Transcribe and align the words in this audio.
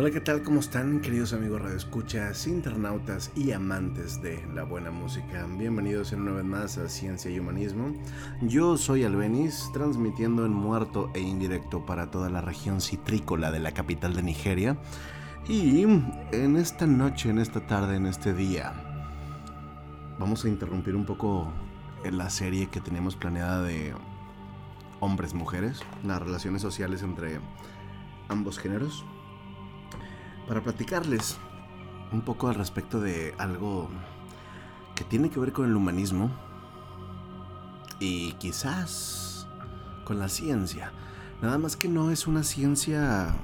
Hola, 0.00 0.12
¿qué 0.12 0.20
tal? 0.20 0.44
¿Cómo 0.44 0.60
están, 0.60 1.00
queridos 1.00 1.32
amigos 1.32 1.60
radioescuchas, 1.60 2.46
internautas 2.46 3.32
y 3.34 3.50
amantes 3.50 4.22
de 4.22 4.46
la 4.54 4.62
buena 4.62 4.92
música? 4.92 5.44
Bienvenidos 5.58 6.12
una 6.12 6.30
vez 6.30 6.44
más 6.44 6.78
a 6.78 6.88
Ciencia 6.88 7.32
y 7.32 7.40
Humanismo. 7.40 7.92
Yo 8.40 8.76
soy 8.76 9.02
Albenis, 9.02 9.68
transmitiendo 9.72 10.46
en 10.46 10.52
muerto 10.52 11.10
e 11.14 11.20
indirecto 11.20 11.84
para 11.84 12.12
toda 12.12 12.30
la 12.30 12.40
región 12.40 12.80
citrícola 12.80 13.50
de 13.50 13.58
la 13.58 13.72
capital 13.72 14.14
de 14.14 14.22
Nigeria. 14.22 14.78
Y 15.48 15.82
en 15.82 16.56
esta 16.56 16.86
noche, 16.86 17.30
en 17.30 17.40
esta 17.40 17.66
tarde, 17.66 17.96
en 17.96 18.06
este 18.06 18.32
día, 18.34 18.74
vamos 20.20 20.44
a 20.44 20.48
interrumpir 20.48 20.94
un 20.94 21.06
poco 21.06 21.52
la 22.08 22.30
serie 22.30 22.68
que 22.68 22.80
teníamos 22.80 23.16
planeada 23.16 23.64
de 23.64 23.94
hombres-mujeres, 25.00 25.80
las 26.04 26.22
relaciones 26.22 26.62
sociales 26.62 27.02
entre 27.02 27.40
ambos 28.28 28.60
géneros 28.60 29.04
para 30.48 30.62
platicarles 30.62 31.36
un 32.10 32.22
poco 32.22 32.48
al 32.48 32.54
respecto 32.54 33.00
de 33.00 33.34
algo 33.36 33.90
que 34.94 35.04
tiene 35.04 35.28
que 35.28 35.38
ver 35.38 35.52
con 35.52 35.66
el 35.66 35.76
humanismo 35.76 36.30
y 38.00 38.32
quizás 38.32 39.46
con 40.04 40.18
la 40.18 40.30
ciencia. 40.30 40.90
Nada 41.42 41.58
más 41.58 41.76
que 41.76 41.88
no 41.88 42.10
es 42.10 42.26
una 42.26 42.42
ciencia 42.42 43.34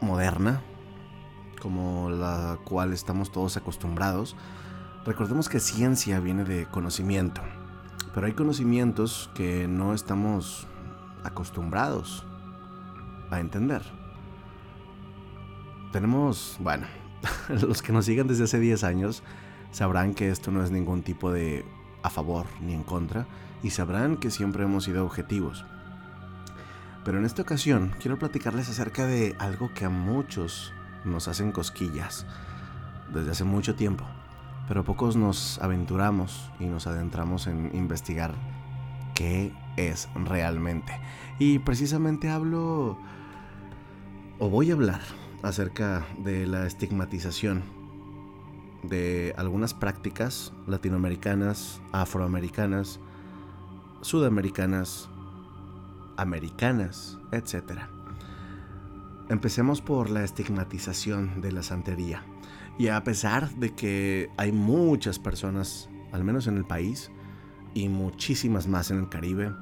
moderna, 0.00 0.62
como 1.60 2.08
la 2.08 2.58
cual 2.64 2.94
estamos 2.94 3.30
todos 3.30 3.58
acostumbrados. 3.58 4.34
Recordemos 5.04 5.50
que 5.50 5.60
ciencia 5.60 6.20
viene 6.20 6.44
de 6.44 6.66
conocimiento, 6.66 7.42
pero 8.14 8.26
hay 8.26 8.32
conocimientos 8.32 9.30
que 9.34 9.68
no 9.68 9.92
estamos 9.92 10.66
acostumbrados 11.22 12.24
a 13.30 13.40
entender 13.40 14.03
tenemos, 15.94 16.56
bueno, 16.58 16.88
los 17.48 17.80
que 17.80 17.92
nos 17.92 18.06
sigan 18.06 18.26
desde 18.26 18.42
hace 18.42 18.58
10 18.58 18.82
años 18.82 19.22
sabrán 19.70 20.12
que 20.12 20.28
esto 20.28 20.50
no 20.50 20.60
es 20.64 20.72
ningún 20.72 21.04
tipo 21.04 21.30
de 21.30 21.64
a 22.02 22.10
favor 22.10 22.46
ni 22.60 22.74
en 22.74 22.82
contra 22.82 23.28
y 23.62 23.70
sabrán 23.70 24.16
que 24.16 24.32
siempre 24.32 24.64
hemos 24.64 24.82
sido 24.82 25.04
objetivos. 25.04 25.64
Pero 27.04 27.18
en 27.18 27.24
esta 27.24 27.42
ocasión 27.42 27.94
quiero 28.00 28.18
platicarles 28.18 28.68
acerca 28.68 29.06
de 29.06 29.36
algo 29.38 29.72
que 29.72 29.84
a 29.84 29.88
muchos 29.88 30.72
nos 31.04 31.28
hacen 31.28 31.52
cosquillas 31.52 32.26
desde 33.12 33.30
hace 33.30 33.44
mucho 33.44 33.76
tiempo, 33.76 34.04
pero 34.66 34.82
pocos 34.82 35.14
nos 35.14 35.60
aventuramos 35.60 36.50
y 36.58 36.64
nos 36.64 36.88
adentramos 36.88 37.46
en 37.46 37.70
investigar 37.72 38.34
qué 39.14 39.52
es 39.76 40.08
realmente. 40.16 40.92
Y 41.38 41.60
precisamente 41.60 42.30
hablo 42.30 42.98
o 44.40 44.50
voy 44.50 44.72
a 44.72 44.74
hablar 44.74 45.00
acerca 45.44 46.06
de 46.18 46.46
la 46.46 46.66
estigmatización 46.66 47.62
de 48.82 49.34
algunas 49.36 49.74
prácticas 49.74 50.52
latinoamericanas, 50.66 51.80
afroamericanas, 51.92 52.98
sudamericanas, 54.00 55.08
americanas, 56.16 57.18
etc. 57.32 57.82
Empecemos 59.28 59.80
por 59.80 60.10
la 60.10 60.24
estigmatización 60.24 61.40
de 61.40 61.52
la 61.52 61.62
santería. 61.62 62.24
Y 62.78 62.88
a 62.88 63.02
pesar 63.04 63.54
de 63.54 63.74
que 63.74 64.30
hay 64.36 64.52
muchas 64.52 65.18
personas, 65.18 65.88
al 66.12 66.24
menos 66.24 66.46
en 66.46 66.56
el 66.56 66.64
país, 66.64 67.10
y 67.74 67.88
muchísimas 67.88 68.66
más 68.66 68.90
en 68.90 69.00
el 69.00 69.08
Caribe 69.08 69.52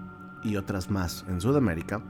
y 0.45 0.57
otras 0.57 0.91
más 0.91 1.25
en 1.29 1.41
Sudamérica, 1.41 2.03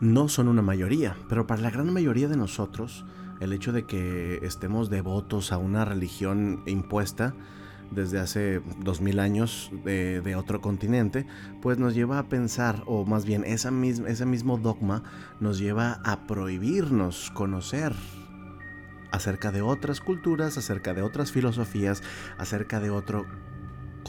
no 0.00 0.28
son 0.28 0.48
una 0.48 0.62
mayoría, 0.62 1.16
pero 1.28 1.46
para 1.46 1.62
la 1.62 1.70
gran 1.70 1.92
mayoría 1.92 2.28
de 2.28 2.36
nosotros, 2.36 3.04
el 3.40 3.52
hecho 3.52 3.72
de 3.72 3.84
que 3.84 4.40
estemos 4.42 4.90
devotos 4.90 5.52
a 5.52 5.58
una 5.58 5.84
religión 5.84 6.62
impuesta 6.66 7.34
desde 7.90 8.18
hace 8.18 8.60
dos 8.80 9.00
mil 9.00 9.18
años 9.18 9.70
de, 9.84 10.34
otro 10.36 10.60
continente, 10.60 11.26
pues 11.62 11.78
nos 11.78 11.94
lleva 11.94 12.18
a 12.18 12.28
pensar, 12.28 12.82
o 12.86 13.04
más 13.06 13.24
bien 13.24 13.44
esa 13.44 13.72
ese 14.06 14.26
mismo 14.26 14.58
dogma 14.58 15.02
nos 15.40 15.58
lleva 15.58 16.00
a 16.04 16.26
prohibirnos 16.26 17.30
conocer 17.30 17.94
acerca 19.10 19.52
de 19.52 19.62
otras 19.62 20.00
culturas, 20.00 20.58
acerca 20.58 20.92
de 20.92 21.02
otras 21.02 21.32
filosofías, 21.32 22.02
acerca 22.36 22.78
de 22.78 22.90
otro 22.90 23.26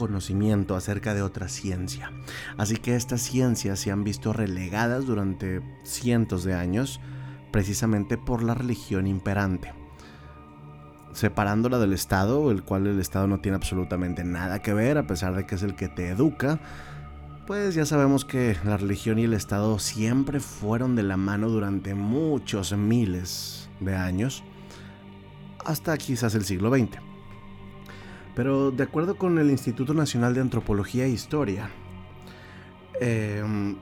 conocimiento 0.00 0.74
acerca 0.74 1.14
de 1.14 1.22
otra 1.22 1.48
ciencia. 1.48 2.10
Así 2.56 2.76
que 2.76 2.96
estas 2.96 3.20
ciencias 3.20 3.78
se 3.78 3.90
han 3.90 4.02
visto 4.02 4.32
relegadas 4.32 5.06
durante 5.06 5.60
cientos 5.84 6.42
de 6.42 6.54
años 6.54 7.00
precisamente 7.52 8.16
por 8.16 8.42
la 8.42 8.54
religión 8.54 9.06
imperante. 9.06 9.74
Separándola 11.12 11.78
del 11.78 11.92
Estado, 11.92 12.50
el 12.50 12.62
cual 12.62 12.86
el 12.86 12.98
Estado 12.98 13.26
no 13.26 13.40
tiene 13.40 13.56
absolutamente 13.56 14.24
nada 14.24 14.62
que 14.62 14.72
ver, 14.72 14.96
a 14.96 15.06
pesar 15.06 15.34
de 15.34 15.44
que 15.44 15.56
es 15.56 15.62
el 15.62 15.74
que 15.74 15.88
te 15.88 16.08
educa, 16.08 16.60
pues 17.46 17.74
ya 17.74 17.84
sabemos 17.84 18.24
que 18.24 18.56
la 18.64 18.76
religión 18.76 19.18
y 19.18 19.24
el 19.24 19.34
Estado 19.34 19.78
siempre 19.78 20.40
fueron 20.40 20.96
de 20.96 21.02
la 21.02 21.16
mano 21.16 21.48
durante 21.48 21.94
muchos 21.94 22.72
miles 22.72 23.68
de 23.80 23.96
años, 23.96 24.44
hasta 25.64 25.98
quizás 25.98 26.34
el 26.34 26.44
siglo 26.44 26.70
XX. 26.70 27.09
Pero 28.34 28.70
de 28.70 28.82
acuerdo 28.82 29.16
con 29.16 29.38
el 29.38 29.50
Instituto 29.50 29.94
Nacional 29.94 30.34
de 30.34 30.40
Antropología 30.40 31.04
e 31.04 31.10
Historia, 31.10 31.70
em, 33.00 33.76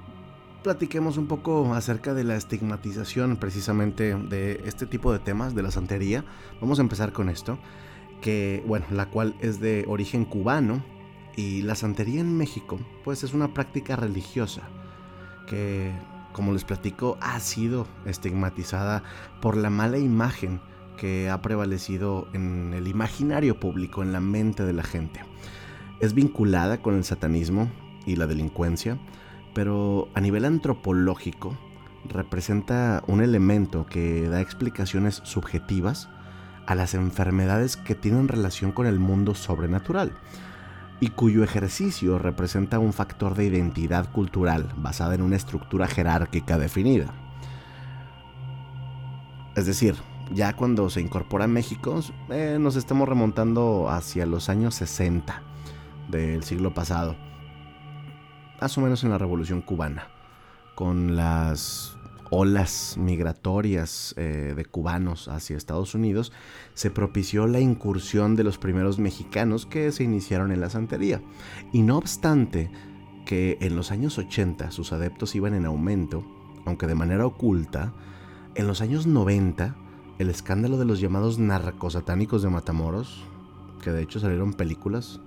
platiquemos 0.63 1.17
un 1.17 1.27
poco 1.27 1.75
acerca 1.75 2.15
de 2.15 2.25
la 2.25 2.37
estigmatización 2.37 3.37
precisamente 3.37 4.15
de 4.15 4.63
este 4.65 4.87
tipo 4.87 5.13
de 5.13 5.19
temas, 5.19 5.55
de 5.55 5.63
la 5.63 5.71
santería. 5.71 6.25
Vamos 6.61 6.79
a 6.79 6.83
empezar 6.83 7.13
con 7.13 7.29
esto, 7.29 7.59
que 8.21 8.63
bueno, 8.67 8.87
la 8.91 9.07
cual 9.07 9.37
es 9.41 9.61
de 9.61 9.85
origen 9.87 10.25
cubano 10.25 10.83
y 11.37 11.63
la 11.63 11.75
santería 11.75 12.21
en 12.21 12.37
México, 12.37 12.81
pues 13.05 13.23
es 13.23 13.33
una 13.33 13.55
práctica 13.55 13.95
religiosa 13.97 14.63
que, 15.47 15.93
como 16.33 16.53
les 16.53 16.65
platico, 16.65 17.17
ha 17.21 17.39
sido 17.41 17.87
estigmatizada 18.07 19.05
por 19.41 19.57
la 19.57 19.71
mala 19.71 19.99
imagen 19.99 20.61
que 20.99 21.31
ha 21.31 21.41
prevalecido 21.41 22.29
en 22.35 22.75
el 22.75 22.89
imaginario 22.89 23.59
público, 23.59 24.03
en 24.03 24.13
la 24.13 24.21
mente 24.21 24.65
de 24.65 24.75
la 24.75 24.83
gente. 24.83 25.21
Es 26.01 26.13
vinculada 26.13 26.83
con 26.83 26.95
el 26.95 27.05
satanismo 27.05 27.71
y 28.05 28.17
la 28.17 28.27
delincuencia, 28.27 28.99
pero 29.55 30.09
a 30.15 30.21
nivel 30.21 30.45
antropológico 30.45 31.57
representa 32.05 33.03
un 33.07 33.23
elemento 33.23 33.87
que 33.87 34.29
da 34.29 34.41
explicaciones 34.41 35.23
subjetivas 35.25 36.09
a 36.67 36.75
las 36.75 36.95
enfermedades 36.95 37.77
que 37.77 37.95
tienen 37.95 38.29
relación 38.29 38.73
con 38.73 38.87
el 38.87 38.99
mundo 38.99 39.35
sobrenatural 39.35 40.13
y 41.01 41.09
cuyo 41.09 41.45
ejercicio 41.45 42.19
representa 42.19 42.79
un 42.79 42.93
factor 42.93 43.35
de 43.35 43.47
identidad 43.47 44.11
cultural 44.11 44.73
basada 44.77 45.15
en 45.15 45.23
una 45.23 45.37
estructura 45.37 45.87
jerárquica 45.87 46.59
definida. 46.59 47.07
Es 49.55 49.67
decir, 49.67 49.95
ya 50.33 50.55
cuando 50.55 50.91
se 50.91 51.01
incorpora 51.01 51.45
a 51.45 51.49
México, 51.49 52.01
eh, 52.31 52.59
nos 52.61 52.77
estamos 52.77 53.09
remontando 53.09 53.89
hacia 53.89 54.27
los 54.27 54.49
años 54.49 54.75
60 54.75 55.43
del 56.09 56.43
siglo 56.45 56.75
pasado, 56.75 57.17
más 58.61 58.77
o 58.77 58.81
menos 58.81 59.05
en 59.05 59.11
la 59.11 59.19
Revolución 59.19 59.63
Cubana, 59.63 60.09
con 60.75 61.17
las 61.17 61.97
olas 62.31 62.97
migratorias 62.99 64.15
eh, 64.19 64.53
de 64.55 64.65
cubanos 64.65 65.29
hacia 65.29 65.57
Estados 65.57 65.95
Unidos, 65.95 66.33
se 66.75 66.91
propició 66.91 67.47
la 67.47 67.61
incursión 67.61 68.37
de 68.37 68.45
los 68.45 68.59
primeros 68.59 68.99
mexicanos 68.99 69.65
que 69.67 69.93
se 69.93 70.05
iniciaron 70.05 70.53
en 70.53 70.61
la 70.61 70.71
santería. 70.71 71.23
Y 71.73 71.83
no 71.83 71.97
obstante 71.97 72.71
que 73.25 73.59
en 73.61 73.77
los 73.77 73.91
años 73.91 74.19
80 74.19 74.71
sus 74.71 74.93
adeptos 74.93 75.35
iban 75.35 75.55
en 75.55 75.67
aumento, 75.67 76.25
aunque 76.67 76.87
de 76.87 76.95
manera 76.95 77.27
oculta, 77.27 77.95
en 78.55 78.67
los 78.67 78.81
años 78.81 79.07
90 79.07 79.77
el 80.19 80.31
escándalo 80.31 80.79
de 80.79 80.85
los 80.85 81.01
llamados 81.01 81.39
narcosatánicos 81.39 82.43
de 82.43 82.51
Matamoros, 82.51 83.23
que 83.83 83.93
de 83.93 84.03
hecho 84.03 84.21
salieron 84.21 84.53
películas, 84.53 85.21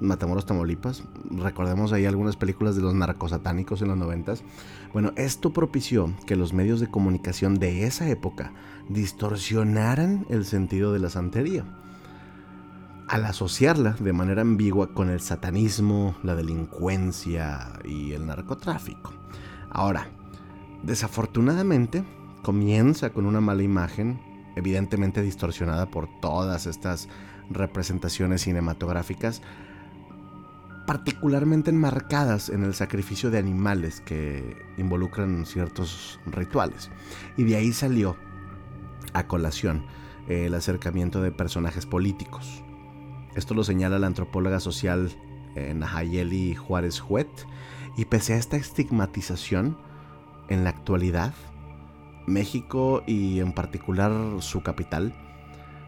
Matamoros, 0.00 0.46
Tamaulipas, 0.46 1.04
recordemos 1.30 1.92
ahí 1.92 2.06
algunas 2.06 2.36
películas 2.36 2.74
de 2.74 2.82
los 2.82 2.94
narcosatánicos 2.94 3.82
en 3.82 3.88
los 3.88 3.98
noventas. 3.98 4.42
Bueno, 4.94 5.12
esto 5.16 5.52
propició 5.52 6.10
que 6.26 6.36
los 6.36 6.54
medios 6.54 6.80
de 6.80 6.90
comunicación 6.90 7.58
de 7.58 7.84
esa 7.84 8.08
época 8.08 8.52
distorsionaran 8.88 10.26
el 10.30 10.46
sentido 10.46 10.92
de 10.92 11.00
la 11.00 11.10
santería 11.10 11.64
al 13.08 13.24
asociarla 13.24 13.96
de 13.98 14.12
manera 14.12 14.42
ambigua 14.42 14.94
con 14.94 15.10
el 15.10 15.20
satanismo, 15.20 16.14
la 16.22 16.36
delincuencia 16.36 17.72
y 17.84 18.12
el 18.12 18.24
narcotráfico. 18.24 19.12
Ahora, 19.68 20.06
desafortunadamente, 20.84 22.04
comienza 22.42 23.10
con 23.10 23.26
una 23.26 23.40
mala 23.40 23.62
imagen, 23.62 24.20
evidentemente 24.56 25.22
distorsionada 25.22 25.90
por 25.90 26.08
todas 26.20 26.66
estas 26.66 27.08
representaciones 27.50 28.42
cinematográficas, 28.42 29.42
particularmente 30.86 31.70
enmarcadas 31.70 32.48
en 32.48 32.64
el 32.64 32.74
sacrificio 32.74 33.30
de 33.30 33.38
animales 33.38 34.00
que 34.00 34.56
involucran 34.76 35.46
ciertos 35.46 36.18
rituales. 36.26 36.90
Y 37.36 37.44
de 37.44 37.56
ahí 37.56 37.72
salió 37.72 38.16
a 39.12 39.26
colación 39.26 39.84
el 40.28 40.54
acercamiento 40.54 41.22
de 41.22 41.32
personajes 41.32 41.86
políticos. 41.86 42.64
Esto 43.34 43.54
lo 43.54 43.64
señala 43.64 43.98
la 43.98 44.06
antropóloga 44.06 44.60
social 44.60 45.10
eh, 45.56 45.74
Nahayeli 45.74 46.54
Juárez 46.54 47.02
Huet, 47.02 47.28
y 47.96 48.04
pese 48.04 48.34
a 48.34 48.36
esta 48.36 48.56
estigmatización, 48.56 49.76
en 50.48 50.64
la 50.64 50.70
actualidad, 50.70 51.34
México 52.26 53.02
y 53.06 53.40
en 53.40 53.52
particular 53.52 54.12
su 54.40 54.62
capital, 54.62 55.14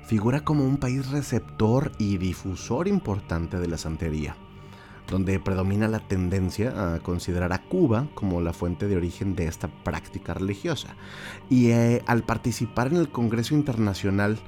figura 0.04 0.40
como 0.40 0.64
un 0.64 0.76
país 0.76 1.10
receptor 1.10 1.92
y 1.98 2.18
difusor 2.18 2.88
importante 2.88 3.58
de 3.58 3.68
la 3.68 3.78
santería, 3.78 4.36
donde 5.08 5.38
predomina 5.40 5.88
la 5.88 6.00
tendencia 6.00 6.94
a 6.94 6.98
considerar 7.00 7.52
a 7.52 7.62
Cuba 7.62 8.08
como 8.14 8.40
la 8.40 8.52
fuente 8.52 8.88
de 8.88 8.96
origen 8.96 9.34
de 9.34 9.46
esta 9.46 9.68
práctica 9.68 10.34
religiosa. 10.34 10.96
Y 11.48 11.70
eh, 11.70 12.02
al 12.06 12.24
participar 12.24 12.88
en 12.88 12.96
el 12.96 13.10
Congreso 13.10 13.54
Internacional 13.54 14.38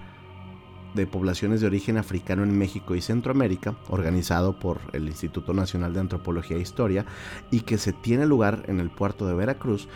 de 0.95 1.07
Poblaciones 1.07 1.61
de 1.61 1.67
Origen 1.67 1.97
Africano 1.97 2.45
en 2.45 2.57
México 2.57 2.95
y 2.95 3.01
Centroamérica, 3.01 3.77
organizado 3.89 4.59
por 4.59 4.81
el 4.93 5.09
Instituto 5.09 5.53
Nacional 5.53 5.93
de 5.93 6.01
Antropología 6.01 6.57
e 6.57 6.61
Historia, 6.61 7.05
y 7.51 7.61
que 7.61 7.79
se 7.79 7.93
tiene 7.93 8.27
lugar 8.27 8.63
en 8.69 8.81
el 8.81 8.91
puerto 8.91 9.27
de 9.27 9.35
Veracruz, 9.35 9.89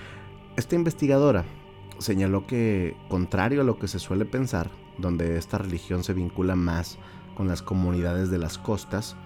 esta 0.56 0.74
investigadora 0.74 1.44
señaló 1.98 2.46
que, 2.46 2.96
contrario 3.08 3.60
a 3.60 3.64
lo 3.64 3.78
que 3.78 3.88
se 3.88 3.98
suele 3.98 4.24
pensar, 4.24 4.70
donde 4.98 5.36
esta 5.36 5.58
religión 5.58 6.04
se 6.04 6.14
vincula 6.14 6.56
más 6.56 6.98
con 7.36 7.48
las 7.48 7.62
comunidades 7.62 8.30
de 8.30 8.38
las 8.38 8.58
costas, 8.58 9.16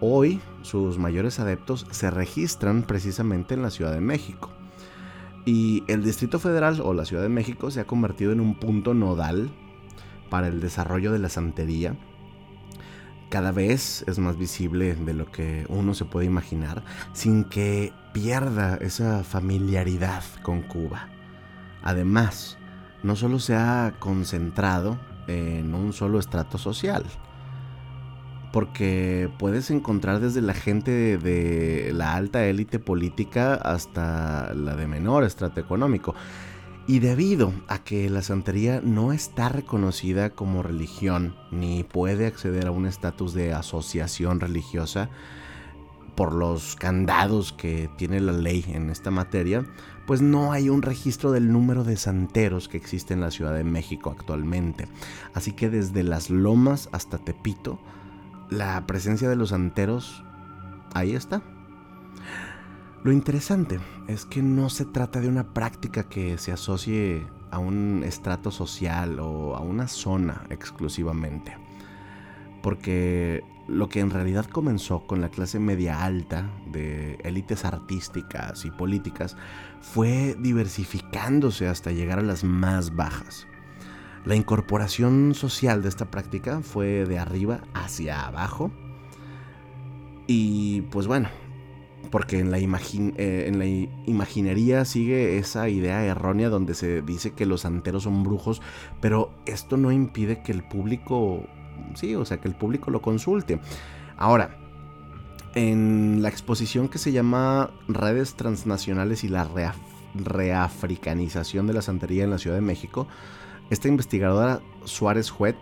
hoy 0.00 0.40
sus 0.62 0.98
mayores 0.98 1.40
adeptos 1.40 1.86
se 1.90 2.10
registran 2.10 2.82
precisamente 2.82 3.54
en 3.54 3.62
la 3.62 3.70
Ciudad 3.70 3.92
de 3.92 4.00
México. 4.00 4.50
Y 5.44 5.82
el 5.88 6.04
Distrito 6.04 6.38
Federal 6.38 6.80
o 6.82 6.92
la 6.92 7.04
Ciudad 7.04 7.22
de 7.22 7.30
México 7.30 7.70
se 7.70 7.80
ha 7.80 7.86
convertido 7.86 8.32
en 8.32 8.40
un 8.40 8.54
punto 8.58 8.92
nodal 8.92 9.50
para 10.28 10.48
el 10.48 10.60
desarrollo 10.60 11.10
de 11.12 11.18
la 11.18 11.30
santería. 11.30 11.96
Cada 13.30 13.52
vez 13.52 14.04
es 14.06 14.18
más 14.18 14.38
visible 14.38 14.94
de 14.94 15.14
lo 15.14 15.30
que 15.30 15.66
uno 15.68 15.94
se 15.94 16.04
puede 16.04 16.26
imaginar, 16.26 16.84
sin 17.12 17.44
que 17.44 17.92
pierda 18.12 18.76
esa 18.76 19.24
familiaridad 19.24 20.22
con 20.42 20.62
Cuba. 20.62 21.08
Además, 21.88 22.58
no 23.02 23.16
solo 23.16 23.38
se 23.38 23.54
ha 23.54 23.94
concentrado 23.98 24.98
en 25.26 25.74
un 25.74 25.94
solo 25.94 26.18
estrato 26.18 26.58
social, 26.58 27.02
porque 28.52 29.30
puedes 29.38 29.70
encontrar 29.70 30.20
desde 30.20 30.42
la 30.42 30.52
gente 30.52 31.16
de 31.16 31.90
la 31.94 32.14
alta 32.14 32.44
élite 32.44 32.78
política 32.78 33.54
hasta 33.54 34.52
la 34.52 34.76
de 34.76 34.86
menor 34.86 35.24
estrato 35.24 35.60
económico. 35.60 36.14
Y 36.86 36.98
debido 36.98 37.54
a 37.68 37.78
que 37.78 38.10
la 38.10 38.20
santería 38.20 38.82
no 38.84 39.14
está 39.14 39.48
reconocida 39.48 40.28
como 40.28 40.62
religión 40.62 41.36
ni 41.50 41.84
puede 41.84 42.26
acceder 42.26 42.66
a 42.66 42.70
un 42.70 42.84
estatus 42.84 43.32
de 43.32 43.54
asociación 43.54 44.40
religiosa 44.40 45.08
por 46.14 46.34
los 46.34 46.76
candados 46.76 47.54
que 47.54 47.88
tiene 47.96 48.20
la 48.20 48.32
ley 48.32 48.62
en 48.68 48.90
esta 48.90 49.10
materia, 49.10 49.64
pues 50.08 50.22
no 50.22 50.52
hay 50.52 50.70
un 50.70 50.80
registro 50.80 51.32
del 51.32 51.52
número 51.52 51.84
de 51.84 51.98
santeros 51.98 52.66
que 52.66 52.78
existe 52.78 53.12
en 53.12 53.20
la 53.20 53.30
Ciudad 53.30 53.52
de 53.52 53.62
México 53.62 54.10
actualmente. 54.10 54.88
Así 55.34 55.52
que 55.52 55.68
desde 55.68 56.02
las 56.02 56.30
lomas 56.30 56.88
hasta 56.92 57.18
Tepito, 57.18 57.78
la 58.48 58.86
presencia 58.86 59.28
de 59.28 59.36
los 59.36 59.50
santeros 59.50 60.24
ahí 60.94 61.14
está. 61.14 61.42
Lo 63.04 63.12
interesante 63.12 63.80
es 64.06 64.24
que 64.24 64.40
no 64.40 64.70
se 64.70 64.86
trata 64.86 65.20
de 65.20 65.28
una 65.28 65.52
práctica 65.52 66.04
que 66.04 66.38
se 66.38 66.52
asocie 66.52 67.26
a 67.50 67.58
un 67.58 68.02
estrato 68.02 68.50
social 68.50 69.20
o 69.20 69.56
a 69.56 69.60
una 69.60 69.88
zona 69.88 70.46
exclusivamente. 70.48 71.54
Porque 72.62 73.44
lo 73.68 73.90
que 73.90 74.00
en 74.00 74.08
realidad 74.08 74.46
comenzó 74.46 75.06
con 75.06 75.20
la 75.20 75.28
clase 75.28 75.60
media 75.60 76.02
alta 76.02 76.50
de 76.72 77.18
élites 77.22 77.66
artísticas 77.66 78.64
y 78.64 78.70
políticas 78.70 79.36
fue 79.80 80.36
diversificándose 80.38 81.68
hasta 81.68 81.92
llegar 81.92 82.18
a 82.18 82.22
las 82.22 82.44
más 82.44 82.94
bajas. 82.94 83.46
La 84.24 84.34
incorporación 84.34 85.34
social 85.34 85.82
de 85.82 85.88
esta 85.88 86.10
práctica 86.10 86.60
fue 86.60 87.06
de 87.06 87.18
arriba 87.18 87.60
hacia 87.74 88.26
abajo. 88.26 88.70
Y 90.26 90.82
pues 90.82 91.06
bueno, 91.06 91.28
porque 92.10 92.38
en 92.38 92.50
la, 92.50 92.58
eh, 92.58 93.44
en 93.46 93.58
la 93.58 93.66
imaginería 94.06 94.84
sigue 94.84 95.38
esa 95.38 95.68
idea 95.68 96.04
errónea 96.04 96.50
donde 96.50 96.74
se 96.74 97.00
dice 97.02 97.32
que 97.32 97.46
los 97.46 97.62
santeros 97.62 98.02
son 98.02 98.22
brujos, 98.22 98.60
pero 99.00 99.30
esto 99.46 99.76
no 99.76 99.92
impide 99.92 100.42
que 100.42 100.52
el 100.52 100.62
público 100.62 101.46
sí, 101.94 102.14
o 102.14 102.24
sea, 102.24 102.38
que 102.38 102.48
el 102.48 102.54
público 102.54 102.90
lo 102.90 103.02
consulte. 103.02 103.60
Ahora, 104.16 104.56
en 105.54 106.22
la 106.22 106.28
exposición 106.28 106.88
que 106.88 106.98
se 106.98 107.12
llama 107.12 107.70
Redes 107.88 108.34
Transnacionales 108.34 109.24
y 109.24 109.28
la 109.28 109.48
reafricanización 110.14 111.66
de 111.66 111.72
la 111.72 111.82
santería 111.82 112.24
en 112.24 112.30
la 112.30 112.38
Ciudad 112.38 112.56
de 112.56 112.62
México, 112.62 113.06
esta 113.70 113.88
investigadora 113.88 114.60
Suárez 114.84 115.32
Huet 115.36 115.56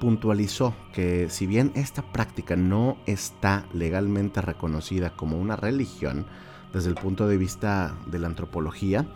puntualizó 0.00 0.74
que 0.92 1.28
si 1.30 1.46
bien 1.46 1.70
esta 1.74 2.02
práctica 2.02 2.56
no 2.56 2.96
está 3.06 3.66
legalmente 3.72 4.40
reconocida 4.40 5.14
como 5.14 5.38
una 5.38 5.54
religión 5.54 6.26
desde 6.72 6.88
el 6.88 6.96
punto 6.96 7.28
de 7.28 7.36
vista 7.36 7.94
de 8.06 8.18
la 8.18 8.26
antropología, 8.26 9.06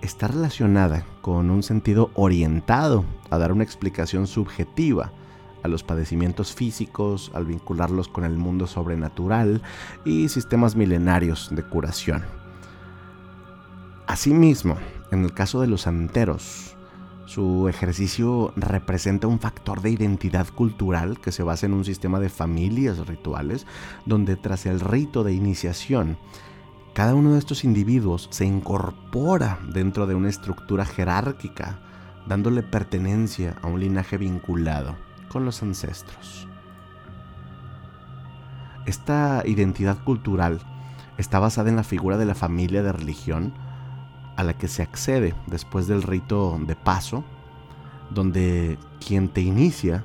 está 0.00 0.28
relacionada 0.28 1.04
con 1.20 1.50
un 1.50 1.62
sentido 1.62 2.10
orientado 2.14 3.04
a 3.28 3.36
dar 3.36 3.52
una 3.52 3.64
explicación 3.64 4.26
subjetiva 4.26 5.12
a 5.62 5.68
los 5.68 5.82
padecimientos 5.82 6.54
físicos, 6.54 7.30
al 7.34 7.46
vincularlos 7.46 8.08
con 8.08 8.24
el 8.24 8.36
mundo 8.36 8.66
sobrenatural 8.66 9.62
y 10.04 10.28
sistemas 10.28 10.76
milenarios 10.76 11.48
de 11.52 11.62
curación. 11.62 12.24
Asimismo, 14.06 14.76
en 15.12 15.24
el 15.24 15.32
caso 15.32 15.60
de 15.60 15.68
los 15.68 15.82
santeros, 15.82 16.76
su 17.26 17.68
ejercicio 17.68 18.52
representa 18.56 19.28
un 19.28 19.38
factor 19.38 19.82
de 19.82 19.90
identidad 19.90 20.48
cultural 20.48 21.20
que 21.20 21.30
se 21.30 21.44
basa 21.44 21.66
en 21.66 21.74
un 21.74 21.84
sistema 21.84 22.18
de 22.18 22.28
familias 22.28 23.06
rituales 23.06 23.66
donde 24.04 24.34
tras 24.34 24.66
el 24.66 24.80
rito 24.80 25.22
de 25.22 25.32
iniciación, 25.32 26.18
cada 26.92 27.14
uno 27.14 27.34
de 27.34 27.38
estos 27.38 27.62
individuos 27.62 28.26
se 28.32 28.46
incorpora 28.46 29.60
dentro 29.72 30.08
de 30.08 30.16
una 30.16 30.28
estructura 30.28 30.84
jerárquica, 30.84 31.78
dándole 32.26 32.64
pertenencia 32.64 33.56
a 33.62 33.68
un 33.68 33.78
linaje 33.78 34.18
vinculado 34.18 34.96
con 35.30 35.44
los 35.44 35.62
ancestros. 35.62 36.46
Esta 38.86 39.42
identidad 39.46 40.02
cultural 40.02 40.60
está 41.16 41.38
basada 41.38 41.70
en 41.70 41.76
la 41.76 41.84
figura 41.84 42.18
de 42.18 42.24
la 42.24 42.34
familia 42.34 42.82
de 42.82 42.92
religión 42.92 43.54
a 44.36 44.42
la 44.42 44.54
que 44.54 44.68
se 44.68 44.82
accede 44.82 45.34
después 45.46 45.86
del 45.86 46.02
rito 46.02 46.58
de 46.66 46.74
paso, 46.74 47.24
donde 48.10 48.78
quien 49.06 49.28
te 49.28 49.40
inicia 49.40 50.04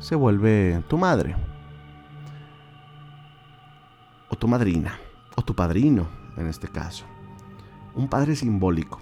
se 0.00 0.16
vuelve 0.16 0.82
tu 0.88 0.98
madre, 0.98 1.36
o 4.28 4.36
tu 4.36 4.48
madrina, 4.48 4.98
o 5.36 5.42
tu 5.42 5.54
padrino 5.54 6.08
en 6.36 6.48
este 6.48 6.66
caso. 6.66 7.04
Un 7.94 8.08
padre 8.08 8.34
simbólico, 8.34 9.00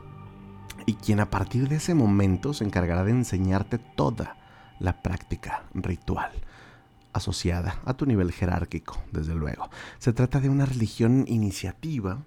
y 0.84 0.94
quien 0.94 1.20
a 1.20 1.30
partir 1.30 1.68
de 1.68 1.76
ese 1.76 1.94
momento 1.94 2.52
se 2.52 2.64
encargará 2.64 3.04
de 3.04 3.12
enseñarte 3.12 3.78
toda 3.78 4.41
la 4.78 5.02
práctica 5.02 5.64
ritual 5.74 6.32
asociada 7.12 7.80
a 7.84 7.94
tu 7.94 8.06
nivel 8.06 8.32
jerárquico, 8.32 9.02
desde 9.12 9.34
luego. 9.34 9.68
Se 9.98 10.12
trata 10.12 10.40
de 10.40 10.48
una 10.48 10.66
religión 10.66 11.24
iniciativa 11.28 12.22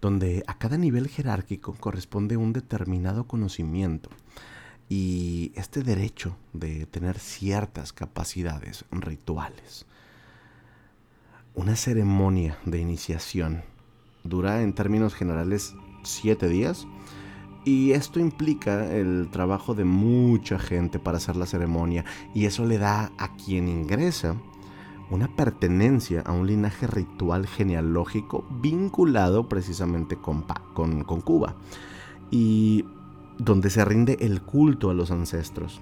donde 0.00 0.42
a 0.46 0.58
cada 0.58 0.76
nivel 0.76 1.08
jerárquico 1.08 1.74
corresponde 1.74 2.36
un 2.36 2.52
determinado 2.52 3.24
conocimiento 3.24 4.10
y 4.88 5.52
este 5.54 5.82
derecho 5.82 6.36
de 6.52 6.86
tener 6.86 7.18
ciertas 7.18 7.92
capacidades 7.92 8.84
rituales. 8.90 9.86
Una 11.54 11.76
ceremonia 11.76 12.58
de 12.66 12.80
iniciación 12.80 13.62
dura 14.24 14.62
en 14.62 14.74
términos 14.74 15.14
generales 15.14 15.74
siete 16.02 16.48
días 16.48 16.86
y 17.64 17.92
esto 17.92 18.20
implica 18.20 18.92
el 18.94 19.28
trabajo 19.30 19.74
de 19.74 19.84
mucha 19.84 20.58
gente 20.58 20.98
para 20.98 21.16
hacer 21.16 21.36
la 21.36 21.46
ceremonia 21.46 22.04
y 22.34 22.44
eso 22.44 22.64
le 22.66 22.78
da 22.78 23.12
a 23.18 23.34
quien 23.36 23.68
ingresa 23.68 24.36
una 25.10 25.28
pertenencia 25.28 26.22
a 26.22 26.32
un 26.32 26.46
linaje 26.46 26.86
ritual 26.86 27.46
genealógico 27.46 28.44
vinculado 28.60 29.48
precisamente 29.48 30.16
con, 30.16 30.44
con, 30.74 31.04
con 31.04 31.20
Cuba 31.20 31.56
y 32.30 32.84
donde 33.38 33.70
se 33.70 33.84
rinde 33.84 34.18
el 34.20 34.42
culto 34.42 34.90
a 34.90 34.94
los 34.94 35.10
ancestros. 35.10 35.80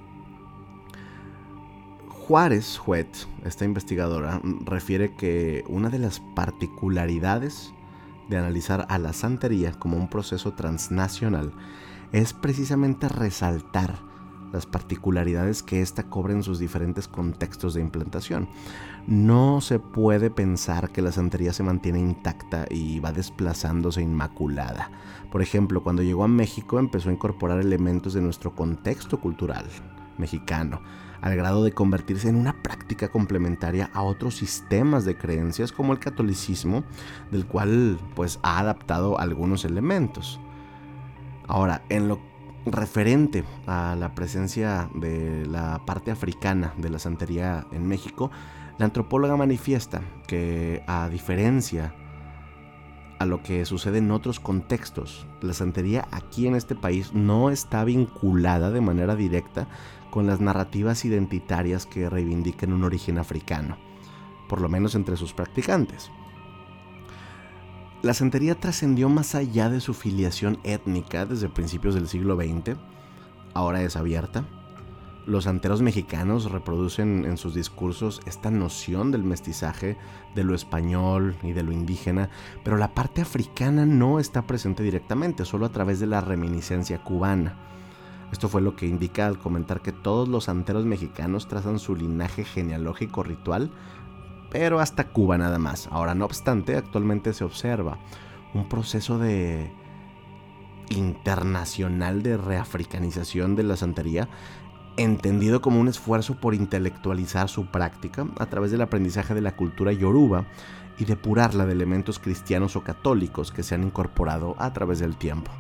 Juárez 2.09 2.79
Juet, 2.79 3.09
esta 3.45 3.65
investigadora, 3.65 4.41
refiere 4.65 5.15
que 5.17 5.65
una 5.69 5.91
de 5.91 5.99
las 5.99 6.21
particularidades 6.35 7.75
de 8.29 8.39
analizar 8.39 8.87
a 8.89 8.99
la 8.99 9.13
santería 9.13 9.73
como 9.73 9.97
un 9.97 10.09
proceso 10.09 10.53
transnacional 10.53 11.53
es 12.13 12.33
precisamente 12.33 13.09
resaltar 13.09 13.99
las 14.53 14.67
particularidades 14.67 15.63
que 15.63 15.81
ésta 15.81 16.05
cobra 16.05 16.35
en 16.35 16.43
sus 16.43 16.59
diferentes 16.59 17.09
contextos 17.09 17.75
de 17.75 17.81
implantación. 17.81 18.49
No 19.07 19.61
se 19.61 19.79
puede 19.79 20.31
pensar 20.31 20.91
que 20.91 21.03
la 21.03 21.11
santería 21.11 21.53
se 21.53 21.63
mantiene 21.63 21.99
intacta 21.99 22.67
y 22.71 23.01
va 23.01 23.13
desplazándose 23.13 24.03
inmaculada. 24.03 24.91
Por 25.33 25.43
ejemplo, 25.43 25.83
cuando 25.83 26.03
llegó 26.03 26.25
a 26.25 26.29
México 26.29 26.79
empezó 26.79 27.09
a 27.09 27.13
incorporar 27.13 27.61
elementos 27.61 28.13
de 28.13 28.21
nuestro 28.21 28.55
contexto 28.55 29.19
cultural 29.19 29.65
mexicano, 30.19 30.83
al 31.23 31.37
grado 31.37 31.65
de 31.65 31.73
convertirse 31.73 32.29
en 32.29 32.37
una 32.37 32.63
práctica 32.63 33.09
complementaria 33.09 33.91
a 33.95 34.03
otros 34.03 34.35
sistemas 34.35 35.05
de 35.05 35.17
creencias 35.17 35.73
como 35.73 35.93
el 35.93 36.01
catolicismo, 36.01 36.83
del 37.31 37.47
cual 37.47 37.99
pues 38.15 38.41
ha 38.43 38.59
adaptado 38.59 39.19
algunos 39.19 39.65
elementos. 39.65 40.41
Ahora, 41.47 41.83
en 41.89 42.09
lo 42.09 42.21
referente 42.67 43.45
a 43.67 43.97
la 43.99 44.15
presencia 44.15 44.91
de 44.95 45.47
la 45.47 45.85
parte 45.87 46.11
africana 46.11 46.75
de 46.77 46.91
la 46.91 46.99
santería 46.99 47.67
en 47.73 47.87
México, 47.87 48.31
la 48.79 48.87
antropóloga 48.87 49.37
manifiesta 49.37 50.03
que 50.27 50.83
a 50.87 51.09
diferencia 51.09 51.95
a 53.21 53.27
lo 53.27 53.43
que 53.45 53.65
sucede 53.65 53.99
en 53.99 54.11
otros 54.11 54.41
contextos, 54.41 55.29
la 55.41 55.53
santería 55.53 56.09
aquí 56.11 56.49
en 56.49 56.57
este 56.57 56.75
país 56.75 57.15
no 57.15 57.51
está 57.51 57.85
vinculada 57.85 58.73
de 58.73 58.81
manera 58.81 59.15
directa 59.15 59.69
con 60.13 60.27
las 60.27 60.43
narrativas 60.43 61.07
identitarias 61.07 61.87
que 61.87 62.11
reivindican 62.11 62.75
un 62.75 62.85
origen 62.85 63.17
africano, 63.17 63.79
por 64.47 64.61
lo 64.61 64.69
menos 64.69 64.95
entre 64.95 65.17
sus 65.17 65.33
practicantes. 65.33 66.11
La 68.03 68.13
santería 68.13 68.55
trascendió 68.55 69.09
más 69.09 69.35
allá 69.35 69.71
de 69.71 69.81
su 69.81 69.95
filiación 69.95 70.59
étnica 70.65 71.25
desde 71.25 71.49
principios 71.49 71.95
del 71.95 72.09
siglo 72.09 72.37
XX, 72.37 72.77
ahora 73.55 73.81
es 73.83 73.97
abierta. 73.97 74.45
Los 75.25 75.45
santeros 75.45 75.81
mexicanos 75.81 76.51
reproducen 76.51 77.25
en 77.25 77.39
sus 77.39 77.55
discursos 77.55 78.21
esta 78.27 78.51
noción 78.51 79.13
del 79.13 79.25
mestizaje, 79.25 79.97
de 80.35 80.45
lo 80.45 80.55
español 80.55 81.37
y 81.43 81.53
de 81.53 81.63
lo 81.63 81.73
indígena, 81.73 82.29
pero 82.63 82.77
la 82.77 82.93
parte 82.93 83.23
africana 83.23 83.87
no 83.87 84.19
está 84.19 84.47
presente 84.47 84.83
directamente, 84.83 85.47
solo 85.47 85.65
a 85.65 85.73
través 85.73 86.01
de 86.01 86.07
la 86.07 86.21
reminiscencia 86.21 87.03
cubana. 87.03 87.57
Esto 88.33 88.49
fue 88.49 88.63
lo 88.63 88.75
que 88.75 88.87
indica 88.87 89.27
al 89.27 89.39
comentar 89.39 89.83
que 89.83 89.93
todos 89.93 90.29
los 90.29 90.45
santeros 90.45 90.87
mexicanos 90.87 91.47
trazan 91.47 91.79
su 91.79 91.95
linaje 91.95 92.45
genealógico 92.45 93.23
ritual 93.23 93.71
pero 94.53 94.81
hasta 94.81 95.09
Cuba 95.09 95.39
nada 95.39 95.59
más. 95.59 95.89
Ahora, 95.91 96.15
no 96.15 96.27
obstante, 96.27 96.77
actualmente 96.77 97.33
se 97.33 97.43
observa 97.43 97.99
un 98.53 98.69
proceso 98.69 99.19
de 99.19 99.73
internacional 100.91 102.23
de 102.23 102.37
reafricanización 102.37 103.57
de 103.57 103.63
la 103.63 103.77
santería, 103.79 104.29
entendido 104.99 105.63
como 105.63 105.81
un 105.81 105.89
esfuerzo 105.89 106.39
por 106.39 106.55
intelectualizar 106.55 107.49
su 107.49 107.71
práctica 107.71 108.27
a 108.39 108.45
través 108.45 108.71
del 108.71 108.83
aprendizaje 108.83 109.33
de 109.33 109.41
la 109.41 109.57
cultura 109.57 109.91
yoruba 109.93 110.45
y 110.99 111.07
depurarla 111.07 111.65
de 111.65 111.73
elementos 111.73 112.19
cristianos 112.19 112.77
o 112.77 112.85
católicos 112.85 113.53
que 113.53 113.63
se 113.63 113.75
han 113.75 113.85
incorporado 113.85 114.55
a 114.59 114.75
través 114.75 114.99
del 114.99 115.17
tiempo. 115.17 115.51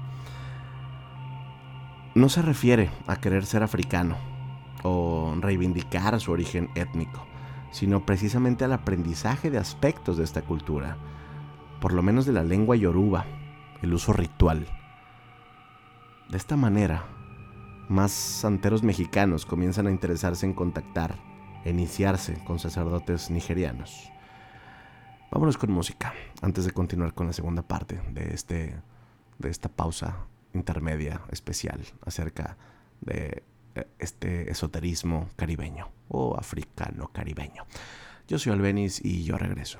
No 2.14 2.28
se 2.28 2.42
refiere 2.42 2.90
a 3.06 3.16
querer 3.16 3.46
ser 3.46 3.62
africano 3.62 4.16
o 4.82 5.34
reivindicar 5.40 6.18
su 6.20 6.32
origen 6.32 6.68
étnico 6.74 7.26
sino 7.72 8.04
precisamente 8.04 8.64
al 8.64 8.72
aprendizaje 8.72 9.50
de 9.50 9.58
aspectos 9.58 10.18
de 10.18 10.24
esta 10.24 10.42
cultura, 10.42 10.98
por 11.80 11.92
lo 11.94 12.02
menos 12.02 12.26
de 12.26 12.32
la 12.32 12.44
lengua 12.44 12.76
yoruba, 12.76 13.24
el 13.80 13.94
uso 13.94 14.12
ritual. 14.12 14.66
De 16.28 16.36
esta 16.36 16.56
manera, 16.56 17.06
más 17.88 18.12
santeros 18.12 18.82
mexicanos 18.82 19.46
comienzan 19.46 19.86
a 19.86 19.90
interesarse 19.90 20.46
en 20.46 20.52
contactar 20.52 21.16
e 21.64 21.70
iniciarse 21.70 22.44
con 22.44 22.58
sacerdotes 22.58 23.30
nigerianos. 23.30 24.10
Vámonos 25.30 25.56
con 25.56 25.72
música, 25.72 26.12
antes 26.42 26.66
de 26.66 26.72
continuar 26.72 27.14
con 27.14 27.26
la 27.26 27.32
segunda 27.32 27.62
parte 27.62 28.02
de, 28.10 28.34
este, 28.34 28.76
de 29.38 29.48
esta 29.48 29.70
pausa 29.70 30.26
intermedia 30.54 31.22
especial 31.30 31.80
acerca 32.04 32.56
de 33.00 33.42
eh, 33.74 33.86
este 33.98 34.50
esoterismo 34.50 35.28
caribeño 35.36 35.90
o 36.08 36.36
africano 36.36 37.10
caribeño. 37.12 37.64
Yo 38.28 38.38
soy 38.38 38.52
Albenis 38.52 39.04
y 39.04 39.24
yo 39.24 39.38
regreso. 39.38 39.78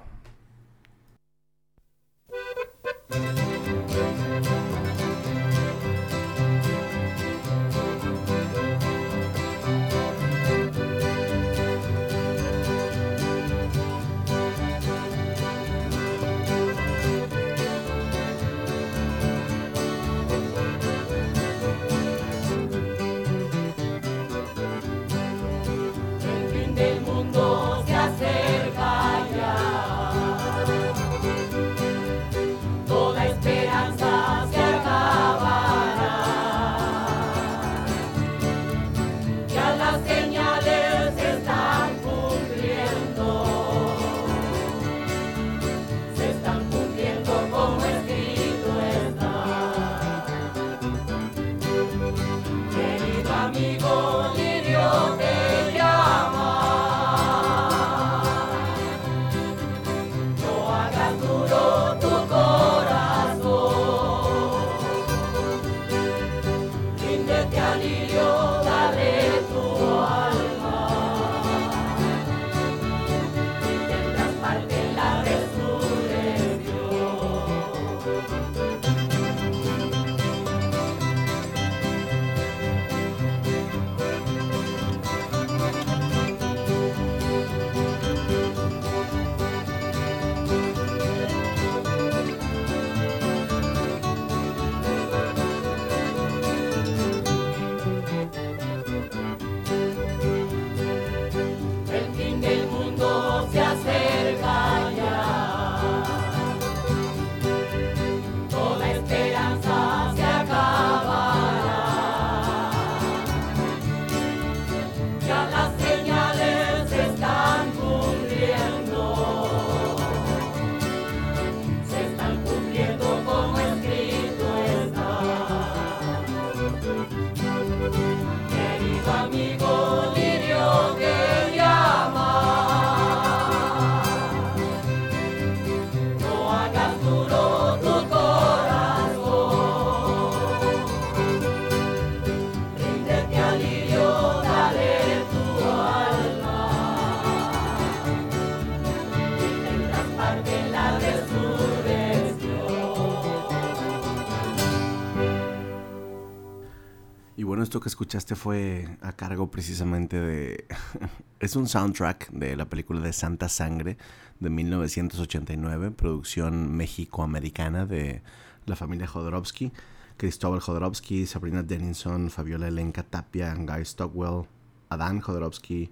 Esto 157.73 157.81
que 157.81 157.89
escuchaste 157.89 158.37
fue 158.37 158.87
a 159.01 159.13
cargo 159.13 159.51
precisamente 159.51 160.21
de... 160.21 160.67
es 161.41 161.57
un 161.57 161.67
soundtrack 161.67 162.31
de 162.31 162.55
la 162.55 162.67
película 162.67 163.01
de 163.01 163.15
Santa 163.15 163.49
Sangre 163.49 163.97
de 164.41 164.51
1989, 164.51 165.91
producción 165.93 166.77
mexicoamericana 166.77 167.87
de 167.87 168.21
la 168.67 168.77
familia 168.77 169.07
Jodorowsky. 169.07 169.73
Cristóbal 170.19 170.61
Jodorowsky, 170.61 171.25
Sabrina 171.25 171.63
Denison, 171.63 172.29
Fabiola 172.29 172.69
Elenca 172.69 173.05
Tapia, 173.05 173.55
Guy 173.55 173.87
Stockwell, 173.87 174.45
Adán 174.91 175.23
Jodorowsky, 175.23 175.91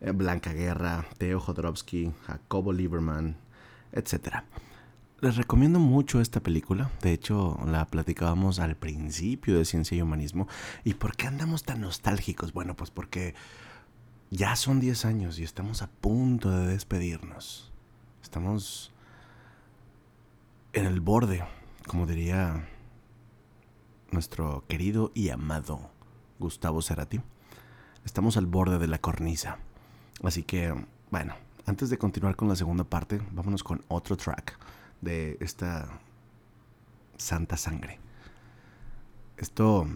eh, 0.00 0.12
Blanca 0.12 0.54
Guerra, 0.54 1.04
Theo 1.18 1.40
Jodorowsky, 1.40 2.10
Jacobo 2.26 2.72
Lieberman, 2.72 3.36
etc. 3.92 4.44
Les 5.20 5.36
recomiendo 5.36 5.80
mucho 5.80 6.20
esta 6.20 6.38
película. 6.40 6.92
De 7.02 7.12
hecho, 7.12 7.58
la 7.66 7.84
platicábamos 7.88 8.60
al 8.60 8.76
principio 8.76 9.58
de 9.58 9.64
Ciencia 9.64 9.98
y 9.98 10.02
Humanismo. 10.02 10.46
¿Y 10.84 10.94
por 10.94 11.16
qué 11.16 11.26
andamos 11.26 11.64
tan 11.64 11.80
nostálgicos? 11.80 12.52
Bueno, 12.52 12.76
pues 12.76 12.92
porque 12.92 13.34
ya 14.30 14.54
son 14.54 14.78
10 14.78 15.04
años 15.06 15.40
y 15.40 15.42
estamos 15.42 15.82
a 15.82 15.88
punto 15.88 16.52
de 16.52 16.68
despedirnos. 16.68 17.72
Estamos 18.22 18.92
en 20.72 20.86
el 20.86 21.00
borde, 21.00 21.42
como 21.88 22.06
diría 22.06 22.68
nuestro 24.12 24.62
querido 24.68 25.10
y 25.16 25.30
amado 25.30 25.90
Gustavo 26.38 26.80
Cerati. 26.80 27.20
Estamos 28.04 28.36
al 28.36 28.46
borde 28.46 28.78
de 28.78 28.86
la 28.86 28.98
cornisa. 28.98 29.58
Así 30.22 30.44
que, 30.44 30.72
bueno, 31.10 31.34
antes 31.66 31.90
de 31.90 31.98
continuar 31.98 32.36
con 32.36 32.46
la 32.46 32.54
segunda 32.54 32.84
parte, 32.84 33.20
vámonos 33.32 33.64
con 33.64 33.84
otro 33.88 34.16
track 34.16 34.56
de 35.00 35.36
esta 35.40 36.00
Santa 37.16 37.56
Sangre. 37.56 37.98
Esto 39.36 39.86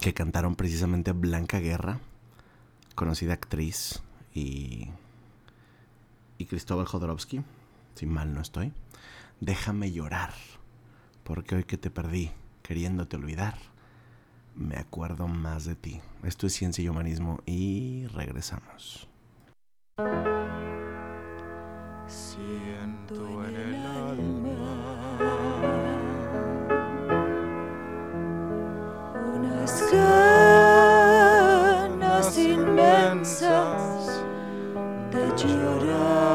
que 0.00 0.14
cantaron 0.14 0.56
precisamente 0.56 1.12
Blanca 1.12 1.58
Guerra, 1.58 2.00
conocida 2.94 3.34
actriz, 3.34 4.02
y, 4.34 4.88
y 6.38 6.46
Cristóbal 6.46 6.86
Jodorowsky, 6.86 7.42
si 7.94 8.06
mal 8.06 8.34
no 8.34 8.40
estoy. 8.40 8.72
Déjame 9.40 9.92
llorar, 9.92 10.32
porque 11.24 11.56
hoy 11.56 11.64
que 11.64 11.76
te 11.76 11.90
perdí, 11.90 12.30
queriéndote 12.62 13.16
olvidar, 13.16 13.56
me 14.54 14.76
acuerdo 14.76 15.28
más 15.28 15.64
de 15.64 15.74
ti. 15.74 16.00
Esto 16.22 16.46
es 16.46 16.52
Ciencia 16.54 16.84
y 16.84 16.88
Humanismo 16.88 17.40
y 17.46 18.06
regresamos. 18.08 19.08
Siento 22.06 23.44
en 23.44 23.56
el 23.56 23.74
alma 23.86 24.52
unas 29.34 29.72
ganas 31.12 32.28
inmensas 32.38 34.24
de 35.10 35.22
llorar. 35.36 36.31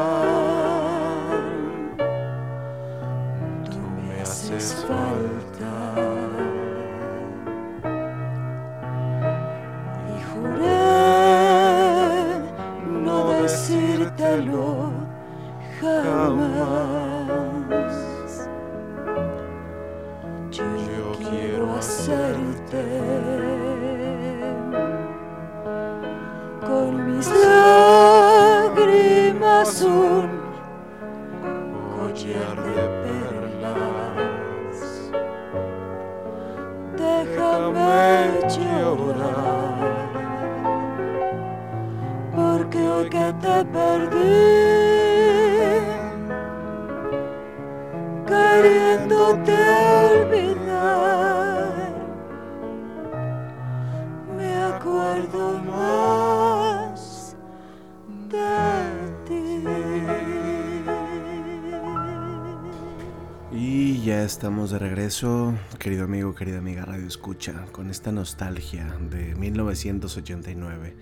Estamos 64.48 64.70
de 64.70 64.78
regreso, 64.78 65.54
querido 65.78 66.04
amigo, 66.04 66.34
querida 66.34 66.56
amiga 66.56 66.86
Radio 66.86 67.06
Escucha, 67.06 67.66
con 67.70 67.90
esta 67.90 68.12
nostalgia 68.12 68.96
de 69.10 69.34
1989. 69.34 70.96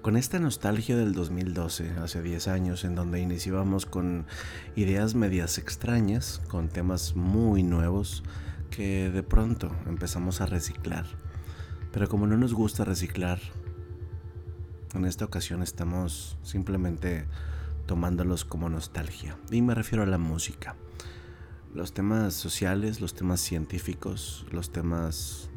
Con 0.00 0.16
esta 0.16 0.38
nostalgia 0.38 0.96
del 0.96 1.12
2012, 1.12 1.90
hace 2.02 2.22
10 2.22 2.48
años, 2.48 2.84
en 2.84 2.94
donde 2.94 3.20
iniciábamos 3.20 3.84
con 3.84 4.24
ideas 4.74 5.14
medias 5.14 5.58
extrañas, 5.58 6.40
con 6.48 6.70
temas 6.70 7.14
muy 7.14 7.62
nuevos, 7.62 8.22
que 8.70 9.10
de 9.10 9.22
pronto 9.22 9.70
empezamos 9.86 10.40
a 10.40 10.46
reciclar. 10.46 11.04
Pero 11.92 12.08
como 12.08 12.26
no 12.26 12.38
nos 12.38 12.54
gusta 12.54 12.84
reciclar, 12.84 13.38
en 14.94 15.04
esta 15.04 15.26
ocasión 15.26 15.62
estamos 15.62 16.38
simplemente 16.42 17.26
tomándolos 17.84 18.46
como 18.46 18.70
nostalgia. 18.70 19.36
Y 19.50 19.60
me 19.60 19.74
refiero 19.74 20.04
a 20.04 20.06
la 20.06 20.16
música. 20.16 20.74
Los 21.74 21.92
temas 21.92 22.34
sociales, 22.34 23.00
los 23.00 23.14
temas 23.14 23.40
científicos, 23.40 24.46
los 24.50 24.72
temas 24.72 25.50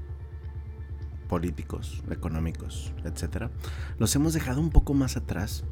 políticos, 1.27 2.03
económicos, 2.11 2.93
etc. 3.05 3.49
Los 3.97 4.15
hemos 4.15 4.33
dejado 4.33 4.59
un 4.59 4.69
poco 4.69 4.93
más 4.93 5.15
atrás 5.15 5.63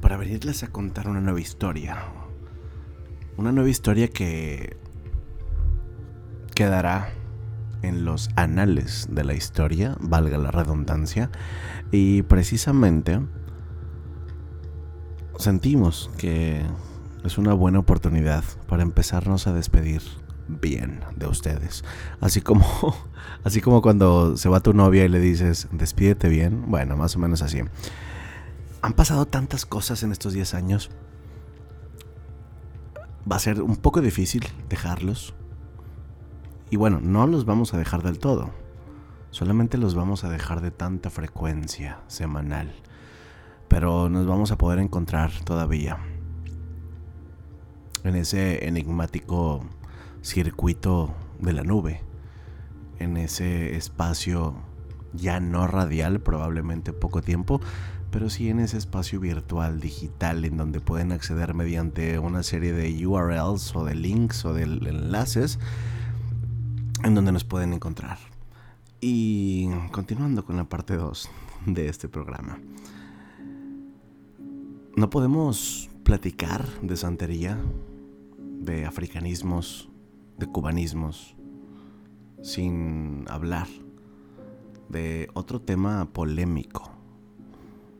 para 0.00 0.16
venirles 0.16 0.62
a 0.62 0.68
contar 0.68 1.08
una 1.08 1.20
nueva 1.20 1.40
historia. 1.40 1.96
Una 3.36 3.52
nueva 3.52 3.70
historia 3.70 4.08
que 4.08 4.76
quedará 6.54 7.12
en 7.82 8.04
los 8.04 8.28
anales 8.36 9.08
de 9.10 9.24
la 9.24 9.34
historia, 9.34 9.96
valga 10.00 10.38
la 10.38 10.50
redundancia, 10.50 11.30
y 11.90 12.22
precisamente 12.22 13.20
sentimos 15.38 16.10
que 16.18 16.62
es 17.24 17.38
una 17.38 17.52
buena 17.52 17.78
oportunidad 17.80 18.44
para 18.68 18.82
empezarnos 18.82 19.46
a 19.46 19.52
despedir 19.52 20.02
bien 20.48 21.00
de 21.16 21.26
ustedes. 21.26 21.84
Así 22.20 22.40
como, 22.40 22.64
así 23.44 23.60
como 23.60 23.82
cuando 23.82 24.36
se 24.36 24.48
va 24.48 24.60
tu 24.60 24.72
novia 24.72 25.04
y 25.04 25.08
le 25.08 25.20
dices, 25.20 25.68
despídete 25.72 26.28
bien. 26.28 26.64
Bueno, 26.68 26.96
más 26.96 27.16
o 27.16 27.18
menos 27.18 27.42
así. 27.42 27.62
Han 28.80 28.92
pasado 28.92 29.26
tantas 29.26 29.66
cosas 29.66 30.02
en 30.02 30.12
estos 30.12 30.32
10 30.32 30.54
años. 30.54 30.90
Va 33.30 33.36
a 33.36 33.40
ser 33.40 33.62
un 33.62 33.76
poco 33.76 34.00
difícil 34.00 34.46
dejarlos. 34.68 35.34
Y 36.70 36.76
bueno, 36.76 37.00
no 37.02 37.26
los 37.26 37.44
vamos 37.44 37.74
a 37.74 37.78
dejar 37.78 38.02
del 38.02 38.18
todo. 38.18 38.50
Solamente 39.30 39.76
los 39.78 39.94
vamos 39.94 40.24
a 40.24 40.30
dejar 40.30 40.60
de 40.60 40.70
tanta 40.70 41.10
frecuencia 41.10 42.00
semanal. 42.06 42.72
Pero 43.68 44.08
nos 44.08 44.26
vamos 44.26 44.50
a 44.50 44.56
poder 44.56 44.78
encontrar 44.78 45.30
todavía. 45.44 45.98
En 48.04 48.14
ese 48.14 48.66
enigmático 48.66 49.64
circuito 50.22 51.14
de 51.40 51.52
la 51.52 51.62
nube, 51.62 52.00
en 52.98 53.16
ese 53.16 53.76
espacio 53.76 54.54
ya 55.12 55.40
no 55.40 55.66
radial, 55.66 56.20
probablemente 56.20 56.92
poco 56.92 57.22
tiempo, 57.22 57.60
pero 58.10 58.30
sí 58.30 58.48
en 58.48 58.60
ese 58.60 58.78
espacio 58.78 59.20
virtual 59.20 59.80
digital 59.80 60.44
en 60.44 60.56
donde 60.56 60.80
pueden 60.80 61.12
acceder 61.12 61.54
mediante 61.54 62.18
una 62.18 62.42
serie 62.42 62.72
de 62.72 63.06
URLs 63.06 63.74
o 63.76 63.84
de 63.84 63.94
links 63.94 64.44
o 64.44 64.54
de 64.54 64.62
enlaces 64.62 65.58
en 67.04 67.14
donde 67.14 67.32
nos 67.32 67.44
pueden 67.44 67.72
encontrar. 67.72 68.18
Y 69.00 69.68
continuando 69.92 70.44
con 70.44 70.56
la 70.56 70.64
parte 70.64 70.96
2 70.96 71.30
de 71.66 71.88
este 71.88 72.08
programa. 72.08 72.58
No 74.96 75.10
podemos 75.10 75.88
platicar 76.02 76.66
de 76.82 76.96
santería, 76.96 77.58
de 78.60 78.84
africanismos, 78.84 79.88
de 80.36 80.46
cubanismos, 80.46 81.36
sin 82.42 83.24
hablar 83.28 83.66
de 84.88 85.28
otro 85.34 85.60
tema 85.60 86.08
polémico, 86.12 86.90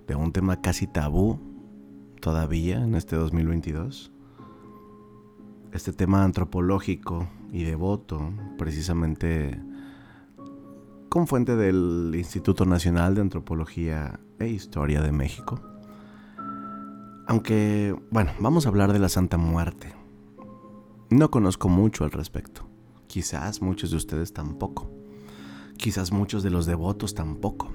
de 0.07 0.15
un 0.15 0.33
tema 0.33 0.61
casi 0.61 0.87
tabú 0.87 1.39
todavía 2.21 2.83
en 2.83 2.95
este 2.95 3.17
2022. 3.17 4.13
Este 5.73 5.93
tema 5.93 6.25
antropológico 6.25 7.29
y 7.53 7.65
devoto 7.65 8.33
precisamente 8.57 9.61
con 11.09 11.27
fuente 11.27 11.57
del 11.57 12.13
Instituto 12.15 12.65
Nacional 12.65 13.15
de 13.15 13.23
Antropología 13.23 14.21
e 14.39 14.49
Historia 14.49 15.01
de 15.03 15.13
México. 15.13 15.61
Aunque, 17.27 17.95
bueno, 18.11 18.33
vamos 18.41 18.65
a 18.65 18.71
hablar 18.71 18.93
de 18.93 18.99
la 18.99 19.09
Santa 19.09 19.37
Muerte. 19.37 19.98
No 21.11 21.31
conozco 21.31 21.71
mucho 21.71 22.05
al 22.05 22.11
respecto. 22.11 22.69
Quizás 23.07 23.63
muchos 23.63 23.91
de 23.91 23.97
ustedes 23.97 24.35
tampoco. 24.35 24.91
Quizás 25.79 26.13
muchos 26.13 26.43
de 26.43 26.51
los 26.51 26.67
devotos 26.67 27.15
tampoco. 27.15 27.71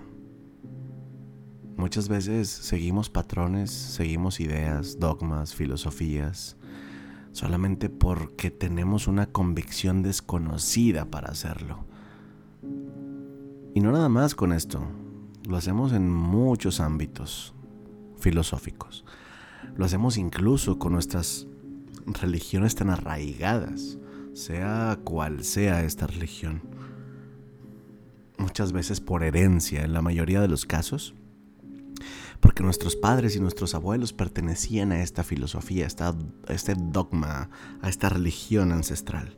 Muchas 1.75 2.09
veces 2.09 2.47
seguimos 2.47 3.09
patrones, 3.09 3.71
seguimos 3.71 4.39
ideas, 4.39 4.99
dogmas, 4.99 5.55
filosofías, 5.55 6.57
solamente 7.31 7.89
porque 7.89 8.51
tenemos 8.51 9.07
una 9.07 9.25
convicción 9.25 10.03
desconocida 10.03 11.05
para 11.05 11.29
hacerlo. 11.29 11.85
Y 13.73 13.79
no 13.81 13.91
nada 13.91 14.09
más 14.09 14.35
con 14.35 14.53
esto, 14.53 14.83
lo 15.47 15.57
hacemos 15.57 15.91
en 15.91 16.07
muchos 16.07 16.79
ámbitos 16.79 17.55
filosóficos. 18.19 19.05
Lo 19.75 19.85
hacemos 19.85 20.17
incluso 20.17 20.77
con 20.77 20.93
nuestras 20.93 21.47
religiones 22.05 22.75
tan 22.75 22.89
arraigadas, 22.89 23.97
sea 24.33 24.99
cual 25.03 25.43
sea 25.43 25.83
esta 25.83 26.07
religión. 26.07 26.61
Muchas 28.37 28.71
veces 28.71 28.99
por 28.99 29.23
herencia, 29.23 29.83
en 29.83 29.93
la 29.93 30.01
mayoría 30.01 30.41
de 30.41 30.47
los 30.47 30.65
casos, 30.65 31.13
porque 32.39 32.61
nuestros 32.61 32.97
padres 32.97 33.35
y 33.35 33.39
nuestros 33.39 33.73
abuelos 33.73 34.11
pertenecían 34.11 34.91
a 34.91 35.01
esta 35.01 35.23
filosofía, 35.23 35.87
a, 35.87 36.53
este 36.53 36.75
dogma, 36.75 37.49
a 37.81 37.89
esta 37.89 38.09
religión 38.09 38.73
ancestral. 38.73 39.37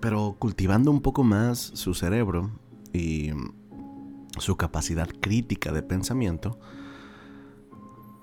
Pero 0.00 0.36
cultivando 0.38 0.90
un 0.90 1.02
poco 1.02 1.24
más 1.24 1.58
su 1.58 1.92
cerebro 1.94 2.50
y 2.92 3.32
su 4.38 4.56
capacidad 4.56 5.08
crítica 5.20 5.72
de 5.72 5.82
pensamiento, 5.82 6.58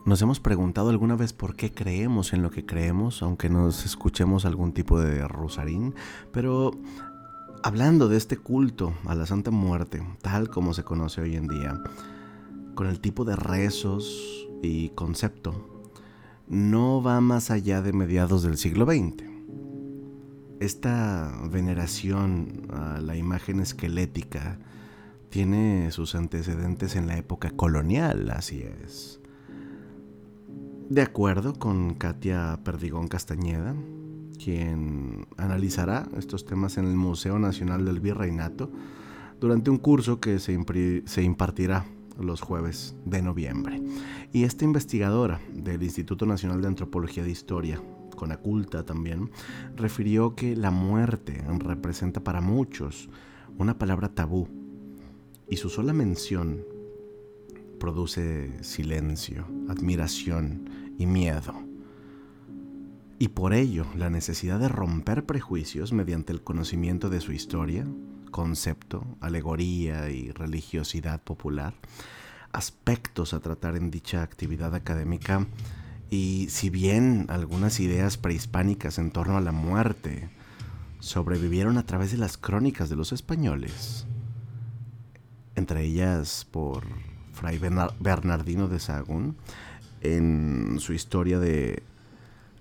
nos 0.06 0.22
hemos 0.22 0.40
preguntado 0.40 0.90
alguna 0.90 1.16
vez 1.16 1.34
por 1.34 1.56
qué 1.56 1.72
creemos 1.72 2.34
en 2.34 2.42
lo 2.42 2.52
que 2.52 2.66
creemos, 2.66 3.22
aunque 3.22 3.50
nos 3.50 3.86
escuchemos 3.86 4.46
algún 4.46 4.74
tipo 4.74 5.00
de 5.00 5.28
rosarín, 5.28 5.94
pero 6.32 6.72
hablando 7.64 8.08
de 8.08 8.18
este 8.18 8.38
culto 8.38 8.94
a 9.06 9.16
la 9.16 9.26
Santa 9.26 9.52
Muerte, 9.52 10.02
tal 10.22 10.50
como 10.50 10.74
se 10.74 10.84
conoce 10.84 11.22
hoy 11.22 11.36
en 11.36 11.48
día, 11.48 11.82
con 12.76 12.88
el 12.88 13.00
tipo 13.00 13.26
de 13.26 13.36
rezos 13.36 14.48
y 14.62 14.90
concepto 14.90 15.80
no 16.50 17.02
va 17.02 17.22
más 17.22 17.52
allá 17.52 17.82
de 17.82 17.94
mediados 17.94 18.42
del 18.42 18.58
siglo 18.58 18.86
XX. 18.86 19.24
Esta 20.60 21.32
veneración 21.50 22.68
a 22.74 23.00
la 23.00 23.16
imagen 23.16 23.60
esquelética 23.60 24.60
tiene 25.30 25.92
sus 25.92 26.16
antecedentes 26.16 26.96
en 26.96 27.06
la 27.08 27.18
época 27.18 27.52
colonial, 27.52 28.32
así 28.32 28.64
es. 28.64 29.19
De 30.90 31.04
acuerdo 31.04 31.54
con 31.54 31.94
Katia 31.94 32.62
Perdigón 32.64 33.10
Castañeda, 33.10 33.76
quien 34.44 35.28
analizará 35.38 36.10
estos 36.18 36.48
temas 36.48 36.80
en 36.80 36.86
el 36.86 36.96
Museo 36.96 37.38
Nacional 37.38 37.86
del 37.86 38.00
Virreinato 38.00 38.72
durante 39.40 39.70
un 39.70 39.78
curso 39.78 40.20
que 40.20 40.40
se, 40.40 40.52
impartirá 41.22 41.86
los 42.20 42.42
jueves 42.42 42.96
de 43.06 43.22
noviembre. 43.22 43.84
Y 44.34 44.46
esta 44.46 44.66
investigadora 44.66 45.40
del 45.54 45.84
Instituto 45.84 46.26
Nacional 46.26 46.60
de 46.60 46.70
Antropología 46.70 47.22
de 47.22 47.30
Historia, 47.30 47.80
con 48.16 48.32
Aculta 48.32 48.84
también, 48.84 49.30
refirió 49.76 50.34
que 50.34 50.56
la 50.56 50.72
muerte 50.72 51.44
representa 51.60 52.24
para 52.24 52.42
muchos 52.42 53.10
una 53.60 53.78
palabra 53.78 54.10
tabú 54.10 54.48
y 55.48 55.58
su 55.58 55.70
sola 55.70 55.94
mención 55.94 56.66
produce 57.80 58.52
silencio, 58.62 59.46
admiración 59.70 60.79
y 61.00 61.08
miedo. 61.08 61.56
Y 63.18 63.30
por 63.30 63.54
ello 63.54 63.88
la 63.96 64.12
necesidad 64.12 64.60
de 64.60 64.70
romper 64.70 65.26
prejuicios 65.26 65.92
mediante 65.92 66.32
el 66.32 66.44
conocimiento 66.44 67.10
de 67.10 67.22
su 67.22 67.32
historia, 67.32 67.88
concepto, 68.30 69.18
alegoría 69.20 70.12
y 70.12 70.32
religiosidad 70.32 71.24
popular, 71.24 71.74
aspectos 72.52 73.34
a 73.34 73.40
tratar 73.40 73.76
en 73.76 73.90
dicha 73.90 74.22
actividad 74.22 74.76
académica 74.76 75.48
y 76.10 76.48
si 76.50 76.70
bien 76.70 77.26
algunas 77.30 77.80
ideas 77.80 78.18
prehispánicas 78.18 78.98
en 78.98 79.12
torno 79.12 79.38
a 79.38 79.42
la 79.42 79.52
muerte 79.52 80.30
sobrevivieron 81.00 81.78
a 81.78 81.86
través 81.86 82.12
de 82.12 82.18
las 82.18 82.38
crónicas 82.38 82.90
de 82.90 82.96
los 82.96 83.12
españoles, 83.12 84.06
entre 85.56 85.84
ellas 85.84 86.48
por 86.50 86.84
Fray 87.34 87.60
Bernardino 88.00 88.68
de 88.68 88.80
Sahagún, 88.80 89.38
en 90.02 90.78
su 90.80 90.94
historia 90.94 91.40
de 91.40 91.84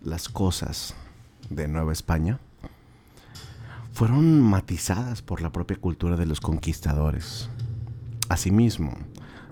las 0.03 0.29
cosas 0.29 0.95
de 1.51 1.69
Nueva 1.69 1.93
España, 1.93 2.39
fueron 3.93 4.41
matizadas 4.41 5.23
por 5.23 5.41
la 5.41 5.51
propia 5.51 5.77
cultura 5.77 6.17
de 6.17 6.27
los 6.27 6.41
conquistadores. 6.41 7.49
Asimismo, 8.29 8.97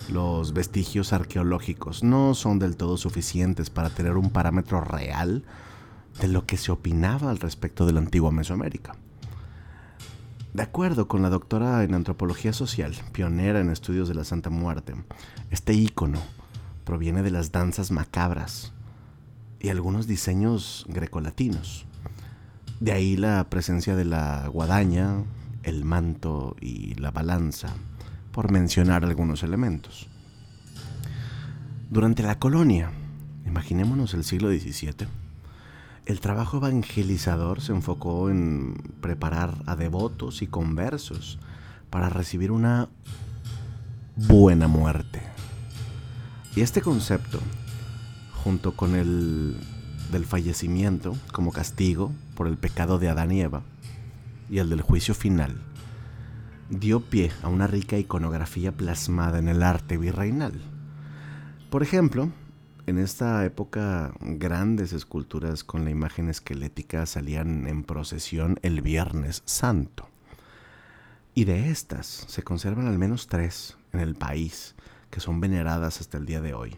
los 0.09 0.53
vestigios 0.53 1.11
arqueológicos 1.11 2.03
no 2.03 2.33
son 2.33 2.59
del 2.59 2.77
todo 2.77 2.97
suficientes 2.97 3.69
para 3.69 3.89
tener 3.89 4.15
un 4.15 4.29
parámetro 4.29 4.79
real 4.81 5.43
de 6.21 6.27
lo 6.29 6.45
que 6.45 6.57
se 6.57 6.71
opinaba 6.71 7.29
al 7.29 7.39
respecto 7.39 7.85
de 7.85 7.93
la 7.93 7.99
antigua 7.99 8.31
Mesoamérica. 8.31 8.95
De 10.53 10.63
acuerdo 10.63 11.07
con 11.07 11.21
la 11.21 11.29
doctora 11.29 11.83
en 11.83 11.93
antropología 11.93 12.53
social, 12.53 12.95
pionera 13.11 13.59
en 13.59 13.69
estudios 13.69 14.07
de 14.07 14.15
la 14.15 14.23
Santa 14.23 14.49
Muerte, 14.49 14.95
este 15.51 15.73
ícono 15.73 16.19
proviene 16.87 17.21
de 17.21 17.31
las 17.31 17.51
danzas 17.51 17.91
macabras 17.91 18.71
y 19.59 19.67
algunos 19.67 20.07
diseños 20.07 20.85
grecolatinos. 20.87 21.85
De 22.79 22.93
ahí 22.93 23.17
la 23.17 23.49
presencia 23.49 23.93
de 23.97 24.05
la 24.05 24.47
guadaña, 24.47 25.25
el 25.63 25.83
manto 25.83 26.55
y 26.61 26.95
la 26.95 27.11
balanza, 27.11 27.73
por 28.31 28.53
mencionar 28.53 29.03
algunos 29.03 29.43
elementos. 29.43 30.07
Durante 31.89 32.23
la 32.23 32.39
colonia, 32.39 32.89
imaginémonos 33.45 34.13
el 34.13 34.23
siglo 34.23 34.49
XVII, 34.49 35.07
el 36.05 36.21
trabajo 36.21 36.55
evangelizador 36.55 37.59
se 37.59 37.73
enfocó 37.73 38.29
en 38.29 38.75
preparar 39.01 39.61
a 39.65 39.75
devotos 39.75 40.41
y 40.41 40.47
conversos 40.47 41.37
para 41.89 42.07
recibir 42.07 42.49
una 42.49 42.87
buena 44.15 44.69
muerte. 44.69 45.36
Y 46.55 46.61
este 46.61 46.81
concepto, 46.81 47.39
junto 48.43 48.75
con 48.75 48.95
el 48.95 49.55
del 50.11 50.25
fallecimiento 50.25 51.15
como 51.31 51.51
castigo 51.51 52.11
por 52.35 52.47
el 52.47 52.57
pecado 52.57 52.97
de 52.97 53.09
Adán 53.09 53.31
y 53.31 53.41
Eva 53.41 53.61
y 54.49 54.59
el 54.59 54.69
del 54.69 54.81
juicio 54.81 55.13
final, 55.13 55.55
dio 56.69 57.01
pie 57.01 57.31
a 57.43 57.49
una 57.49 57.67
rica 57.67 57.97
iconografía 57.97 58.71
plasmada 58.71 59.39
en 59.39 59.47
el 59.47 59.63
arte 59.63 59.97
virreinal. 59.97 60.53
Por 61.69 61.83
ejemplo, 61.83 62.29
en 62.85 62.99
esta 62.99 63.43
época 63.45 64.13
grandes 64.21 64.93
esculturas 64.93 65.63
con 65.63 65.83
la 65.83 65.91
imagen 65.91 66.29
esquelética 66.29 67.05
salían 67.05 67.67
en 67.67 67.83
procesión 67.83 68.59
el 68.61 68.81
Viernes 68.81 69.43
Santo. 69.45 70.07
Y 71.33 71.43
de 71.43 71.69
estas 71.69 72.07
se 72.27 72.43
conservan 72.43 72.87
al 72.87 72.97
menos 72.97 73.27
tres 73.27 73.77
en 73.91 73.99
el 73.99 74.15
país 74.15 74.75
que 75.09 75.19
son 75.19 75.39
veneradas 75.39 76.01
hasta 76.01 76.17
el 76.17 76.25
día 76.25 76.41
de 76.41 76.53
hoy 76.53 76.77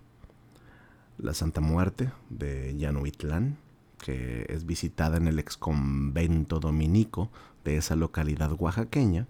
la 1.20 1.34
Santa 1.34 1.62
Muerte 1.62 2.12
de 2.30 2.76
Yanuitlán, 2.78 3.58
que 4.00 4.46
es 4.50 4.66
visitada 4.66 5.18
en 5.18 5.28
el 5.28 5.40
ex 5.40 5.58
convento 5.58 6.60
dominico 6.60 7.30
de 7.66 7.78
esa 7.78 7.96
localidad 7.96 8.54
oaxaqueña, 8.58 9.28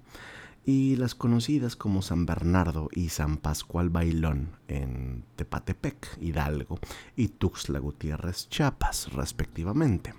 y 0.65 0.97
las 0.97 1.15
conocidas 1.15 1.75
como 1.75 2.03
San 2.03 2.27
Bernardo 2.27 2.89
y 2.93 3.09
San 3.09 3.37
Pascual 3.37 3.89
Bailón 3.89 4.49
en 4.67 5.23
Tepatepec, 5.35 6.21
Hidalgo, 6.21 6.79
y 7.15 7.29
Tuxtla 7.29 7.79
Gutiérrez, 7.79 8.49
Chiapas, 8.49 9.11
respectivamente. 9.13 10.13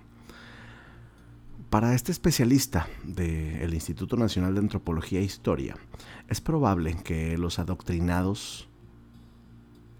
Para 1.69 1.95
este 1.95 2.11
especialista 2.11 2.89
del 3.03 3.73
Instituto 3.73 4.17
Nacional 4.17 4.55
de 4.55 4.59
Antropología 4.59 5.21
e 5.21 5.23
Historia, 5.23 5.77
es 6.27 6.41
probable 6.41 6.97
que 7.01 7.37
los 7.37 7.59
adoctrinados 7.59 8.67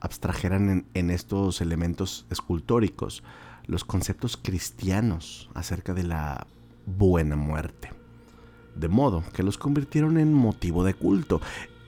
abstrajeran 0.02 0.86
en, 0.94 1.10
estos 1.10 1.62
elementos 1.62 2.26
escultóricos 2.30 3.24
los 3.68 3.86
conceptos 3.86 4.36
cristianos 4.36 5.50
acerca 5.54 5.94
de 5.94 6.04
la 6.04 6.48
buena 6.86 7.36
muerte. 7.36 7.92
De 8.76 8.88
modo 8.88 9.24
que 9.34 9.44
los 9.44 9.58
convirtieron 9.58 10.18
en 10.18 10.34
motivo 10.34 10.84
de 10.84 10.94
culto. 10.94 11.40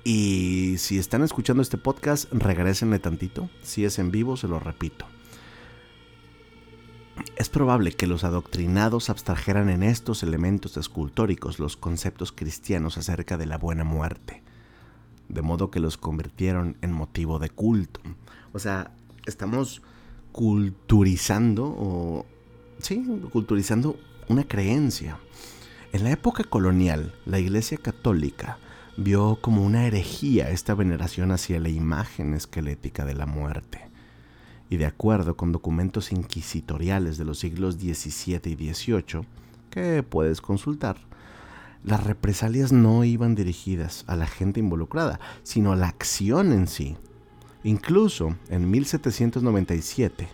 Y 0.04 0.76
si 0.78 0.97
están 0.97 1.23
escuchando 1.23 1.62
este 1.62 1.78
podcast, 1.78 2.32
regresenle 2.32 2.99
tantito. 2.99 3.49
Si 3.62 3.86
es 3.86 3.99
en 3.99 4.12
vivo, 4.12 4.38
se 4.38 4.47
lo 4.47 4.60
repito. 4.60 5.06
Es 7.36 7.49
probable 7.49 7.93
que 7.93 8.08
los 8.08 8.23
adoctrinados 8.23 9.10
abstrajeran 9.10 9.69
en 9.69 9.84
estos 9.84 10.23
elementos 10.23 10.78
escultóricos 10.78 11.60
los 11.60 11.78
conceptos 11.78 12.32
cristianos 12.32 12.97
acerca 12.97 13.38
de 13.38 13.45
la 13.45 13.58
buena 13.58 13.84
muerte, 13.84 14.43
de 15.34 15.41
modo 15.41 15.72
que 15.72 15.80
los 15.80 15.98
convirtieron 15.98 16.78
en 16.82 16.91
motivo 16.91 17.39
de 17.39 17.50
culto. 17.50 18.00
O 18.54 18.60
sea, 18.60 18.91
estamos 19.26 19.82
culturizando 20.32 21.65
o 21.65 22.26
sí, 22.80 23.04
culturizando 23.32 23.98
una 24.28 24.43
creencia. 24.43 25.17
En 25.91 26.04
la 26.04 26.12
época 26.12 26.43
colonial, 26.43 27.13
la 27.26 27.39
Iglesia 27.39 27.78
Católica 27.78 28.58
vio 28.98 29.39
como 29.41 29.63
una 29.63 29.86
herejía 29.86 30.50
esta 30.50 30.76
veneración 30.76 31.32
hacia 31.32 31.60
la 31.60 31.69
imagen 31.69 32.34
esquelética 32.34 33.06
de 33.06 33.13
la 33.13 33.26
muerte. 33.26 33.89
Y 34.69 34.78
de 34.78 34.86
acuerdo 34.86 35.36
con 35.38 35.52
documentos 35.52 36.12
inquisitoriales 36.12 37.17
de 37.17 37.26
los 37.26 37.39
siglos 37.39 37.76
XVII 37.76 38.41
y 38.46 38.74
XVIII, 38.74 39.28
que 39.69 40.04
puedes 40.04 40.41
consultar, 40.41 40.98
las 41.84 42.04
represalias 42.04 42.72
no 42.72 43.04
iban 43.04 43.36
dirigidas 43.36 44.04
a 44.08 44.15
la 44.15 44.28
gente 44.28 44.60
involucrada, 44.60 45.19
sino 45.43 45.74
a 45.74 45.76
la 45.76 45.88
acción 45.88 46.52
en 46.52 46.67
sí. 46.67 46.96
Incluso 47.63 48.36
en 48.50 48.69
1797 48.69 50.28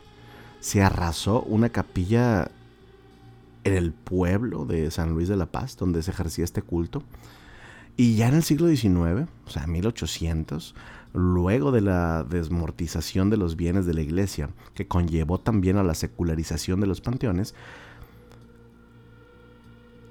se 0.59 0.81
arrasó 0.81 1.41
una 1.43 1.69
capilla 1.69 2.51
en 3.63 3.73
el 3.73 3.93
pueblo 3.93 4.65
de 4.65 4.89
San 4.91 5.11
Luis 5.11 5.27
de 5.27 5.37
la 5.37 5.45
Paz, 5.47 5.77
donde 5.77 6.01
se 6.03 6.11
ejercía 6.11 6.45
este 6.45 6.61
culto, 6.61 7.03
y 7.97 8.15
ya 8.15 8.29
en 8.29 8.35
el 8.35 8.43
siglo 8.43 8.67
XIX, 8.69 9.27
o 9.45 9.49
sea, 9.49 9.67
1800, 9.67 10.73
luego 11.13 11.71
de 11.71 11.81
la 11.81 12.23
desmortización 12.23 13.29
de 13.29 13.37
los 13.37 13.55
bienes 13.57 13.85
de 13.85 13.93
la 13.93 14.01
iglesia, 14.01 14.49
que 14.73 14.87
conllevó 14.87 15.39
también 15.39 15.77
a 15.77 15.83
la 15.83 15.95
secularización 15.95 16.79
de 16.79 16.87
los 16.87 17.01
panteones, 17.01 17.55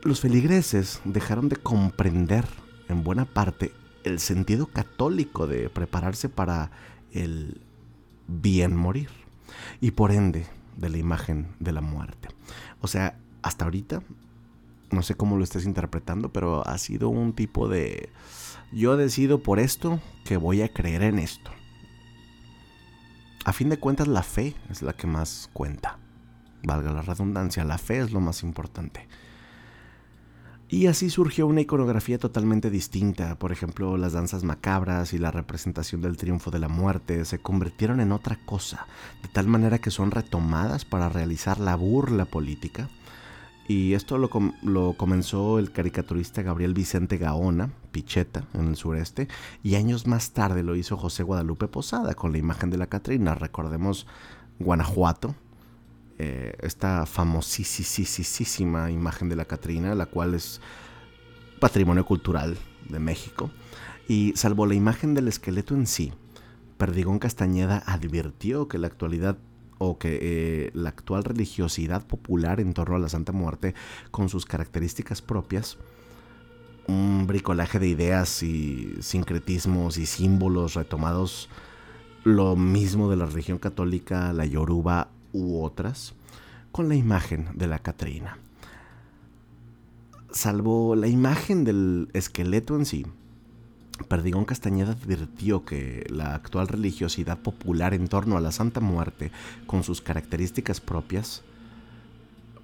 los 0.02 0.20
feligreses 0.20 1.00
dejaron 1.04 1.48
de 1.48 1.56
comprender 1.56 2.46
en 2.88 3.04
buena 3.04 3.24
parte 3.24 3.72
el 4.04 4.20
sentido 4.20 4.66
católico 4.66 5.46
de 5.46 5.68
prepararse 5.68 6.28
para 6.28 6.70
el 7.12 7.60
bien 8.26 8.76
morir 8.76 9.10
y 9.80 9.92
por 9.92 10.12
ende 10.12 10.46
de 10.76 10.88
la 10.88 10.98
imagen 10.98 11.48
de 11.58 11.72
la 11.72 11.80
muerte. 11.80 12.28
O 12.80 12.86
sea, 12.86 13.18
hasta 13.42 13.64
ahorita 13.64 14.02
no 14.90 15.02
sé 15.02 15.14
cómo 15.14 15.36
lo 15.36 15.44
estés 15.44 15.66
interpretando, 15.66 16.32
pero 16.32 16.66
ha 16.66 16.78
sido 16.78 17.08
un 17.08 17.32
tipo 17.32 17.68
de... 17.68 18.10
Yo 18.72 18.96
decido 18.96 19.42
por 19.42 19.58
esto 19.58 20.00
que 20.24 20.36
voy 20.36 20.62
a 20.62 20.72
creer 20.72 21.02
en 21.02 21.18
esto. 21.18 21.50
A 23.44 23.52
fin 23.52 23.68
de 23.68 23.78
cuentas, 23.78 24.08
la 24.08 24.22
fe 24.22 24.54
es 24.70 24.82
la 24.82 24.92
que 24.92 25.06
más 25.06 25.50
cuenta. 25.52 25.98
Valga 26.62 26.92
la 26.92 27.02
redundancia, 27.02 27.64
la 27.64 27.78
fe 27.78 28.00
es 28.00 28.12
lo 28.12 28.20
más 28.20 28.42
importante. 28.42 29.08
Y 30.70 30.86
así 30.86 31.08
surgió 31.08 31.46
una 31.46 31.62
iconografía 31.62 32.18
totalmente 32.18 32.70
distinta. 32.70 33.38
Por 33.38 33.52
ejemplo, 33.52 33.96
las 33.96 34.12
danzas 34.12 34.44
macabras 34.44 35.14
y 35.14 35.18
la 35.18 35.30
representación 35.30 36.02
del 36.02 36.18
triunfo 36.18 36.50
de 36.50 36.58
la 36.58 36.68
muerte 36.68 37.24
se 37.24 37.38
convirtieron 37.38 38.00
en 38.00 38.12
otra 38.12 38.38
cosa, 38.44 38.86
de 39.22 39.28
tal 39.28 39.46
manera 39.46 39.78
que 39.78 39.90
son 39.90 40.10
retomadas 40.10 40.84
para 40.84 41.08
realizar 41.08 41.58
la 41.58 41.74
burla 41.74 42.26
política 42.26 42.90
y 43.68 43.92
esto 43.92 44.16
lo, 44.16 44.30
comenzó 44.96 45.58
el 45.58 45.70
caricaturista 45.70 46.40
Gabriel 46.40 46.72
Vicente 46.72 47.18
Gaona, 47.18 47.70
Picheta, 47.92 48.44
en 48.54 48.68
el 48.68 48.76
sureste, 48.76 49.28
y 49.62 49.74
años 49.74 50.06
más 50.06 50.32
tarde 50.32 50.62
lo 50.62 50.74
hizo 50.74 50.96
José 50.96 51.22
Guadalupe 51.22 51.68
Posada 51.68 52.14
con 52.14 52.32
la 52.32 52.38
imagen 52.38 52.70
de 52.70 52.78
la 52.78 52.86
Catrina. 52.86 53.34
Recordemos 53.34 54.06
Guanajuato, 54.58 55.34
eh, 56.18 56.56
esta 56.60 57.06
famosísima 57.06 58.90
imagen 58.90 59.28
de 59.28 59.36
la 59.36 59.44
Catrina, 59.44 59.94
la 59.94 60.06
cual 60.06 60.34
es 60.34 60.60
patrimonio 61.60 62.04
cultural 62.04 62.56
de 62.88 62.98
México. 62.98 63.50
Y 64.08 64.32
salvo 64.36 64.66
la 64.66 64.74
imagen 64.74 65.14
del 65.14 65.28
esqueleto 65.28 65.74
en 65.74 65.86
sí, 65.86 66.12
Perdigón 66.76 67.18
Castañeda 67.18 67.82
advirtió 67.86 68.68
que 68.68 68.78
la 68.78 68.86
actualidad 68.86 69.36
o 69.78 69.98
que 69.98 70.18
eh, 70.20 70.70
la 70.74 70.88
actual 70.88 71.24
religiosidad 71.24 72.06
popular 72.06 72.60
en 72.60 72.74
torno 72.74 72.96
a 72.96 72.98
la 72.98 73.08
Santa 73.08 73.32
Muerte, 73.32 73.74
con 74.10 74.28
sus 74.28 74.44
características 74.44 75.22
propias, 75.22 75.78
un 76.88 77.26
bricolaje 77.26 77.78
de 77.78 77.88
ideas 77.88 78.42
y 78.42 78.94
sincretismos 79.00 79.98
y 79.98 80.06
símbolos 80.06 80.74
retomados, 80.74 81.48
lo 82.24 82.56
mismo 82.56 83.10
de 83.10 83.16
la 83.16 83.26
religión 83.26 83.58
católica, 83.58 84.32
la 84.32 84.46
yoruba 84.46 85.10
u 85.32 85.62
otras, 85.62 86.14
con 86.72 86.88
la 86.88 86.94
imagen 86.94 87.50
de 87.54 87.66
la 87.66 87.78
Catrina. 87.78 88.38
Salvo 90.30 90.94
la 90.94 91.08
imagen 91.08 91.64
del 91.64 92.08
esqueleto 92.12 92.76
en 92.76 92.84
sí, 92.84 93.06
Perdigón 94.06 94.44
Castañeda 94.44 94.92
advirtió 94.92 95.64
que 95.64 96.06
la 96.08 96.34
actual 96.34 96.68
religiosidad 96.68 97.38
popular 97.38 97.94
en 97.94 98.08
torno 98.08 98.36
a 98.36 98.40
la 98.40 98.52
Santa 98.52 98.80
Muerte, 98.80 99.32
con 99.66 99.82
sus 99.82 100.00
características 100.00 100.80
propias, 100.80 101.42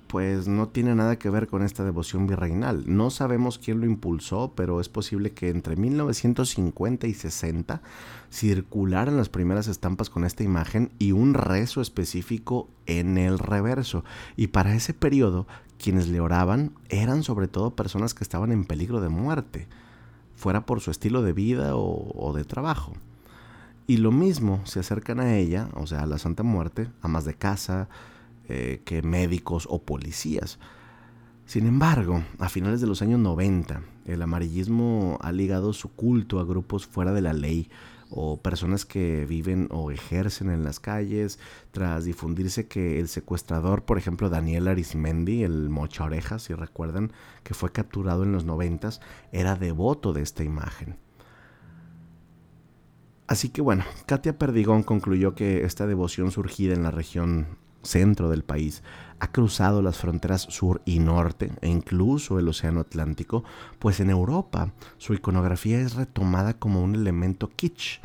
pues 0.06 0.48
no 0.48 0.68
tiene 0.68 0.94
nada 0.94 1.18
que 1.18 1.30
ver 1.30 1.48
con 1.48 1.62
esta 1.62 1.84
devoción 1.84 2.26
virreinal. 2.26 2.84
No 2.86 3.10
sabemos 3.10 3.58
quién 3.58 3.80
lo 3.80 3.86
impulsó, 3.86 4.52
pero 4.54 4.80
es 4.80 4.88
posible 4.88 5.32
que 5.32 5.48
entre 5.48 5.76
1950 5.76 7.06
y 7.06 7.14
60 7.14 7.82
circularan 8.30 9.16
las 9.16 9.28
primeras 9.28 9.68
estampas 9.68 10.10
con 10.10 10.24
esta 10.24 10.42
imagen 10.42 10.92
y 10.98 11.12
un 11.12 11.34
rezo 11.34 11.80
específico 11.80 12.68
en 12.86 13.18
el 13.18 13.38
reverso. 13.38 14.04
Y 14.36 14.48
para 14.48 14.74
ese 14.74 14.94
periodo, 14.94 15.46
quienes 15.78 16.08
le 16.08 16.20
oraban 16.20 16.72
eran 16.88 17.22
sobre 17.22 17.48
todo 17.48 17.74
personas 17.74 18.14
que 18.14 18.24
estaban 18.24 18.52
en 18.52 18.64
peligro 18.64 19.00
de 19.00 19.08
muerte 19.08 19.68
fuera 20.36 20.66
por 20.66 20.80
su 20.80 20.90
estilo 20.90 21.22
de 21.22 21.32
vida 21.32 21.72
o, 21.74 22.32
de 22.34 22.44
trabajo. 22.44 22.92
Y 23.86 23.98
lo 23.98 24.12
mismo 24.12 24.60
se 24.64 24.80
acercan 24.80 25.20
a 25.20 25.36
ella, 25.36 25.68
o 25.74 25.86
sea, 25.86 26.02
a 26.02 26.06
la 26.06 26.18
Santa 26.18 26.42
Muerte, 26.42 26.88
a 27.02 27.08
más 27.08 27.24
de 27.24 27.34
casa 27.34 27.88
eh, 28.48 28.83
que 28.85 29.02
médicos 29.02 29.66
o 29.70 29.83
policías. 29.83 30.59
Sin 31.46 31.66
embargo, 31.66 32.22
a 32.38 32.48
finales 32.48 32.80
de 32.80 32.87
los 32.87 33.02
años 33.02 33.20
90, 33.20 33.83
el 34.07 34.22
amarillismo 34.22 35.18
ha 35.20 35.30
ligado 35.30 35.72
su 35.72 35.92
culto 35.92 36.40
a 36.40 36.44
grupos 36.44 36.87
fuera 36.87 37.12
de 37.12 37.20
la 37.20 37.35
ley 37.35 37.68
o 38.11 38.40
personas 38.40 38.85
que 38.85 39.26
viven 39.26 39.68
o 39.70 39.90
ejercen 39.90 40.50
en 40.50 40.62
las 40.62 40.78
calles, 40.78 41.38
tras 41.72 42.04
difundirse 42.04 42.66
que 42.66 43.00
el 43.00 43.09
secuestrador, 43.09 43.83
por 43.85 43.98
ejemplo 43.98 44.30
Daniel 44.30 44.68
Arismendi, 44.68 45.42
el 45.42 45.68
mocha 45.68 46.04
orejas, 46.04 46.44
si 46.44 46.54
recuerdan, 46.54 47.12
que 47.42 47.54
fue 47.54 47.72
capturado 47.72 48.22
en 48.22 48.33
los 48.33 48.44
noventas, 48.44 49.00
era 49.33 49.57
devoto 49.57 50.12
de 50.12 50.22
esta 50.22 50.44
imagen. 50.44 50.96
Así 53.26 53.48
que 53.48 53.62
bueno, 53.62 53.85
Katia 54.07 54.38
Perdigón 54.38 54.83
concluyó 54.83 55.35
que 55.35 55.64
esta 55.64 55.87
devoción 55.87 56.30
surgida 56.30 56.74
en 56.74 56.83
la 56.83 56.90
región 56.90 57.59
centro 57.84 58.30
del 58.30 58.44
país 58.44 58.82
ha 59.20 59.30
cruzado 59.30 59.80
las 59.80 59.96
fronteras 59.96 60.42
sur 60.42 60.82
y 60.84 60.98
norte 60.98 61.52
e 61.60 61.68
incluso 61.68 62.38
el 62.38 62.48
Océano 62.48 62.80
Atlántico, 62.80 63.44
pues 63.78 64.00
en 64.00 64.10
Europa 64.10 64.72
su 64.98 65.14
iconografía 65.14 65.80
es 65.80 65.94
retomada 65.94 66.54
como 66.54 66.82
un 66.82 66.94
elemento 66.94 67.50
kitsch, 67.54 68.00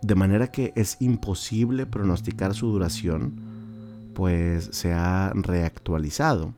de 0.00 0.14
manera 0.14 0.48
que 0.48 0.72
es 0.74 0.96
imposible 1.00 1.86
pronosticar 1.86 2.54
su 2.54 2.68
duración, 2.68 4.10
pues 4.14 4.68
se 4.72 4.92
ha 4.92 5.32
reactualizado 5.34 6.54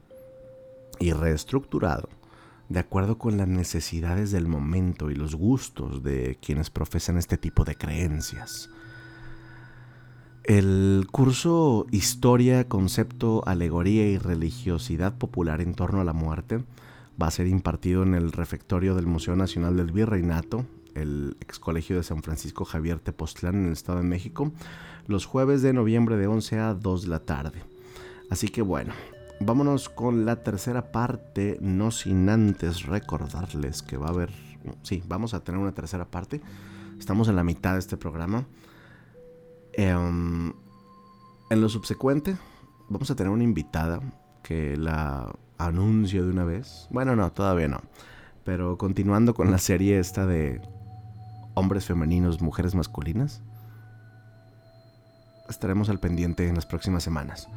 y 0.98 1.12
reestructurado 1.12 2.08
de 2.68 2.80
acuerdo 2.80 3.18
con 3.18 3.36
las 3.36 3.48
necesidades 3.48 4.30
del 4.30 4.48
momento 4.48 5.10
y 5.10 5.14
los 5.14 5.34
gustos 5.34 6.02
de 6.02 6.38
quienes 6.40 6.70
profesan 6.70 7.18
este 7.18 7.36
tipo 7.36 7.64
de 7.64 7.76
creencias. 7.76 8.70
El 10.44 11.06
curso 11.10 11.86
Historia, 11.90 12.68
Concepto, 12.68 13.42
Alegoría 13.46 14.06
y 14.06 14.18
Religiosidad 14.18 15.16
Popular 15.16 15.62
en 15.62 15.74
torno 15.74 16.02
a 16.02 16.04
la 16.04 16.12
muerte 16.12 16.62
va 17.20 17.28
a 17.28 17.30
ser 17.30 17.46
impartido 17.46 18.02
en 18.02 18.12
el 18.12 18.30
refectorio 18.30 18.94
del 18.94 19.06
Museo 19.06 19.36
Nacional 19.36 19.78
del 19.78 19.90
Virreinato, 19.90 20.66
el 20.94 21.38
ex 21.40 21.58
colegio 21.58 21.96
de 21.96 22.02
San 22.02 22.22
Francisco 22.22 22.66
Javier 22.66 22.98
Tepoztlán 22.98 23.54
en 23.54 23.66
el 23.68 23.72
Estado 23.72 23.98
de 23.98 24.04
México, 24.04 24.52
los 25.06 25.24
jueves 25.24 25.62
de 25.62 25.72
noviembre 25.72 26.18
de 26.18 26.26
11 26.26 26.58
a 26.58 26.74
2 26.74 27.02
de 27.04 27.08
la 27.08 27.20
tarde. 27.20 27.62
Así 28.28 28.48
que 28.48 28.60
bueno, 28.60 28.92
vámonos 29.40 29.88
con 29.88 30.26
la 30.26 30.42
tercera 30.42 30.92
parte, 30.92 31.56
no 31.62 31.90
sin 31.90 32.28
antes 32.28 32.82
recordarles 32.82 33.80
que 33.80 33.96
va 33.96 34.08
a 34.08 34.10
haber, 34.10 34.30
sí, 34.82 35.02
vamos 35.08 35.32
a 35.32 35.40
tener 35.40 35.58
una 35.58 35.72
tercera 35.72 36.04
parte. 36.04 36.42
Estamos 36.98 37.28
en 37.28 37.36
la 37.36 37.44
mitad 37.44 37.72
de 37.72 37.78
este 37.78 37.96
programa. 37.96 38.44
Em, 39.76 40.52
en 41.50 41.60
lo 41.60 41.68
subsecuente, 41.68 42.36
vamos 42.88 43.10
a 43.10 43.16
tener 43.16 43.32
una 43.32 43.44
invitada 43.44 44.00
que 44.42 44.76
la 44.76 45.34
anuncio 45.58 46.24
de 46.24 46.30
una 46.30 46.44
vez. 46.44 46.88
Bueno, 46.90 47.16
no, 47.16 47.32
todavía 47.32 47.68
no. 47.68 47.80
Pero 48.44 48.76
continuando 48.78 49.34
con 49.34 49.50
la 49.50 49.58
serie 49.58 49.98
esta 49.98 50.26
de 50.26 50.60
hombres 51.54 51.86
femeninos, 51.86 52.42
mujeres 52.42 52.74
masculinas, 52.74 53.42
estaremos 55.48 55.88
al 55.88 56.00
pendiente 56.00 56.48
en 56.48 56.54
las 56.54 56.66
próximas 56.66 57.02
semanas. 57.02 57.48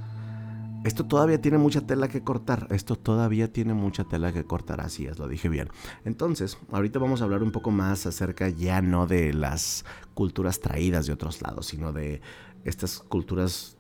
Esto 0.84 1.06
todavía 1.06 1.42
tiene 1.42 1.58
mucha 1.58 1.82
tela 1.82 2.08
que 2.08 2.24
cortar. 2.24 2.68
Esto 2.70 2.96
todavía 2.96 3.52
tiene 3.52 3.74
mucha 3.74 4.04
tela 4.06 4.32
que 4.32 4.46
cortar. 4.46 4.82
Así 4.82 5.06
es, 5.06 5.20
lo 5.20 5.28
dije 5.28 5.50
bien. 5.50 5.70
Entonces, 6.06 6.58
ahorita 6.72 7.00
vamos 7.00 7.22
a 7.22 7.26
hablar 7.26 7.44
un 7.44 7.52
poco 7.52 7.72
más 7.72 8.06
acerca 8.06 8.50
ya 8.50 8.82
no 8.82 9.08
de 9.08 9.34
las 9.34 9.86
culturas 10.14 10.60
traídas 10.60 11.08
de 11.08 11.14
otros 11.14 11.42
lados, 11.42 11.68
sino 11.68 11.92
de 11.94 12.22
estas 12.64 13.00
culturas, 13.00 13.78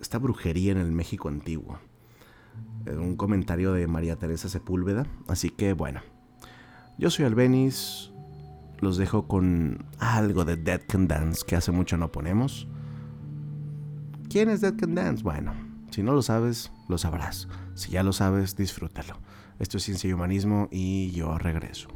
esta 0.00 0.18
brujería 0.18 0.72
en 0.72 0.78
el 0.78 0.92
México 0.92 1.28
antiguo. 1.28 1.78
Eh, 2.86 2.96
un 2.96 3.16
comentario 3.16 3.72
de 3.72 3.86
María 3.86 4.16
Teresa 4.16 4.48
Sepúlveda. 4.48 5.06
Así 5.26 5.50
que 5.50 5.72
bueno, 5.72 6.02
yo 6.98 7.10
soy 7.10 7.24
Albenis. 7.24 8.10
Los 8.80 8.96
dejo 8.96 9.26
con 9.26 9.86
algo 9.98 10.44
de 10.44 10.56
Dead 10.56 10.82
Can 10.86 11.08
Dance 11.08 11.42
que 11.46 11.56
hace 11.56 11.72
mucho 11.72 11.96
no 11.96 12.12
ponemos. 12.12 12.68
¿Quién 14.28 14.50
es 14.50 14.60
Dead 14.60 14.76
Can 14.76 14.94
Dance? 14.94 15.22
Bueno, 15.22 15.54
si 15.94 16.02
no 16.02 16.12
lo 16.12 16.22
sabes, 16.22 16.72
lo 16.88 16.98
sabrás. 16.98 17.46
Si 17.76 17.92
ya 17.92 18.02
lo 18.02 18.12
sabes, 18.12 18.56
disfrútalo. 18.56 19.20
Esto 19.60 19.76
es 19.76 19.84
Ciencia 19.84 20.10
y 20.10 20.12
Humanismo 20.12 20.68
y 20.72 21.12
yo 21.12 21.38
regreso. 21.38 21.86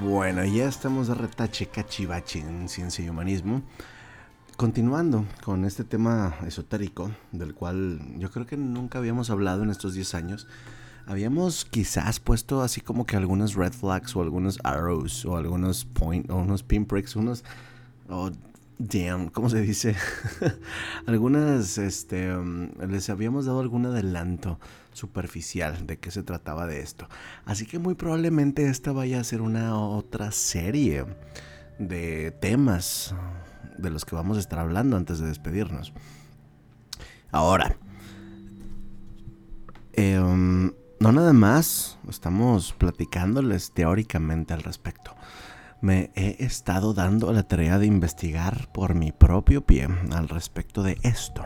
Bueno, 0.00 0.42
ya 0.42 0.66
estamos 0.66 1.08
de 1.08 1.14
retache 1.14 1.66
cachivache 1.66 2.38
en 2.38 2.66
ciencia 2.66 3.04
y 3.04 3.10
humanismo. 3.10 3.60
Continuando 4.56 5.26
con 5.44 5.66
este 5.66 5.84
tema 5.84 6.34
esotérico, 6.46 7.10
del 7.30 7.52
cual 7.52 8.00
yo 8.16 8.30
creo 8.30 8.46
que 8.46 8.56
nunca 8.56 8.98
habíamos 8.98 9.28
hablado 9.28 9.64
en 9.64 9.70
estos 9.70 9.92
10 9.92 10.14
años, 10.14 10.46
habíamos 11.04 11.66
quizás 11.66 12.20
puesto 12.20 12.62
así 12.62 12.80
como 12.80 13.04
que 13.04 13.16
algunos 13.16 13.54
red 13.54 13.74
flags 13.74 14.16
o 14.16 14.22
algunos 14.22 14.58
arrows 14.64 15.26
o 15.26 15.36
algunos 15.36 15.84
point 15.84 16.30
o 16.30 16.36
unos 16.36 16.62
pinpricks, 16.62 17.16
unos 17.16 17.44
oh, 18.08 18.30
damn, 18.80 19.28
¿cómo 19.28 19.50
se 19.50 19.60
dice? 19.60 19.94
Algunas 21.06 21.76
este 21.76 22.34
um, 22.34 22.70
les 22.88 23.10
habíamos 23.10 23.44
dado 23.44 23.60
algún 23.60 23.84
adelanto 23.84 24.58
superficial 24.94 25.86
de 25.86 25.98
qué 25.98 26.10
se 26.10 26.22
trataba 26.22 26.66
de 26.66 26.80
esto. 26.80 27.06
Así 27.44 27.66
que 27.66 27.78
muy 27.78 27.94
probablemente 27.94 28.68
esta 28.68 28.92
vaya 28.92 29.20
a 29.20 29.24
ser 29.24 29.42
una 29.42 29.78
otra 29.78 30.32
serie 30.32 31.04
de 31.78 32.30
temas 32.40 33.14
de 33.76 33.90
los 33.90 34.06
que 34.06 34.14
vamos 34.14 34.38
a 34.38 34.40
estar 34.40 34.58
hablando 34.58 34.96
antes 34.96 35.18
de 35.18 35.26
despedirnos. 35.26 35.92
Ahora, 37.30 37.76
em, 39.92 40.72
no 41.00 41.12
nada 41.12 41.34
más 41.34 41.98
estamos 42.08 42.72
platicándoles 42.72 43.72
teóricamente 43.72 44.54
al 44.54 44.62
respecto. 44.62 45.14
Me 45.80 46.10
he 46.14 46.44
estado 46.44 46.94
dando 46.94 47.32
la 47.32 47.42
tarea 47.42 47.78
de 47.78 47.86
investigar 47.86 48.68
por 48.72 48.94
mi 48.94 49.12
propio 49.12 49.64
pie 49.64 49.88
al 50.12 50.28
respecto 50.28 50.82
de 50.82 50.98
esto. 51.02 51.44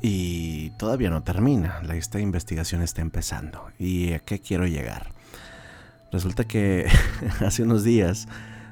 Y 0.00 0.70
todavía 0.78 1.10
no 1.10 1.22
termina, 1.24 1.82
esta 1.92 2.20
investigación 2.20 2.82
está 2.82 3.02
empezando. 3.02 3.66
¿Y 3.78 4.12
a 4.12 4.20
qué 4.20 4.38
quiero 4.38 4.66
llegar? 4.66 5.12
Resulta 6.12 6.44
que 6.44 6.86
hace 7.44 7.64
unos 7.64 7.82
días 7.82 8.28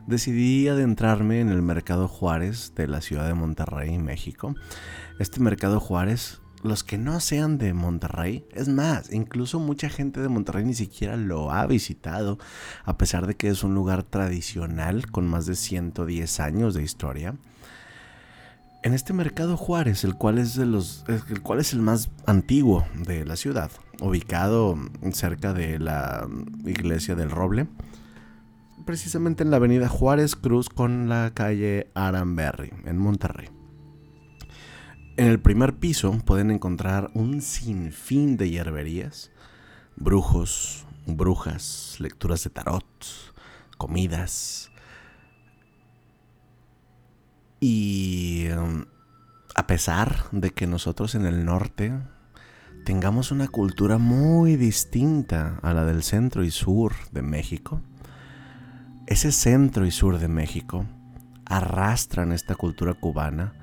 decidí 0.07 0.69
adentrarme 0.69 1.41
en 1.41 1.49
el 1.49 1.63
Mercado 1.63 2.07
Juárez 2.07 2.73
de 2.77 2.87
la 2.87 3.01
ciudad 3.01 3.27
de 3.27 3.35
Monterrey, 3.35 3.99
México. 3.99 4.55
Este 5.19 5.41
Mercado 5.41 5.81
Juárez, 5.81 6.41
los 6.67 6.85
que 6.85 6.99
no 6.99 7.21
sean 7.21 7.59
de 7.59 7.73
Monterrey, 7.73 8.45
es 8.53 8.69
más, 8.69 9.13
incluso 9.13 9.59
mucha 9.59 9.89
gente 9.89 10.21
de 10.21 10.29
Monterrey 10.29 10.65
ni 10.65 10.75
siquiera 10.75 11.17
lo 11.17 11.51
ha 11.53 11.67
visitado, 11.67 12.39
a 12.85 12.99
pesar 12.99 13.27
de 13.27 13.35
que 13.35 13.49
es 13.49 13.65
un 13.65 13.75
lugar 13.75 14.03
tradicional 14.03 15.11
con 15.11 15.27
más 15.27 15.47
de 15.47 15.57
110 15.57 16.41
años 16.41 16.75
de 16.75 16.83
historia 16.83 17.35
en 18.87 18.95
este 18.95 19.13
mercado 19.13 19.57
Juárez, 19.57 20.05
el 20.05 20.15
cual 20.15 20.39
es 20.39 20.55
de 20.55 20.65
los, 20.65 21.05
el 21.09 21.43
cual 21.43 21.59
es 21.59 21.73
el 21.73 21.83
más 21.83 22.09
antiguo 22.25 22.87
de 22.95 23.25
la 23.25 23.35
ciudad, 23.35 23.69
ubicado 24.01 24.79
cerca 25.11 25.53
de 25.53 25.81
la 25.81 26.29
iglesia 26.65 27.17
del 27.17 27.33
Roble, 27.33 27.67
precisamente 28.85 29.43
en 29.43 29.51
la 29.51 29.57
avenida 29.57 29.89
Juárez 29.89 30.37
Cruz 30.37 30.69
con 30.69 31.09
la 31.09 31.33
calle 31.35 31.91
Aranberry, 31.95 32.73
en 32.85 32.99
Monterrey. 32.99 33.56
En 35.19 35.29
el 35.29 35.41
primer 35.41 35.77
piso 35.77 36.13
pueden 36.25 36.51
encontrar 36.51 37.11
un 37.15 37.41
sinfín 37.41 38.37
de 38.37 38.51
hierberías, 38.51 39.31
brujos, 39.97 40.85
brujas, 41.07 41.97
lecturas 42.01 42.45
de 42.45 42.51
tarot, 42.51 42.85
comidas, 43.79 44.71
y 47.61 48.49
um, 48.51 48.85
a 49.55 49.67
pesar 49.67 50.27
de 50.33 50.51
que 50.51 50.67
nosotros 50.67 51.15
en 51.15 51.25
el 51.25 51.47
norte 51.47 51.99
tengamos 52.85 53.31
una 53.33 53.49
cultura 53.49 53.97
muy 53.97 54.57
distinta 54.57 55.59
a 55.63 55.73
la 55.73 55.87
del 55.87 56.03
centro 56.03 56.45
y 56.45 56.51
sur 56.51 56.93
de 57.13 57.23
México, 57.23 57.81
ese 59.07 59.33
centro 59.33 59.87
y 59.87 59.91
sur 59.91 60.19
de 60.19 60.29
México 60.29 60.85
arrastran 61.47 62.33
esta 62.33 62.55
cultura 62.55 62.93
cubana, 62.93 63.55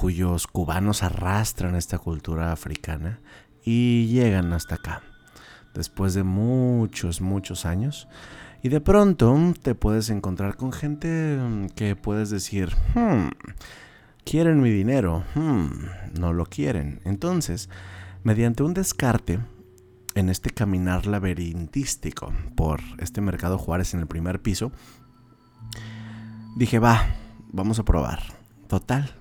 cuyos 0.00 0.46
cubanos 0.46 1.02
arrastran 1.02 1.74
esta 1.74 1.98
cultura 1.98 2.52
africana 2.52 3.20
y 3.62 4.06
llegan 4.06 4.50
hasta 4.54 4.76
acá. 4.76 5.02
Después 5.74 6.14
de 6.14 6.22
muchos, 6.22 7.20
muchos 7.20 7.66
años, 7.66 8.08
y 8.62 8.70
de 8.70 8.80
pronto 8.80 9.36
te 9.60 9.74
puedes 9.74 10.08
encontrar 10.08 10.56
con 10.56 10.72
gente 10.72 11.36
mm, 11.36 11.66
que 11.76 11.96
puedes 11.96 12.30
decir, 12.30 12.74
hmm, 12.94 13.28
quieren 14.24 14.62
mi 14.62 14.70
dinero, 14.70 15.22
hmm, 15.34 15.68
no 16.18 16.32
lo 16.32 16.46
quieren. 16.46 17.02
Entonces, 17.04 17.68
mediante 18.24 18.62
un 18.62 18.72
descarte, 18.72 19.38
en 20.14 20.30
este 20.30 20.48
caminar 20.48 21.06
laberintístico 21.06 22.32
por 22.56 22.80
este 23.00 23.20
mercado 23.20 23.58
Juárez 23.58 23.92
en 23.92 24.00
el 24.00 24.06
primer 24.06 24.40
piso, 24.40 24.72
dije, 26.56 26.78
va, 26.78 27.16
vamos 27.52 27.78
a 27.78 27.84
probar. 27.84 28.22
Total, 28.66 29.19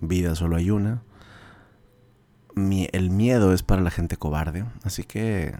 vida 0.00 0.34
solo 0.34 0.56
hay 0.56 0.70
una. 0.70 1.02
el 2.56 3.10
miedo 3.10 3.52
es 3.52 3.62
para 3.62 3.82
la 3.82 3.90
gente 3.90 4.16
cobarde, 4.16 4.64
así 4.82 5.04
que, 5.04 5.56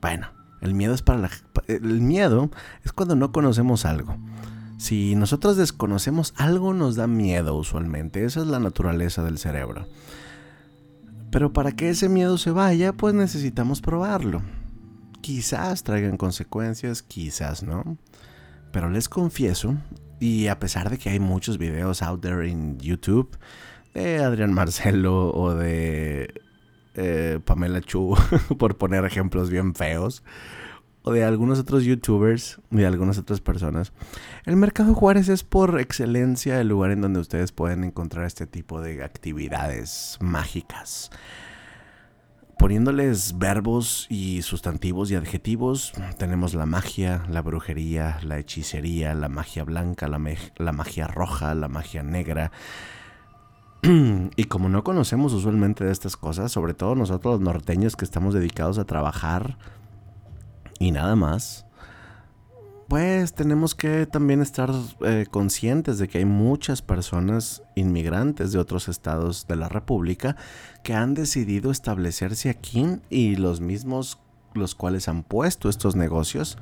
bueno, 0.00 0.28
el 0.60 0.74
miedo 0.74 0.94
es 0.94 1.02
para 1.02 1.18
la 1.18 1.30
el 1.68 2.00
miedo 2.00 2.50
es 2.84 2.92
cuando 2.92 3.16
no 3.16 3.32
conocemos 3.32 3.84
algo. 3.84 4.16
Si 4.78 5.14
nosotros 5.16 5.56
desconocemos 5.56 6.34
algo 6.36 6.74
nos 6.74 6.96
da 6.96 7.06
miedo 7.06 7.54
usualmente, 7.54 8.24
esa 8.24 8.40
es 8.40 8.46
la 8.46 8.60
naturaleza 8.60 9.22
del 9.22 9.38
cerebro. 9.38 9.86
Pero 11.30 11.52
para 11.52 11.72
que 11.72 11.90
ese 11.90 12.08
miedo 12.08 12.38
se 12.38 12.50
vaya, 12.50 12.92
pues 12.92 13.14
necesitamos 13.14 13.80
probarlo. 13.80 14.42
Quizás 15.22 15.82
traigan 15.82 16.16
consecuencias, 16.16 17.02
quizás 17.02 17.62
no. 17.62 17.96
Pero 18.70 18.90
les 18.90 19.08
confieso, 19.08 19.74
y 20.20 20.48
a 20.48 20.58
pesar 20.58 20.90
de 20.90 20.98
que 20.98 21.10
hay 21.10 21.20
muchos 21.20 21.58
videos 21.58 22.02
out 22.02 22.20
there 22.20 22.48
en 22.48 22.78
YouTube 22.78 23.36
de 23.94 24.18
Adrián 24.18 24.52
Marcelo 24.52 25.32
o 25.32 25.54
de 25.54 26.42
eh, 26.94 27.40
Pamela 27.44 27.80
Chu, 27.80 28.14
por 28.58 28.76
poner 28.76 29.04
ejemplos 29.04 29.50
bien 29.50 29.74
feos, 29.74 30.22
o 31.02 31.12
de 31.12 31.24
algunos 31.24 31.58
otros 31.58 31.84
youtubers, 31.84 32.58
de 32.70 32.86
algunas 32.86 33.18
otras 33.18 33.40
personas. 33.40 33.92
El 34.44 34.56
Mercado 34.56 34.94
Juárez 34.94 35.28
es 35.28 35.44
por 35.44 35.78
excelencia 35.78 36.60
el 36.60 36.68
lugar 36.68 36.90
en 36.90 37.00
donde 37.00 37.20
ustedes 37.20 37.52
pueden 37.52 37.84
encontrar 37.84 38.24
este 38.24 38.46
tipo 38.46 38.80
de 38.80 39.04
actividades 39.04 40.18
mágicas. 40.20 41.10
Poniéndoles 42.58 43.38
verbos 43.38 44.06
y 44.08 44.40
sustantivos 44.40 45.10
y 45.10 45.14
adjetivos, 45.14 45.92
tenemos 46.16 46.54
la 46.54 46.64
magia, 46.64 47.22
la 47.28 47.42
brujería, 47.42 48.18
la 48.22 48.38
hechicería, 48.38 49.12
la 49.14 49.28
magia 49.28 49.62
blanca, 49.62 50.08
la, 50.08 50.18
magia 50.72 51.06
roja, 51.06 51.54
la 51.54 51.68
magia 51.68 52.02
negra, 52.02 52.50
y 53.82 54.44
como 54.44 54.70
no 54.70 54.84
conocemos 54.84 55.34
usualmente 55.34 55.84
de 55.84 55.92
estas 55.92 56.16
cosas, 56.16 56.50
sobre 56.50 56.72
todo 56.72 56.94
nosotros 56.94 57.34
los 57.34 57.40
norteños 57.42 57.94
que 57.94 58.06
estamos 58.06 58.32
dedicados 58.32 58.78
a 58.78 58.84
trabajar 58.84 59.58
y 60.78 60.92
nada 60.92 61.14
más, 61.14 61.65
pues 62.88 63.32
tenemos 63.32 63.74
que 63.74 64.06
también 64.06 64.40
estar 64.40 64.70
eh, 65.04 65.26
conscientes 65.30 65.98
de 65.98 66.08
que 66.08 66.18
hay 66.18 66.24
muchas 66.24 66.82
personas 66.82 67.62
inmigrantes 67.74 68.52
de 68.52 68.58
otros 68.58 68.88
estados 68.88 69.46
de 69.48 69.56
la 69.56 69.68
República 69.68 70.36
que 70.84 70.94
han 70.94 71.14
decidido 71.14 71.70
establecerse 71.70 72.48
aquí 72.48 72.86
y 73.10 73.36
los 73.36 73.60
mismos 73.60 74.18
los 74.54 74.74
cuales 74.74 75.08
han 75.08 75.22
puesto 75.22 75.68
estos 75.68 75.96
negocios 75.96 76.58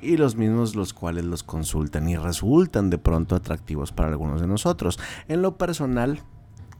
y 0.00 0.16
los 0.16 0.36
mismos 0.36 0.74
los 0.74 0.92
cuales 0.92 1.24
los 1.24 1.42
consultan 1.42 2.08
y 2.08 2.16
resultan 2.16 2.90
de 2.90 2.98
pronto 2.98 3.34
atractivos 3.34 3.92
para 3.92 4.10
algunos 4.10 4.40
de 4.40 4.46
nosotros. 4.46 4.98
En 5.28 5.42
lo 5.42 5.56
personal, 5.56 6.20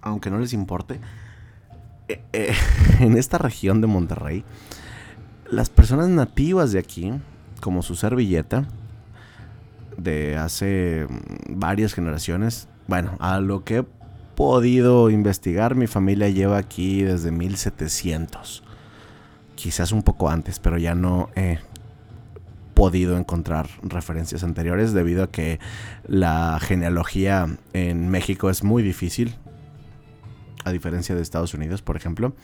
aunque 0.02 0.30
no 0.30 0.38
les 0.38 0.52
importe, 0.52 1.00
eh, 2.08 2.22
eh, 2.32 2.54
en 3.00 3.16
esta 3.16 3.38
región 3.38 3.80
de 3.80 3.86
Monterrey, 3.86 4.44
las 5.50 5.70
personas 5.70 6.08
nativas 6.08 6.72
de 6.72 6.78
aquí, 6.78 7.12
como 7.60 7.82
su 7.82 7.94
servilleta, 7.94 8.66
de 9.96 10.36
hace 10.36 11.06
varias 11.48 11.94
generaciones, 11.94 12.68
bueno, 12.86 13.16
a 13.20 13.40
lo 13.40 13.64
que 13.64 13.78
he 13.78 13.84
podido 14.34 15.10
investigar, 15.10 15.74
mi 15.74 15.86
familia 15.86 16.28
lleva 16.28 16.58
aquí 16.58 17.02
desde 17.02 17.30
1700. 17.30 18.62
Quizás 19.54 19.92
un 19.92 20.02
poco 20.02 20.30
antes, 20.30 20.58
pero 20.58 20.78
ya 20.78 20.94
no 20.94 21.28
he 21.36 21.58
podido 22.74 23.18
encontrar 23.18 23.68
referencias 23.82 24.42
anteriores 24.42 24.92
debido 24.92 25.22
a 25.22 25.30
que 25.30 25.60
la 26.06 26.58
genealogía 26.60 27.46
en 27.72 28.08
México 28.08 28.50
es 28.50 28.64
muy 28.64 28.82
difícil, 28.82 29.36
a 30.64 30.72
diferencia 30.72 31.14
de 31.14 31.22
Estados 31.22 31.54
Unidos, 31.54 31.82
por 31.82 31.96
ejemplo. 31.96 32.34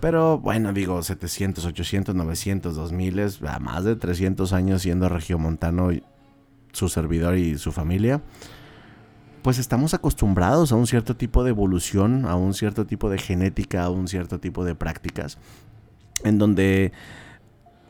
Pero 0.00 0.38
bueno, 0.38 0.72
digo, 0.72 1.02
700, 1.02 1.64
800, 1.64 2.14
900, 2.14 2.76
2000, 2.76 3.18
es 3.18 3.42
a 3.42 3.58
más 3.58 3.84
de 3.84 3.96
300 3.96 4.52
años 4.52 4.82
siendo 4.82 5.08
regiomontano 5.08 5.90
su 6.78 6.88
servidor 6.88 7.36
y 7.36 7.58
su 7.58 7.72
familia. 7.72 8.22
Pues 9.42 9.58
estamos 9.58 9.94
acostumbrados 9.94 10.72
a 10.72 10.76
un 10.76 10.86
cierto 10.86 11.16
tipo 11.16 11.44
de 11.44 11.50
evolución, 11.50 12.24
a 12.26 12.36
un 12.36 12.54
cierto 12.54 12.86
tipo 12.86 13.10
de 13.10 13.18
genética, 13.18 13.84
a 13.84 13.90
un 13.90 14.08
cierto 14.08 14.40
tipo 14.40 14.64
de 14.64 14.74
prácticas, 14.74 15.38
en 16.24 16.38
donde 16.38 16.92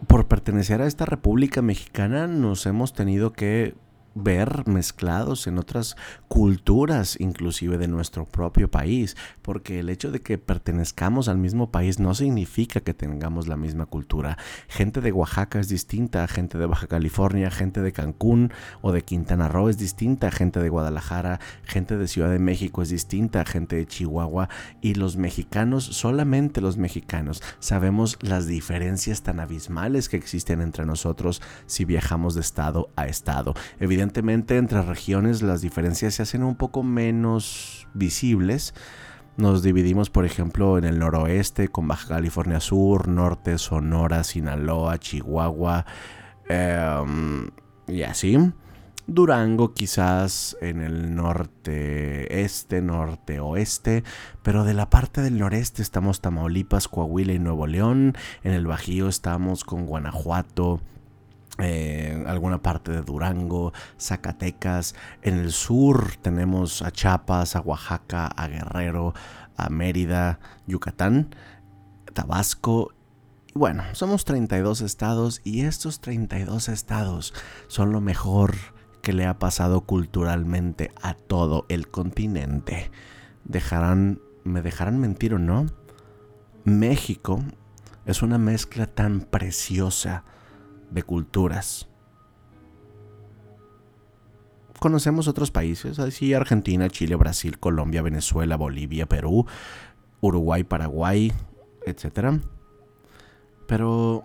por 0.06 0.26
pertenecer 0.26 0.80
a 0.80 0.86
esta 0.86 1.04
República 1.04 1.62
Mexicana 1.62 2.26
nos 2.26 2.66
hemos 2.66 2.92
tenido 2.92 3.32
que 3.32 3.74
ver 4.14 4.66
mezclados 4.66 5.46
en 5.46 5.58
otras 5.58 5.96
culturas, 6.28 7.16
inclusive 7.20 7.78
de 7.78 7.88
nuestro 7.88 8.24
propio 8.24 8.70
país, 8.70 9.16
porque 9.42 9.80
el 9.80 9.88
hecho 9.88 10.10
de 10.10 10.20
que 10.20 10.38
pertenezcamos 10.38 11.28
al 11.28 11.38
mismo 11.38 11.70
país 11.70 11.98
no 12.00 12.14
significa 12.14 12.80
que 12.80 12.94
tengamos 12.94 13.48
la 13.48 13.56
misma 13.56 13.86
cultura. 13.86 14.38
Gente 14.68 15.00
de 15.00 15.12
Oaxaca 15.12 15.60
es 15.60 15.68
distinta 15.68 16.26
gente 16.28 16.58
de 16.58 16.66
Baja 16.66 16.86
California, 16.86 17.50
gente 17.50 17.80
de 17.80 17.92
Cancún 17.92 18.52
o 18.82 18.92
de 18.92 19.02
Quintana 19.02 19.48
Roo 19.48 19.68
es 19.68 19.78
distinta 19.78 20.30
gente 20.30 20.60
de 20.60 20.68
Guadalajara, 20.68 21.40
gente 21.62 21.96
de 21.96 22.08
Ciudad 22.08 22.30
de 22.30 22.38
México 22.38 22.82
es 22.82 22.90
distinta 22.90 23.44
gente 23.44 23.76
de 23.76 23.86
Chihuahua 23.86 24.48
y 24.80 24.94
los 24.94 25.16
mexicanos, 25.16 25.84
solamente 25.84 26.60
los 26.60 26.76
mexicanos, 26.76 27.42
sabemos 27.58 28.18
las 28.20 28.46
diferencias 28.46 29.22
tan 29.22 29.40
abismales 29.40 30.08
que 30.08 30.16
existen 30.16 30.60
entre 30.60 30.86
nosotros 30.86 31.42
si 31.66 31.84
viajamos 31.84 32.34
de 32.34 32.40
estado 32.40 32.90
a 32.96 33.06
estado. 33.06 33.54
Entre 34.14 34.82
regiones 34.82 35.42
las 35.42 35.60
diferencias 35.60 36.14
se 36.14 36.22
hacen 36.22 36.42
un 36.42 36.56
poco 36.56 36.82
menos 36.82 37.86
visibles. 37.94 38.74
Nos 39.36 39.62
dividimos, 39.62 40.10
por 40.10 40.24
ejemplo, 40.24 40.78
en 40.78 40.84
el 40.84 40.98
noroeste 40.98 41.68
con 41.68 41.86
Baja 41.86 42.08
California 42.08 42.58
Sur, 42.58 43.06
norte, 43.06 43.56
Sonora, 43.58 44.24
Sinaloa, 44.24 44.98
Chihuahua 44.98 45.86
em, 46.48 47.50
y 47.86 48.02
así. 48.02 48.36
Durango 49.06 49.72
quizás 49.72 50.56
en 50.60 50.82
el 50.82 51.14
norte 51.14 52.42
este, 52.42 52.82
norte 52.82 53.40
oeste, 53.40 54.04
pero 54.42 54.64
de 54.64 54.74
la 54.74 54.90
parte 54.90 55.22
del 55.22 55.38
noreste 55.38 55.80
estamos 55.80 56.20
Tamaulipas, 56.20 56.88
Coahuila 56.88 57.32
y 57.32 57.38
Nuevo 57.38 57.66
León, 57.66 58.16
en 58.42 58.52
el 58.52 58.66
Bajío 58.66 59.08
estamos 59.08 59.64
con 59.64 59.86
Guanajuato, 59.86 60.82
eh, 61.58 62.24
alguna 62.26 62.62
parte 62.62 62.92
de 62.92 63.02
Durango, 63.02 63.72
Zacatecas. 63.98 64.94
En 65.22 65.38
el 65.38 65.52
sur 65.52 66.16
tenemos 66.22 66.82
a 66.82 66.92
Chiapas, 66.92 67.56
a 67.56 67.60
Oaxaca, 67.60 68.26
a 68.26 68.46
Guerrero, 68.46 69.14
a 69.56 69.68
Mérida, 69.68 70.38
Yucatán, 70.66 71.34
Tabasco. 72.14 72.92
Y 73.48 73.58
bueno, 73.58 73.82
somos 73.92 74.24
32 74.24 74.82
estados 74.82 75.40
y 75.42 75.62
estos 75.62 76.00
32 76.00 76.68
estados 76.68 77.34
son 77.66 77.92
lo 77.92 78.00
mejor 78.00 78.54
que 79.02 79.12
le 79.12 79.26
ha 79.26 79.38
pasado 79.38 79.80
culturalmente 79.80 80.92
a 81.02 81.14
todo 81.14 81.66
el 81.68 81.88
continente. 81.88 82.90
Dejarán, 83.44 84.20
me 84.44 84.62
dejarán 84.62 85.00
mentir 85.00 85.34
o 85.34 85.38
no. 85.38 85.66
México 86.64 87.42
es 88.06 88.22
una 88.22 88.38
mezcla 88.38 88.86
tan 88.86 89.22
preciosa 89.22 90.24
de 90.90 91.02
culturas. 91.02 91.88
Conocemos 94.78 95.26
otros 95.26 95.50
países, 95.50 95.98
así 95.98 96.34
Argentina, 96.34 96.88
Chile, 96.88 97.16
Brasil, 97.16 97.58
Colombia, 97.58 98.02
Venezuela, 98.02 98.56
Bolivia, 98.56 99.06
Perú, 99.06 99.46
Uruguay, 100.20 100.62
Paraguay, 100.64 101.32
etc. 101.84 102.40
Pero 103.66 104.24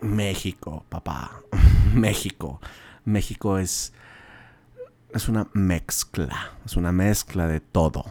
México, 0.00 0.84
papá, 0.88 1.42
México. 1.94 2.60
México 3.04 3.58
es 3.58 3.92
es 5.16 5.28
una 5.28 5.48
mezcla, 5.54 6.52
es 6.64 6.76
una 6.76 6.92
mezcla 6.92 7.46
de 7.46 7.60
todo. 7.60 8.04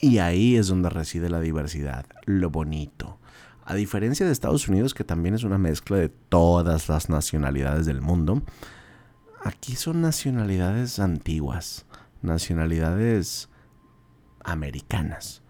Y 0.00 0.18
ahí 0.18 0.56
es 0.56 0.68
donde 0.68 0.88
reside 0.88 1.28
la 1.28 1.40
diversidad, 1.40 2.06
lo 2.26 2.50
bonito. 2.50 3.18
A 3.70 3.76
diferencia 3.76 4.26
de 4.26 4.32
Estados 4.32 4.66
Unidos, 4.66 4.94
que 4.94 5.04
también 5.04 5.36
es 5.36 5.44
una 5.44 5.56
mezcla 5.56 5.96
de 5.96 6.08
todas 6.08 6.88
las 6.88 7.08
nacionalidades 7.08 7.86
del 7.86 8.00
mundo, 8.00 8.42
aquí 9.44 9.76
son 9.76 10.00
nacionalidades 10.00 10.98
antiguas, 10.98 11.86
nacionalidades 12.20 13.48
americanas. 14.42 15.44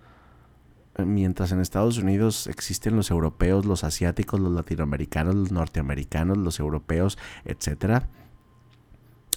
Mientras 0.98 1.50
en 1.52 1.60
Estados 1.60 1.96
Unidos 1.96 2.46
existen 2.46 2.94
los 2.94 3.10
europeos, 3.10 3.64
los 3.64 3.84
asiáticos, 3.84 4.38
los 4.38 4.52
latinoamericanos, 4.52 5.34
los 5.34 5.50
norteamericanos, 5.50 6.36
los 6.36 6.60
europeos, 6.60 7.16
etc. 7.46 8.02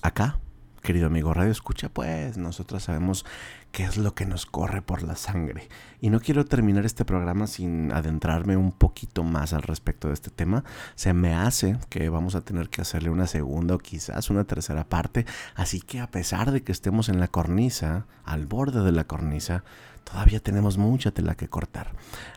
Acá 0.02 0.42
querido 0.84 1.08
amigo 1.08 1.34
Radio 1.34 1.50
Escucha, 1.50 1.88
pues 1.88 2.38
nosotros 2.38 2.84
sabemos 2.84 3.26
qué 3.72 3.86
es 3.86 3.96
lo 3.96 4.14
que 4.14 4.26
nos 4.26 4.46
corre 4.46 4.82
por 4.82 5.02
la 5.02 5.16
sangre. 5.16 5.70
Y 6.02 6.10
no 6.10 6.20
quiero 6.20 6.46
terminar 6.46 6.86
este 6.86 7.06
programa 7.06 7.48
sin 7.48 7.94
adentrarme 7.94 8.58
un 8.58 8.74
poquito 8.74 9.24
más 9.24 9.54
al 9.54 9.62
respecto 9.62 10.10
de 10.10 10.14
este 10.14 10.30
tema. 10.30 10.66
Se 10.96 11.14
me 11.14 11.34
hace 11.34 11.78
que 11.90 12.10
vamos 12.10 12.36
a 12.36 12.42
tener 12.42 12.70
que 12.70 12.82
hacerle 12.82 13.10
una 13.10 13.28
segunda 13.28 13.76
o 13.76 13.80
quizás 13.80 14.30
una 14.30 14.44
tercera 14.44 14.84
parte. 14.84 15.26
Así 15.56 15.80
que 15.80 16.02
a 16.02 16.12
pesar 16.12 16.52
de 16.52 16.64
que 16.64 16.74
estemos 16.74 17.08
en 17.08 17.22
la 17.22 17.30
cornisa, 17.30 18.06
al 18.26 18.46
borde 18.46 18.84
de 18.84 18.92
la 18.92 19.06
cornisa, 19.06 19.64
todavía 20.04 20.42
tenemos 20.42 20.78
mucha 20.78 21.12
tela 21.12 21.36
que 21.36 21.48
cortar. 21.48 21.94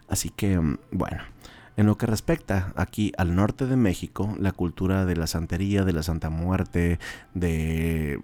Así 0.09 0.31
que, 0.31 0.59
mm, 0.59 0.79
bueno. 0.93 1.36
En 1.77 1.85
lo 1.85 1.99
que 1.99 2.07
respecta 2.07 2.73
aquí 2.75 3.13
al 3.19 3.35
norte 3.35 3.67
de 3.67 3.77
México, 3.77 4.35
la 4.39 4.53
cultura 4.53 5.05
de 5.05 5.15
la 5.15 5.27
santería, 5.27 5.85
de 5.85 5.93
la 5.93 6.03
Santa 6.03 6.31
Muerte, 6.31 6.99
de 7.35 8.19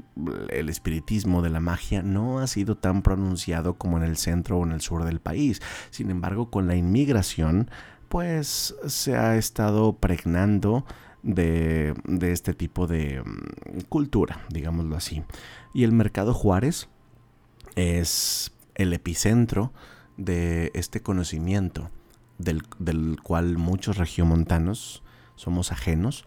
el 0.49 0.71
espiritismo, 0.71 1.43
de 1.43 1.51
la 1.51 1.61
magia, 1.61 2.03
no 2.03 2.39
ha 2.39 2.47
sido 2.47 2.79
tan 2.79 3.03
pronunciado 3.03 3.75
como 3.75 3.99
en 3.99 4.05
el 4.05 4.17
centro 4.17 4.59
o 4.59 4.65
en 4.65 4.73
el 4.73 4.81
sur 4.81 5.05
del 5.05 5.21
país. 5.21 5.61
Sin 5.91 6.11
embargo, 6.11 6.51
con 6.51 6.67
la 6.67 6.77
inmigración, 6.77 7.71
pues 8.09 8.75
se 8.87 9.17
ha 9.17 9.37
estado 9.37 9.97
pregnando 9.99 10.87
de, 11.23 11.95
de 12.05 12.33
este 12.33 12.55
tipo 12.55 12.87
de 12.87 13.23
mm, 13.23 13.81
cultura, 13.91 14.41
digámoslo 14.49 14.97
así. 14.97 15.25
Y 15.75 15.85
el 15.85 15.93
mercado 15.93 16.33
Juárez 16.33 16.89
es 17.77 18.53
el 18.75 18.95
epicentro 18.95 19.75
de 20.17 20.71
este 20.73 21.03
conocimiento 21.03 21.91
del, 22.39 23.21
cual 23.23 23.59
muchos 23.59 23.97
regiomontanos 23.97 25.03
somos 25.37 25.73
ajenos, 25.73 26.25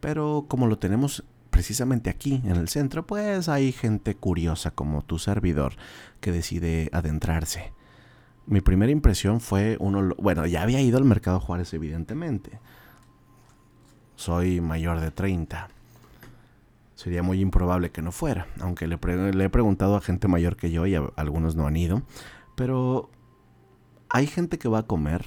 pero 0.00 0.46
como 0.48 0.66
lo 0.66 0.78
tenemos 0.78 1.24
precisamente 1.50 2.10
aquí 2.10 2.40
en 2.44 2.56
el 2.56 2.68
centro, 2.68 3.06
pues 3.06 3.48
hay 3.48 3.72
gente 3.72 4.14
curiosa 4.14 4.70
como 4.70 5.02
tu 5.02 5.18
servidor 5.18 5.74
que 6.20 6.32
decide 6.32 6.88
adentrarse. 6.92 7.72
Mi 8.46 8.60
primera 8.60 8.92
impresión 8.92 9.40
fue 9.40 9.76
uno, 9.80 10.14
bueno, 10.18 10.46
ya 10.46 10.62
había 10.62 10.80
ido 10.80 10.98
al 10.98 11.04
Mercado 11.04 11.40
Juárez 11.40 11.74
evidentemente. 11.74 12.60
Soy 14.16 14.60
mayor 14.60 15.00
de 15.00 15.10
30. 15.10 15.68
Sería 16.94 17.22
muy 17.22 17.40
improbable 17.40 17.90
que 17.90 18.02
no 18.02 18.10
fuera, 18.10 18.48
aunque 18.60 18.88
le 18.88 18.96
he 19.44 19.50
preguntado 19.50 19.96
a 19.96 20.00
gente 20.00 20.26
mayor 20.26 20.56
que 20.56 20.70
yo 20.70 20.86
y 20.86 20.94
algunos 20.94 21.54
no 21.54 21.66
han 21.66 21.76
ido. 21.76 22.02
Pero 22.56 23.10
hay 24.10 24.26
gente 24.26 24.58
que 24.58 24.68
va 24.68 24.80
a 24.80 24.86
comer, 24.86 25.24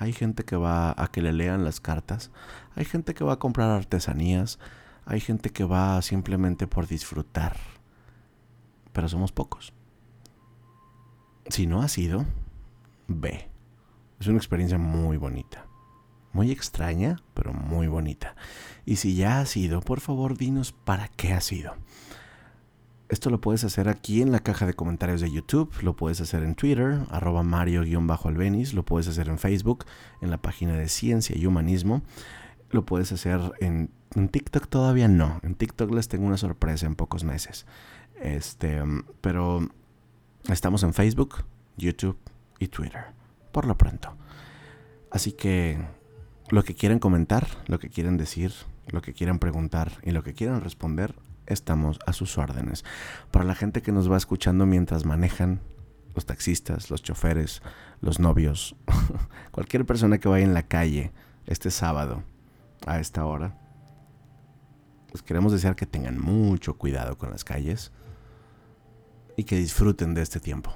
hay 0.00 0.14
gente 0.14 0.44
que 0.44 0.56
va 0.56 0.94
a 0.96 1.08
que 1.08 1.20
le 1.20 1.30
lean 1.30 1.62
las 1.62 1.78
cartas, 1.78 2.30
hay 2.74 2.86
gente 2.86 3.12
que 3.12 3.22
va 3.22 3.34
a 3.34 3.38
comprar 3.38 3.68
artesanías, 3.70 4.58
hay 5.04 5.20
gente 5.20 5.50
que 5.50 5.64
va 5.64 6.00
simplemente 6.00 6.66
por 6.66 6.86
disfrutar, 6.86 7.58
pero 8.94 9.10
somos 9.10 9.30
pocos. 9.30 9.74
Si 11.50 11.66
no 11.66 11.82
ha 11.82 11.88
sido, 11.88 12.24
ve. 13.08 13.50
Es 14.18 14.26
una 14.26 14.38
experiencia 14.38 14.78
muy 14.78 15.18
bonita. 15.18 15.66
Muy 16.32 16.50
extraña, 16.50 17.20
pero 17.34 17.52
muy 17.52 17.86
bonita. 17.86 18.36
Y 18.86 18.96
si 18.96 19.16
ya 19.16 19.40
ha 19.40 19.46
sido, 19.46 19.82
por 19.82 20.00
favor 20.00 20.38
dinos 20.38 20.72
para 20.72 21.08
qué 21.08 21.34
ha 21.34 21.42
sido. 21.42 21.74
Esto 23.10 23.28
lo 23.28 23.40
puedes 23.40 23.64
hacer 23.64 23.88
aquí 23.88 24.22
en 24.22 24.30
la 24.30 24.38
caja 24.38 24.66
de 24.66 24.74
comentarios 24.74 25.20
de 25.20 25.32
YouTube, 25.32 25.68
lo 25.82 25.96
puedes 25.96 26.20
hacer 26.20 26.44
en 26.44 26.54
Twitter, 26.54 27.00
arroba 27.10 27.42
mario-albenis, 27.42 28.72
lo 28.72 28.84
puedes 28.84 29.08
hacer 29.08 29.28
en 29.28 29.40
Facebook, 29.40 29.84
en 30.20 30.30
la 30.30 30.38
página 30.38 30.76
de 30.76 30.88
Ciencia 30.88 31.36
y 31.36 31.44
Humanismo, 31.44 32.02
lo 32.70 32.86
puedes 32.86 33.10
hacer 33.10 33.40
en, 33.58 33.90
TikTok 34.30 34.68
todavía 34.68 35.08
no, 35.08 35.40
en 35.42 35.56
TikTok 35.56 35.92
les 35.92 36.06
tengo 36.06 36.24
una 36.24 36.36
sorpresa 36.36 36.86
en 36.86 36.94
pocos 36.94 37.24
meses. 37.24 37.66
Este, 38.22 38.80
pero 39.20 39.68
estamos 40.48 40.84
en 40.84 40.94
Facebook, 40.94 41.42
YouTube 41.76 42.16
y 42.60 42.68
Twitter, 42.68 43.06
por 43.50 43.66
lo 43.66 43.76
pronto. 43.76 44.14
Así 45.10 45.32
que 45.32 45.84
lo 46.50 46.62
que 46.62 46.76
quieran 46.76 47.00
comentar, 47.00 47.48
lo 47.66 47.80
que 47.80 47.88
quieran 47.88 48.16
decir, 48.16 48.52
lo 48.86 49.02
que 49.02 49.14
quieran 49.14 49.40
preguntar 49.40 49.94
y 50.04 50.12
lo 50.12 50.22
que 50.22 50.32
quieran 50.32 50.60
responder, 50.60 51.16
estamos 51.52 51.98
a 52.06 52.12
sus 52.12 52.38
órdenes. 52.38 52.84
Para 53.30 53.44
la 53.44 53.54
gente 53.54 53.82
que 53.82 53.92
nos 53.92 54.10
va 54.10 54.16
escuchando 54.16 54.66
mientras 54.66 55.04
manejan, 55.04 55.60
los 56.14 56.26
taxistas, 56.26 56.90
los 56.90 57.02
choferes, 57.02 57.62
los 58.00 58.18
novios, 58.18 58.76
cualquier 59.50 59.86
persona 59.86 60.18
que 60.18 60.28
vaya 60.28 60.44
en 60.44 60.54
la 60.54 60.64
calle 60.64 61.12
este 61.46 61.70
sábado 61.70 62.22
a 62.86 62.98
esta 62.98 63.24
hora, 63.24 63.56
les 65.12 65.22
queremos 65.22 65.52
desear 65.52 65.76
que 65.76 65.86
tengan 65.86 66.18
mucho 66.18 66.76
cuidado 66.76 67.18
con 67.18 67.30
las 67.30 67.44
calles 67.44 67.92
y 69.36 69.44
que 69.44 69.56
disfruten 69.56 70.14
de 70.14 70.22
este 70.22 70.40
tiempo. 70.40 70.74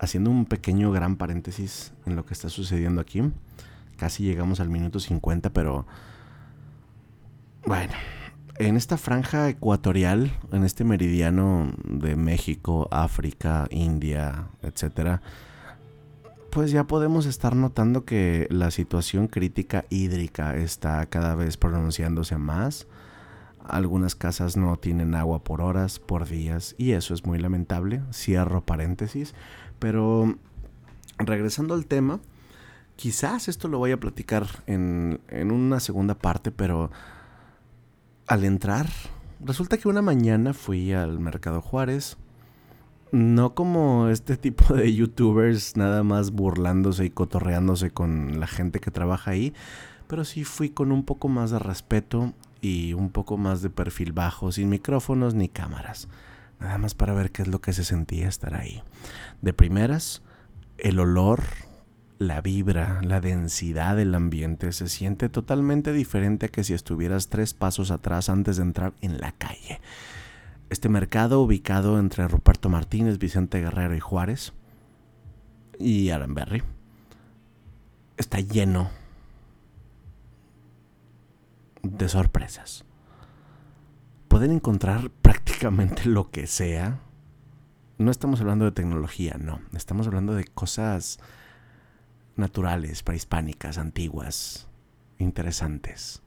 Haciendo 0.00 0.30
un 0.30 0.44
pequeño 0.44 0.92
gran 0.92 1.16
paréntesis 1.16 1.92
en 2.06 2.16
lo 2.16 2.24
que 2.24 2.34
está 2.34 2.48
sucediendo 2.48 3.00
aquí, 3.00 3.22
casi 3.96 4.24
llegamos 4.24 4.60
al 4.60 4.68
minuto 4.68 5.00
50, 5.00 5.50
pero 5.50 5.86
bueno, 7.66 7.92
en 8.58 8.76
esta 8.76 8.96
franja 8.96 9.48
ecuatorial, 9.48 10.32
en 10.52 10.64
este 10.64 10.84
meridiano 10.84 11.72
de 11.84 12.16
México, 12.16 12.88
África, 12.90 13.68
India, 13.70 14.48
etcétera, 14.62 15.22
pues 16.50 16.70
ya 16.72 16.84
podemos 16.84 17.26
estar 17.26 17.54
notando 17.54 18.04
que 18.04 18.48
la 18.50 18.70
situación 18.70 19.28
crítica 19.28 19.84
hídrica 19.90 20.56
está 20.56 21.06
cada 21.06 21.34
vez 21.34 21.56
pronunciándose 21.56 22.36
más. 22.36 22.88
Algunas 23.64 24.14
casas 24.14 24.56
no 24.56 24.76
tienen 24.78 25.14
agua 25.14 25.44
por 25.44 25.60
horas, 25.60 25.98
por 25.98 26.26
días, 26.26 26.74
y 26.78 26.92
eso 26.92 27.14
es 27.14 27.26
muy 27.26 27.38
lamentable. 27.38 28.02
Cierro 28.12 28.64
paréntesis. 28.64 29.34
Pero 29.78 30.36
regresando 31.18 31.74
al 31.74 31.86
tema, 31.86 32.18
quizás 32.96 33.46
esto 33.46 33.68
lo 33.68 33.78
voy 33.78 33.92
a 33.92 34.00
platicar 34.00 34.46
en, 34.66 35.20
en 35.28 35.52
una 35.52 35.80
segunda 35.80 36.14
parte, 36.14 36.50
pero 36.50 36.90
al 38.28 38.44
entrar, 38.44 38.86
resulta 39.40 39.78
que 39.78 39.88
una 39.88 40.02
mañana 40.02 40.52
fui 40.52 40.92
al 40.92 41.18
Mercado 41.18 41.60
Juárez 41.60 42.16
no 43.10 43.54
como 43.54 44.08
este 44.08 44.36
tipo 44.36 44.74
de 44.74 44.94
youtubers 44.94 45.76
nada 45.76 46.02
más 46.02 46.30
burlándose 46.30 47.06
y 47.06 47.10
cotorreándose 47.10 47.90
con 47.90 48.38
la 48.38 48.46
gente 48.46 48.80
que 48.80 48.90
trabaja 48.90 49.30
ahí, 49.30 49.54
pero 50.06 50.24
sí 50.24 50.44
fui 50.44 50.70
con 50.70 50.92
un 50.92 51.04
poco 51.04 51.28
más 51.28 51.50
de 51.50 51.58
respeto 51.58 52.34
y 52.60 52.92
un 52.92 53.10
poco 53.10 53.36
más 53.36 53.62
de 53.62 53.70
perfil 53.70 54.12
bajo, 54.12 54.52
sin 54.52 54.68
micrófonos 54.68 55.34
ni 55.34 55.48
cámaras. 55.48 56.08
Nada 56.60 56.76
más 56.76 56.94
para 56.94 57.14
ver 57.14 57.30
qué 57.30 57.42
es 57.42 57.48
lo 57.48 57.60
que 57.60 57.72
se 57.72 57.84
sentía 57.84 58.28
estar 58.28 58.54
ahí. 58.54 58.82
De 59.42 59.52
primeras, 59.52 60.22
el 60.76 60.98
olor, 60.98 61.42
la 62.18 62.40
vibra, 62.40 63.00
la 63.02 63.20
densidad 63.20 63.96
del 63.96 64.14
ambiente 64.14 64.72
se 64.72 64.88
siente 64.88 65.28
totalmente 65.28 65.92
diferente 65.92 66.48
que 66.48 66.64
si 66.64 66.74
estuvieras 66.74 67.28
tres 67.28 67.54
pasos 67.54 67.90
atrás 67.90 68.28
antes 68.28 68.56
de 68.56 68.64
entrar 68.64 68.92
en 69.00 69.18
la 69.18 69.32
calle. 69.32 69.80
Este 70.68 70.88
mercado 70.88 71.40
ubicado 71.40 71.98
entre 71.98 72.26
Ruperto 72.26 72.68
Martínez, 72.68 73.18
Vicente 73.18 73.60
Guerrero 73.60 73.94
y 73.94 74.00
Juárez 74.00 74.52
y 75.78 76.10
Aranberry 76.10 76.62
está 78.16 78.40
lleno 78.40 78.90
de 81.82 82.08
sorpresas. 82.08 82.84
Pueden 84.26 84.50
encontrar 84.50 85.10
prácticamente 85.22 86.06
lo 86.06 86.30
que 86.30 86.48
sea. 86.48 86.98
No 87.96 88.10
estamos 88.10 88.40
hablando 88.40 88.64
de 88.64 88.72
tecnología, 88.72 89.36
no. 89.40 89.60
Estamos 89.74 90.06
hablando 90.06 90.34
de 90.34 90.44
cosas 90.44 91.20
naturales, 92.38 93.02
prehispánicas, 93.02 93.78
antiguas, 93.78 94.68
interesantes. 95.18 96.22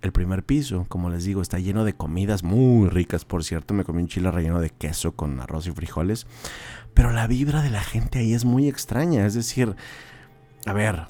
El 0.00 0.12
primer 0.12 0.44
piso, 0.44 0.86
como 0.88 1.10
les 1.10 1.24
digo, 1.24 1.42
está 1.42 1.58
lleno 1.58 1.84
de 1.84 1.92
comidas 1.92 2.44
muy 2.44 2.88
ricas, 2.88 3.24
por 3.24 3.42
cierto. 3.42 3.74
Me 3.74 3.84
comí 3.84 4.02
un 4.02 4.08
chile 4.08 4.30
relleno 4.30 4.60
de 4.60 4.70
queso 4.70 5.16
con 5.16 5.40
arroz 5.40 5.66
y 5.66 5.72
frijoles. 5.72 6.26
Pero 6.94 7.10
la 7.10 7.26
vibra 7.26 7.62
de 7.62 7.70
la 7.70 7.82
gente 7.82 8.20
ahí 8.20 8.32
es 8.32 8.44
muy 8.44 8.68
extraña. 8.68 9.26
Es 9.26 9.34
decir, 9.34 9.74
a 10.66 10.72
ver, 10.72 11.08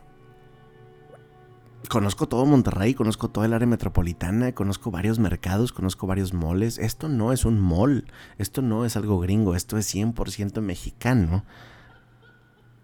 conozco 1.91 2.29
todo 2.29 2.47
Monterrey, 2.47 2.95
conozco 2.95 3.29
toda 3.29 3.45
el 3.45 3.53
área 3.53 3.67
metropolitana, 3.67 4.53
conozco 4.53 4.91
varios 4.91 5.19
mercados, 5.19 5.73
conozco 5.73 6.07
varios 6.07 6.33
moles. 6.33 6.79
Esto 6.79 7.11
no 7.11 7.33
es 7.33 7.45
un 7.45 7.61
mall, 7.61 8.07
esto 8.39 8.63
no 8.63 8.87
es 8.87 8.97
algo 8.97 9.21
gringo, 9.21 9.55
esto 9.55 9.77
es 9.77 9.95
100% 9.95 10.63
mexicano. 10.63 11.45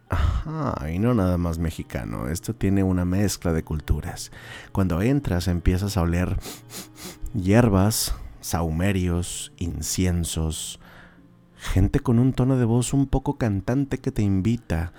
Ajá, 0.09 0.91
y 0.91 0.99
no 0.99 1.15
nada 1.15 1.39
más 1.39 1.59
mexicano, 1.59 2.29
esto 2.29 2.55
tiene 2.55 2.83
una 2.83 3.05
mezcla 3.05 3.53
de 3.53 3.65
culturas. 3.65 4.31
Cuando 4.73 5.01
entras 5.01 5.49
empiezas 5.49 5.97
a 5.97 6.03
oler 6.03 6.37
hierbas, 7.33 8.15
saumerios, 8.41 9.53
inciensos, 9.57 10.79
gente 11.57 12.01
con 12.01 12.19
un 12.19 12.35
tono 12.35 12.59
de 12.59 12.67
voz 12.67 12.93
un 12.93 13.07
poco 13.07 13.39
cantante 13.39 13.99
que 13.99 14.13
te 14.13 14.23
invita 14.23 14.93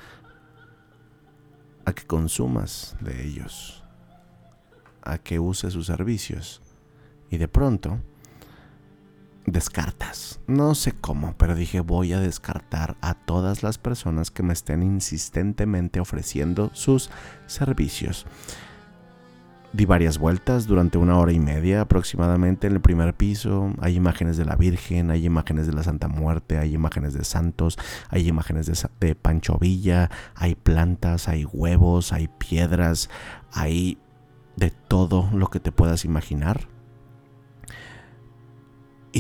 a 1.86 1.94
que 1.94 2.06
consumas 2.06 2.98
de 3.00 3.28
ellos, 3.28 3.84
a 5.04 5.20
que 5.20 5.40
uses 5.40 5.74
sus 5.74 5.86
servicios. 5.86 6.62
Y 7.30 7.38
de 7.38 7.48
pronto 7.48 8.00
descartas. 9.46 10.40
No 10.48 10.76
sé 10.76 10.92
cómo, 10.92 11.36
pero 11.38 11.56
dije 11.56 11.80
voy 11.80 12.14
a 12.14 12.20
descartar 12.20 12.98
a 13.02 13.14
todas 13.14 13.64
las 13.64 13.78
personas 13.78 14.32
que 14.32 14.44
me 14.44 14.54
estén 14.54 14.84
insistentemente 14.84 16.00
ofreciendo 16.00 16.72
sus 16.74 17.10
servicios. 17.48 18.26
Di 19.74 19.86
varias 19.86 20.18
vueltas 20.18 20.68
durante 20.68 20.98
una 20.98 21.18
hora 21.18 21.34
y 21.34 21.40
media 21.40 21.82
aproximadamente 21.82 22.68
en 22.68 22.74
el 22.74 22.82
primer 22.82 23.14
piso. 23.14 23.74
Hay 23.82 23.96
imágenes 23.96 24.38
de 24.38 24.46
la 24.46 24.56
Virgen, 24.56 25.12
hay 25.12 25.26
imágenes 25.26 25.68
de 25.68 25.74
la 25.74 25.84
Santa 25.84 26.08
Muerte, 26.08 26.58
hay 26.58 26.74
imágenes 26.74 27.14
de 27.14 27.26
santos, 27.26 27.78
hay 28.10 28.28
imágenes 28.28 28.68
de, 28.68 28.90
de 29.06 29.16
Pancho 29.16 29.58
Villa, 29.60 30.10
hay 30.34 30.56
plantas, 30.56 31.28
hay 31.28 31.44
huevos, 31.44 32.14
hay 32.14 32.30
piedras, 32.30 33.10
hay 33.52 33.98
de 34.56 34.72
todo 34.72 35.30
lo 35.34 35.48
que 35.48 35.60
te 35.60 35.74
puedas 35.74 36.06
imaginar. 36.06 36.70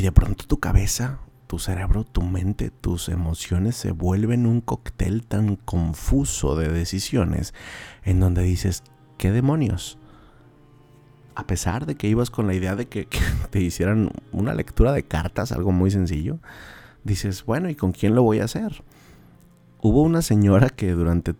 De 0.06 0.12
pronto 0.12 0.45
tu 0.45 0.60
cabeza, 0.60 1.18
tu 1.47 1.58
cerebro, 1.58 2.03
tu 2.03 2.22
mente, 2.22 2.70
tus 2.70 3.10
emociones 3.10 3.76
se 3.76 3.89
vuelven 3.89 4.45
un 4.45 4.62
cóctel 4.62 5.26
tan 5.26 5.56
confuso 5.56 6.56
de 6.56 6.68
decisiones 6.68 7.56
en 8.03 8.20
donde 8.20 8.43
dices, 8.43 8.84
¿qué 9.18 9.32
demonios? 9.32 9.97
A 11.34 11.47
pesar 11.47 11.88
de 11.88 11.95
que 11.95 12.08
ibas 12.08 12.30
con 12.30 12.45
la 12.45 12.53
idea 12.53 12.76
de 12.76 12.88
que, 12.88 13.08
que 13.08 13.18
te 13.49 13.60
hicieran 13.62 14.12
una 14.32 14.53
lectura 14.53 14.91
de 14.91 15.01
cartas, 15.01 15.51
algo 15.51 15.72
muy 15.72 15.89
sencillo, 15.89 16.38
dices, 17.03 17.43
bueno, 17.43 17.68
¿y 17.72 17.74
con 17.74 17.91
quién 17.91 18.14
lo 18.14 18.22
voy 18.22 18.41
a 18.41 18.45
hacer? 18.45 18.84
Hubo 19.82 20.03
una 20.03 20.22
señora 20.22 20.70
que 20.70 20.91
durante 20.91 21.34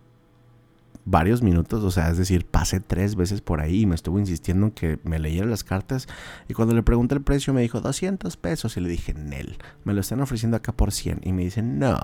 varios 1.06 1.40
minutos, 1.40 1.84
o 1.84 1.90
sea, 1.92 2.10
es 2.10 2.18
decir, 2.18 2.44
pasé 2.44 2.80
tres 2.80 3.14
veces 3.14 3.40
por 3.40 3.60
ahí 3.60 3.82
y 3.82 3.86
me 3.86 3.94
estuvo 3.94 4.18
insistiendo 4.18 4.66
en 4.66 4.72
que 4.72 4.98
me 5.04 5.20
leyera 5.20 5.46
las 5.46 5.64
cartas. 5.64 6.08
Y 6.48 6.54
cuando 6.54 6.74
le 6.74 6.82
pregunté 6.82 7.14
el 7.14 7.22
precio 7.22 7.54
me 7.54 7.62
dijo 7.62 7.80
200 7.80 8.36
pesos 8.36 8.76
y 8.76 8.80
le 8.80 8.88
dije, 8.88 9.14
Nel, 9.14 9.56
me 9.84 9.94
lo 9.94 10.00
están 10.00 10.20
ofreciendo 10.20 10.56
acá 10.56 10.72
por 10.72 10.92
100 10.92 11.20
y 11.22 11.32
me 11.32 11.44
dicen, 11.44 11.78
no, 11.78 11.96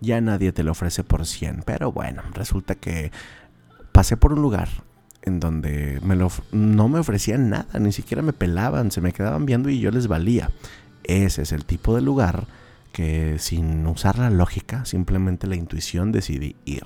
ya 0.00 0.20
nadie 0.22 0.52
te 0.52 0.64
lo 0.64 0.72
ofrece 0.72 1.04
por 1.04 1.26
100, 1.26 1.62
pero 1.66 1.92
bueno, 1.92 2.22
resulta 2.32 2.74
que 2.74 3.12
pasé 3.92 4.16
por 4.16 4.32
un 4.32 4.40
lugar 4.40 4.68
en 5.20 5.38
donde 5.38 6.00
me 6.02 6.16
lo, 6.16 6.32
no 6.52 6.88
me 6.88 6.98
ofrecían 6.98 7.50
nada, 7.50 7.78
ni 7.78 7.92
siquiera 7.92 8.22
me 8.22 8.32
pelaban, 8.32 8.90
se 8.90 9.02
me 9.02 9.12
quedaban 9.12 9.44
viendo 9.44 9.68
y 9.68 9.78
yo 9.78 9.90
les 9.90 10.08
valía. 10.08 10.50
Ese 11.04 11.42
es 11.42 11.52
el 11.52 11.66
tipo 11.66 11.94
de 11.94 12.00
lugar 12.00 12.46
que 12.92 13.38
sin 13.38 13.86
usar 13.86 14.18
la 14.18 14.30
lógica, 14.30 14.86
simplemente 14.86 15.46
la 15.46 15.56
intuición 15.56 16.12
decidí 16.12 16.56
ir 16.64 16.84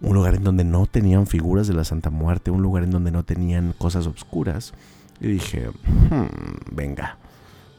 un 0.00 0.14
lugar 0.14 0.34
en 0.34 0.44
donde 0.44 0.64
no 0.64 0.86
tenían 0.86 1.26
figuras 1.26 1.66
de 1.66 1.74
la 1.74 1.84
Santa 1.84 2.10
Muerte, 2.10 2.50
un 2.50 2.62
lugar 2.62 2.84
en 2.84 2.90
donde 2.90 3.10
no 3.10 3.24
tenían 3.24 3.72
cosas 3.72 4.06
oscuras. 4.06 4.72
Y 5.20 5.28
dije, 5.28 5.70
hmm, 6.10 6.74
venga, 6.74 7.18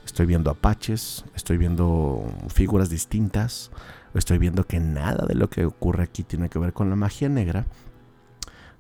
estoy 0.06 0.26
viendo 0.26 0.52
apaches, 0.52 1.24
estoy 1.36 1.58
viendo 1.58 2.26
figuras 2.50 2.90
distintas, 2.90 3.72
estoy 4.14 4.38
viendo 4.38 4.66
que 4.66 4.80
nada 4.80 5.26
de 5.26 5.36
lo 5.36 5.50
que 5.50 5.66
ocurre 5.66 6.04
aquí 6.04 6.24
tiene 6.24 6.50
que 6.50 6.60
ver 6.60 6.74
con 6.74 6.90
la 6.90 6.96
magia 6.96 7.30
negra, 7.30 7.66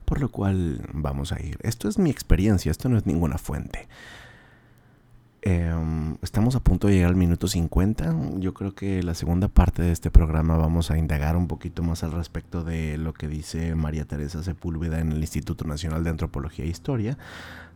por 0.03 0.19
lo 0.19 0.29
cual 0.29 0.81
vamos 0.93 1.31
a 1.31 1.41
ir. 1.41 1.57
Esto 1.61 1.87
es 1.87 1.97
mi 1.97 2.09
experiencia, 2.09 2.71
esto 2.71 2.89
no 2.89 2.97
es 2.97 3.05
ninguna 3.05 3.37
fuente. 3.37 3.87
Eh, 5.41 5.73
estamos 6.21 6.55
a 6.57 6.59
punto 6.59 6.87
de 6.87 6.95
llegar 6.95 7.09
al 7.09 7.15
minuto 7.15 7.47
50. 7.47 8.15
Yo 8.39 8.53
creo 8.53 8.75
que 8.75 9.01
la 9.03 9.13
segunda 9.13 9.47
parte 9.47 9.81
de 9.81 9.91
este 9.91 10.11
programa 10.11 10.57
vamos 10.57 10.91
a 10.91 10.97
indagar 10.97 11.37
un 11.37 11.47
poquito 11.47 11.81
más 11.81 12.03
al 12.03 12.11
respecto 12.11 12.63
de 12.63 12.97
lo 12.97 13.13
que 13.13 13.27
dice 13.27 13.73
María 13.75 14.05
Teresa 14.05 14.43
Sepúlveda 14.43 14.99
en 14.99 15.13
el 15.13 15.19
Instituto 15.19 15.65
Nacional 15.65 16.03
de 16.03 16.09
Antropología 16.09 16.65
e 16.65 16.67
Historia, 16.67 17.17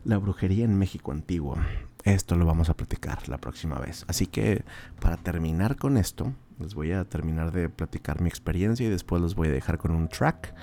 la 0.03 0.17
brujería 0.17 0.65
en 0.65 0.77
México 0.77 1.13
antiguo. 1.13 1.55
Esto 2.03 2.35
lo 2.35 2.45
vamos 2.45 2.69
a 2.69 2.75
platicar 2.75 3.29
la 3.29 3.37
próxima 3.37 3.79
vez. 3.79 4.03
Así 4.09 4.25
que 4.25 4.65
para 4.99 5.15
terminar 5.15 5.77
con 5.77 5.95
esto, 5.95 6.33
les 6.59 6.75
voy 6.75 6.91
a 6.91 7.05
terminar 7.05 7.53
de 7.53 7.69
platicar 7.69 8.19
mi 8.19 8.27
experiencia 8.27 8.85
y 8.85 8.89
después 8.89 9.21
los 9.21 9.35
voy 9.35 9.47
a 9.47 9.51
dejar 9.51 9.77
con 9.77 9.91
un 9.91 10.09
track. 10.09 10.53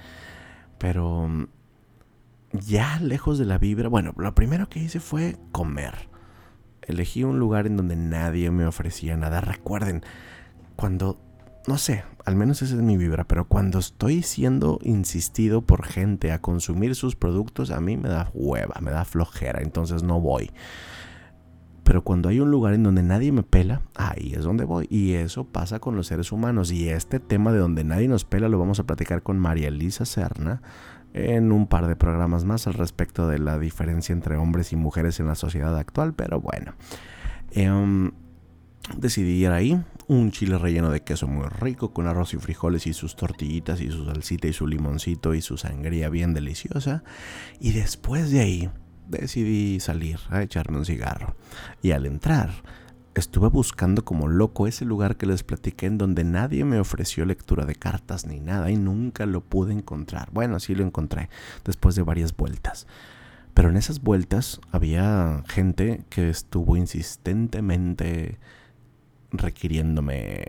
Pero 0.76 1.48
ya 2.52 3.00
lejos 3.00 3.38
de 3.38 3.46
la 3.46 3.56
vibra, 3.56 3.88
bueno, 3.88 4.12
lo 4.18 4.34
primero 4.34 4.68
que 4.68 4.80
hice 4.80 5.00
fue 5.00 5.38
comer 5.50 6.09
elegí 6.90 7.24
un 7.24 7.38
lugar 7.38 7.66
en 7.66 7.76
donde 7.76 7.96
nadie 7.96 8.50
me 8.50 8.66
ofrecía 8.66 9.16
nada. 9.16 9.40
Recuerden, 9.40 10.02
cuando, 10.76 11.18
no 11.66 11.78
sé, 11.78 12.04
al 12.24 12.36
menos 12.36 12.62
esa 12.62 12.74
es 12.74 12.82
mi 12.82 12.96
vibra, 12.96 13.24
pero 13.24 13.46
cuando 13.46 13.78
estoy 13.78 14.22
siendo 14.22 14.78
insistido 14.82 15.62
por 15.62 15.84
gente 15.84 16.32
a 16.32 16.40
consumir 16.40 16.94
sus 16.94 17.16
productos, 17.16 17.70
a 17.70 17.80
mí 17.80 17.96
me 17.96 18.08
da 18.08 18.30
hueva, 18.34 18.80
me 18.80 18.90
da 18.90 19.04
flojera, 19.04 19.62
entonces 19.62 20.02
no 20.02 20.20
voy. 20.20 20.50
Pero 21.82 22.04
cuando 22.04 22.28
hay 22.28 22.38
un 22.38 22.52
lugar 22.52 22.74
en 22.74 22.84
donde 22.84 23.02
nadie 23.02 23.32
me 23.32 23.42
pela, 23.42 23.82
ahí 23.96 24.32
es 24.36 24.44
donde 24.44 24.64
voy. 24.64 24.86
Y 24.90 25.14
eso 25.14 25.44
pasa 25.44 25.80
con 25.80 25.96
los 25.96 26.06
seres 26.06 26.30
humanos. 26.30 26.70
Y 26.70 26.88
este 26.88 27.18
tema 27.18 27.52
de 27.52 27.58
donde 27.58 27.82
nadie 27.82 28.06
nos 28.06 28.24
pela 28.24 28.48
lo 28.48 28.60
vamos 28.60 28.78
a 28.78 28.84
platicar 28.84 29.24
con 29.24 29.40
María 29.40 29.66
Elisa 29.66 30.04
Serna 30.04 30.62
en 31.12 31.52
un 31.52 31.66
par 31.66 31.86
de 31.86 31.96
programas 31.96 32.44
más 32.44 32.66
al 32.66 32.74
respecto 32.74 33.28
de 33.28 33.38
la 33.38 33.58
diferencia 33.58 34.12
entre 34.12 34.36
hombres 34.36 34.72
y 34.72 34.76
mujeres 34.76 35.20
en 35.20 35.26
la 35.26 35.34
sociedad 35.34 35.76
actual, 35.76 36.14
pero 36.14 36.40
bueno. 36.40 36.74
Em, 37.50 38.12
decidí 38.96 39.44
ir 39.44 39.50
ahí, 39.50 39.82
un 40.06 40.30
chile 40.30 40.58
relleno 40.58 40.90
de 40.90 41.02
queso 41.02 41.26
muy 41.26 41.46
rico, 41.48 41.92
con 41.92 42.06
arroz 42.06 42.34
y 42.34 42.38
frijoles 42.38 42.86
y 42.86 42.92
sus 42.92 43.16
tortillitas 43.16 43.80
y 43.80 43.90
su 43.90 44.06
salsita 44.06 44.48
y 44.48 44.52
su 44.52 44.66
limoncito 44.66 45.34
y 45.34 45.40
su 45.40 45.56
sangría 45.56 46.08
bien 46.08 46.34
deliciosa. 46.34 47.02
Y 47.58 47.72
después 47.72 48.30
de 48.30 48.40
ahí 48.40 48.70
decidí 49.08 49.80
salir 49.80 50.18
a 50.30 50.42
echarme 50.42 50.78
un 50.78 50.84
cigarro. 50.84 51.34
Y 51.82 51.90
al 51.90 52.06
entrar, 52.06 52.50
estuve 53.14 53.48
buscando 53.48 54.04
como 54.04 54.28
loco 54.28 54.66
ese 54.66 54.84
lugar 54.84 55.16
que 55.16 55.26
les 55.26 55.42
platiqué 55.42 55.86
en 55.86 55.98
donde 55.98 56.24
nadie 56.24 56.64
me 56.64 56.78
ofreció 56.78 57.24
lectura 57.24 57.64
de 57.64 57.74
cartas 57.74 58.26
ni 58.26 58.40
nada 58.40 58.70
y 58.70 58.76
nunca 58.76 59.26
lo 59.26 59.40
pude 59.40 59.72
encontrar. 59.72 60.30
Bueno, 60.32 60.60
sí 60.60 60.74
lo 60.74 60.84
encontré 60.84 61.28
después 61.64 61.94
de 61.94 62.02
varias 62.02 62.36
vueltas. 62.36 62.86
Pero 63.54 63.68
en 63.68 63.76
esas 63.76 64.00
vueltas 64.00 64.60
había 64.70 65.42
gente 65.48 66.04
que 66.08 66.30
estuvo 66.30 66.76
insistentemente 66.76 68.38
requiriéndome, 69.32 70.44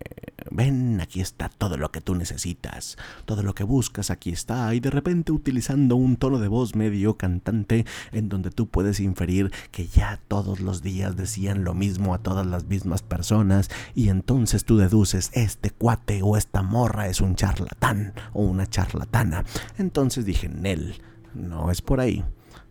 ven, 0.50 1.00
aquí 1.02 1.22
está 1.22 1.50
todo 1.50 1.78
lo 1.78 1.92
que 1.92 2.02
tú 2.02 2.16
necesitas, 2.16 2.98
todo 3.26 3.44
lo 3.44 3.54
que 3.54 3.64
buscas 3.64 4.10
aquí 4.10 4.32
está, 4.32 4.74
y 4.74 4.80
de 4.80 4.90
repente 4.90 5.32
utilizando 5.32 5.96
un 5.96 6.16
tono 6.16 6.40
de 6.40 6.48
voz 6.48 6.76
medio 6.76 7.18
cantante 7.18 7.86
en 8.12 8.30
donde 8.30 8.50
tú 8.50 8.68
puedes 8.68 9.00
inferir 9.00 9.52
que 9.72 9.88
ya 9.88 10.20
todos 10.28 10.60
los 10.60 10.82
días 10.82 11.16
decían 11.16 11.64
lo 11.64 11.74
mismo 11.74 12.14
a 12.14 12.20
todas 12.20 12.46
las 12.46 12.66
mismas 12.66 13.02
personas, 13.02 13.70
y 13.96 14.10
entonces 14.10 14.66
tú 14.66 14.78
deduces, 14.78 15.32
este 15.34 15.70
cuate 15.70 16.22
o 16.24 16.38
esta 16.38 16.62
morra 16.62 17.08
es 17.08 17.22
un 17.22 17.36
charlatán 17.36 18.14
o 18.34 18.44
una 18.44 18.68
charlatana. 18.68 19.46
Entonces 19.78 20.26
dije, 20.26 20.50
Nel, 20.50 21.02
no 21.34 21.72
es 21.72 21.82
por 21.82 22.00
ahí. 22.00 22.24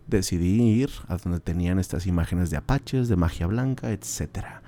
Decidí 0.07 0.61
ir 0.61 0.89
a 1.07 1.17
donde 1.17 1.39
tenían 1.39 1.79
estas 1.79 2.05
imágenes 2.05 2.49
de 2.49 2.57
apaches, 2.57 3.07
de 3.07 3.15
magia 3.15 3.47
blanca, 3.47 3.91
etcétera 3.91 4.61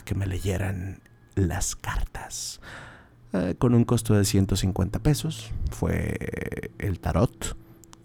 que 0.00 0.14
me 0.14 0.26
leyeran 0.26 1.00
las 1.34 1.76
cartas. 1.76 2.60
Eh, 3.32 3.54
con 3.58 3.74
un 3.74 3.84
costo 3.84 4.14
de 4.14 4.24
150 4.24 4.98
pesos. 5.00 5.52
Fue 5.70 6.70
el 6.78 6.98
tarot. 7.00 7.56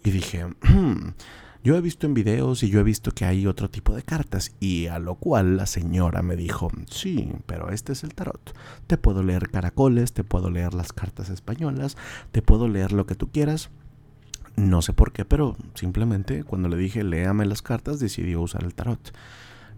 Y 0.02 0.10
dije, 0.10 0.44
"Hmm, 0.62 1.12
yo 1.64 1.76
he 1.76 1.80
visto 1.80 2.06
en 2.06 2.12
videos 2.12 2.62
y 2.62 2.68
yo 2.68 2.80
he 2.80 2.82
visto 2.82 3.10
que 3.12 3.24
hay 3.24 3.46
otro 3.46 3.70
tipo 3.70 3.94
de 3.94 4.02
cartas. 4.02 4.52
Y 4.60 4.88
a 4.88 4.98
lo 4.98 5.14
cual 5.14 5.56
la 5.56 5.64
señora 5.64 6.20
me 6.20 6.36
dijo, 6.36 6.70
sí, 6.90 7.32
pero 7.46 7.70
este 7.70 7.94
es 7.94 8.04
el 8.04 8.14
tarot. 8.14 8.54
Te 8.86 8.98
puedo 8.98 9.22
leer 9.22 9.48
caracoles, 9.48 10.12
te 10.12 10.24
puedo 10.24 10.50
leer 10.50 10.74
las 10.74 10.92
cartas 10.92 11.30
españolas, 11.30 11.96
te 12.32 12.42
puedo 12.42 12.68
leer 12.68 12.92
lo 12.92 13.06
que 13.06 13.14
tú 13.14 13.32
quieras. 13.32 13.70
No 14.56 14.82
sé 14.82 14.92
por 14.92 15.12
qué, 15.12 15.24
pero 15.24 15.56
simplemente 15.72 16.44
cuando 16.44 16.68
le 16.68 16.76
dije 16.76 17.02
léame 17.02 17.46
las 17.46 17.62
cartas 17.62 17.98
decidió 17.98 18.42
usar 18.42 18.62
el 18.62 18.74
tarot 18.74 19.12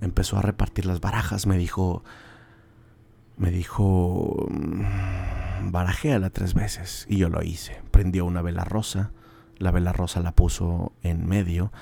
empezó 0.01 0.39
a 0.39 0.43
repartir 0.43 0.87
las 0.87 1.01
barajas, 1.01 1.47
me 1.47 1.59
dijo, 1.59 2.05
me 3.37 3.51
dijo, 3.51 4.47
"Mm, 4.51 5.71
barajéala 5.71 6.31
tres 6.31 6.55
veces. 6.55 7.07
Y 7.09 7.19
yo 7.19 7.29
lo 7.29 7.43
hice. 7.43 7.83
Prendió 7.91 8.25
una 8.25 8.43
vela 8.43 8.65
rosa, 8.65 9.13
la 9.59 9.71
vela 9.71 9.93
rosa 9.93 10.21
la 10.21 10.33
puso 10.33 10.93
en 11.03 11.27
medio 11.27 11.73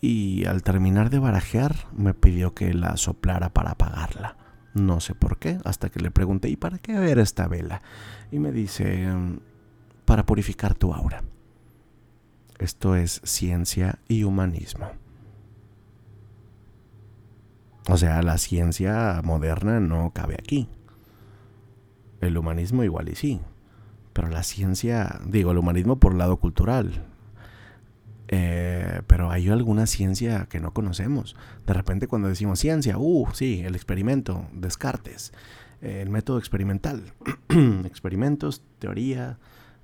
y 0.00 0.44
al 0.44 0.62
terminar 0.62 1.10
de 1.10 1.18
barajear 1.18 1.88
me 1.92 2.14
pidió 2.14 2.54
que 2.54 2.74
la 2.74 2.96
soplara 2.96 3.50
para 3.50 3.72
apagarla. 3.72 4.36
No 4.74 5.00
sé 5.00 5.14
por 5.14 5.38
qué, 5.38 5.58
hasta 5.64 5.88
que 5.88 6.00
le 6.00 6.10
pregunté, 6.10 6.48
¿y 6.48 6.56
para 6.56 6.78
qué 6.78 6.98
ver 6.98 7.18
esta 7.18 7.48
vela? 7.48 7.82
Y 8.30 8.38
me 8.38 8.52
dice, 8.52 9.06
"Mm, 9.06 9.40
para 10.04 10.26
purificar 10.26 10.74
tu 10.74 10.92
aura. 10.92 11.22
Esto 12.58 12.96
es 12.96 13.20
ciencia 13.24 13.98
y 14.08 14.24
humanismo. 14.24 14.90
O 17.88 17.96
sea, 17.96 18.22
la 18.22 18.38
ciencia 18.38 19.20
moderna 19.22 19.80
no 19.80 20.10
cabe 20.12 20.34
aquí. 20.34 20.68
El 22.20 22.36
humanismo 22.36 22.82
igual 22.82 23.08
y 23.08 23.14
sí. 23.14 23.40
Pero 24.12 24.28
la 24.28 24.42
ciencia, 24.42 25.20
digo, 25.24 25.52
el 25.52 25.58
humanismo 25.58 25.96
por 25.96 26.14
lado 26.14 26.38
cultural. 26.38 27.04
Eh, 28.28 29.02
pero 29.06 29.30
hay 29.30 29.48
alguna 29.48 29.86
ciencia 29.86 30.46
que 30.50 30.58
no 30.58 30.72
conocemos. 30.72 31.36
De 31.66 31.74
repente 31.74 32.08
cuando 32.08 32.28
decimos 32.28 32.58
ciencia, 32.58 32.98
uh, 32.98 33.28
sí, 33.32 33.62
el 33.64 33.76
experimento, 33.76 34.46
Descartes, 34.52 35.32
eh, 35.80 36.00
el 36.02 36.10
método 36.10 36.38
experimental, 36.38 37.12
experimentos, 37.84 38.62
teoría, 38.78 39.38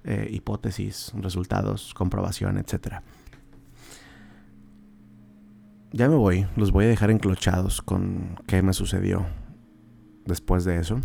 eh, 0.05 0.28
hipótesis, 0.30 1.12
resultados, 1.14 1.94
comprobación, 1.94 2.59
etcétera. 2.59 3.05
Ya 5.95 6.09
me 6.09 6.14
voy, 6.14 6.47
los 6.57 6.72
voy 6.72 6.86
a 6.86 6.88
dejar 6.88 7.11
enclochados 7.11 7.82
con 7.82 8.40
qué 8.47 8.62
me 8.62 8.72
sucedió 8.72 9.26
después 10.24 10.64
de 10.64 10.78
eso. 10.78 10.99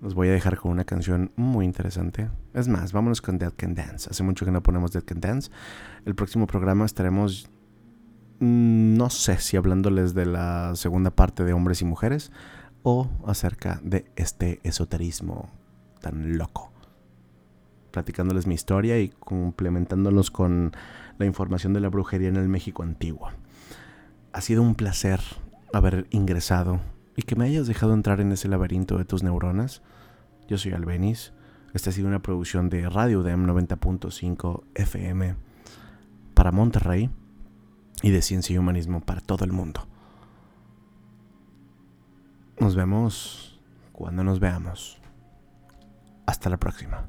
Los 0.00 0.14
voy 0.14 0.28
a 0.28 0.32
dejar 0.32 0.56
con 0.56 0.70
una 0.70 0.84
canción 0.84 1.30
muy 1.36 1.66
interesante. 1.66 2.30
Es 2.54 2.68
más, 2.68 2.94
vámonos 2.94 3.20
con 3.20 3.36
Dead 3.36 3.52
Can 3.54 3.74
Dance. 3.74 4.08
Hace 4.08 4.22
mucho 4.22 4.46
que 4.46 4.50
no 4.50 4.62
ponemos 4.62 4.92
Dead 4.92 5.04
Can 5.04 5.20
Dance. 5.20 5.50
El 6.06 6.14
próximo 6.14 6.46
programa 6.46 6.86
estaremos, 6.86 7.50
mm, 8.40 8.96
no 8.96 9.10
sé 9.10 9.36
si 9.40 9.58
hablándoles 9.58 10.14
de 10.14 10.24
la 10.24 10.74
segunda 10.74 11.10
parte 11.10 11.44
de 11.44 11.52
hombres 11.52 11.82
y 11.82 11.84
mujeres 11.84 12.32
o 12.82 13.10
acerca 13.26 13.78
de 13.84 14.06
este 14.16 14.60
esoterismo 14.62 15.50
tan 16.00 16.38
loco. 16.38 16.72
Platicándoles 17.90 18.46
mi 18.46 18.54
historia 18.54 18.98
y 19.00 19.10
complementándolos 19.10 20.30
con 20.30 20.72
la 21.18 21.26
información 21.26 21.74
de 21.74 21.80
la 21.80 21.90
brujería 21.90 22.28
en 22.28 22.36
el 22.36 22.48
México 22.48 22.82
antiguo 22.82 23.28
ha 24.32 24.40
sido 24.40 24.62
un 24.62 24.74
placer 24.74 25.20
haber 25.72 26.06
ingresado 26.10 26.80
y 27.16 27.22
que 27.22 27.36
me 27.36 27.44
hayas 27.44 27.66
dejado 27.66 27.94
entrar 27.94 28.20
en 28.20 28.32
ese 28.32 28.48
laberinto 28.48 28.98
de 28.98 29.04
tus 29.04 29.22
neuronas. 29.22 29.82
Yo 30.48 30.58
soy 30.58 30.72
Albenis. 30.72 31.32
Esta 31.74 31.90
ha 31.90 31.92
sido 31.92 32.08
una 32.08 32.22
producción 32.22 32.70
de 32.70 32.88
Radio 32.88 33.22
Dem 33.22 33.46
90.5 33.46 34.62
FM 34.74 35.36
para 36.34 36.52
Monterrey 36.52 37.10
y 38.02 38.10
de 38.10 38.22
Ciencia 38.22 38.54
y 38.54 38.58
Humanismo 38.58 39.00
para 39.00 39.20
todo 39.20 39.44
el 39.44 39.52
mundo. 39.52 39.86
Nos 42.60 42.74
vemos 42.74 43.60
cuando 43.92 44.24
nos 44.24 44.40
veamos. 44.40 45.00
Hasta 46.26 46.50
la 46.50 46.58
próxima. 46.58 47.08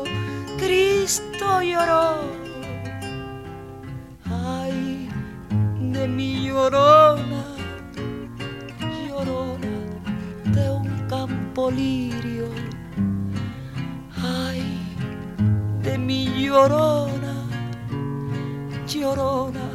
Cristo 0.61 1.63
lloró. 1.63 2.21
Ay, 4.29 5.09
de 5.79 6.07
mi 6.07 6.45
llorona, 6.45 7.43
llorona 9.07 9.75
de 10.55 10.69
un 10.69 11.07
campo 11.09 11.71
lirio. 11.71 12.47
Ay, 14.21 14.61
de 15.81 15.97
mi 15.97 16.27
llorona, 16.45 17.33
llorona 18.87 19.67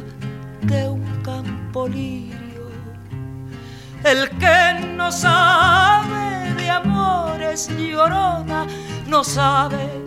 de 0.61 0.87
un 0.87 1.03
campo 1.21 1.85
lirio 1.87 2.37
el 4.03 4.29
que 4.39 4.87
no 4.95 5.11
sabe 5.11 6.53
de 6.53 6.69
amores 6.69 7.67
llorona, 7.67 8.65
no 9.05 9.21
sabe 9.23 10.06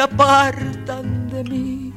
Se 0.00 0.04
apartan 0.04 1.28
de 1.28 1.44
mí. 1.44 1.92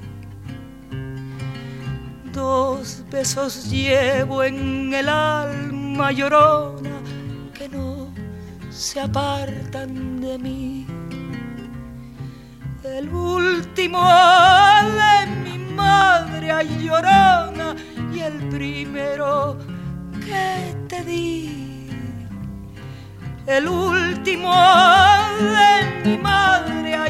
Dos 2.33 3.01
besos 3.09 3.71
llevo 3.71 4.43
en 4.43 4.93
el 4.93 5.07
alma 5.07 6.11
llorona 6.11 6.97
que 7.53 7.69
no 7.69 8.13
se 8.69 8.99
apartan 8.99 10.19
de 10.19 10.37
mí. 10.37 10.85
El 12.83 13.07
último 13.07 14.01
de 14.99 15.15
mi 15.45 15.57
madre 15.73 16.51
llorona 16.81 17.73
y 18.13 18.19
el 18.19 18.49
primero 18.49 19.57
que 20.25 20.75
te 20.89 21.05
di 21.05 21.63
el 23.47 23.67
último 23.67 24.53
de 25.55 26.09
mi 26.09 26.17
madre 26.17 26.95
a 26.95 27.09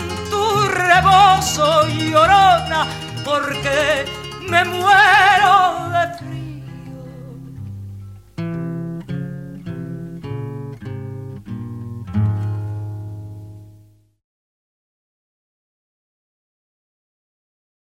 rebozo 0.71 1.87
llorona, 1.87 2.87
porque 3.23 4.05
me 4.49 4.63
muero 4.65 5.89
de. 5.91 6.30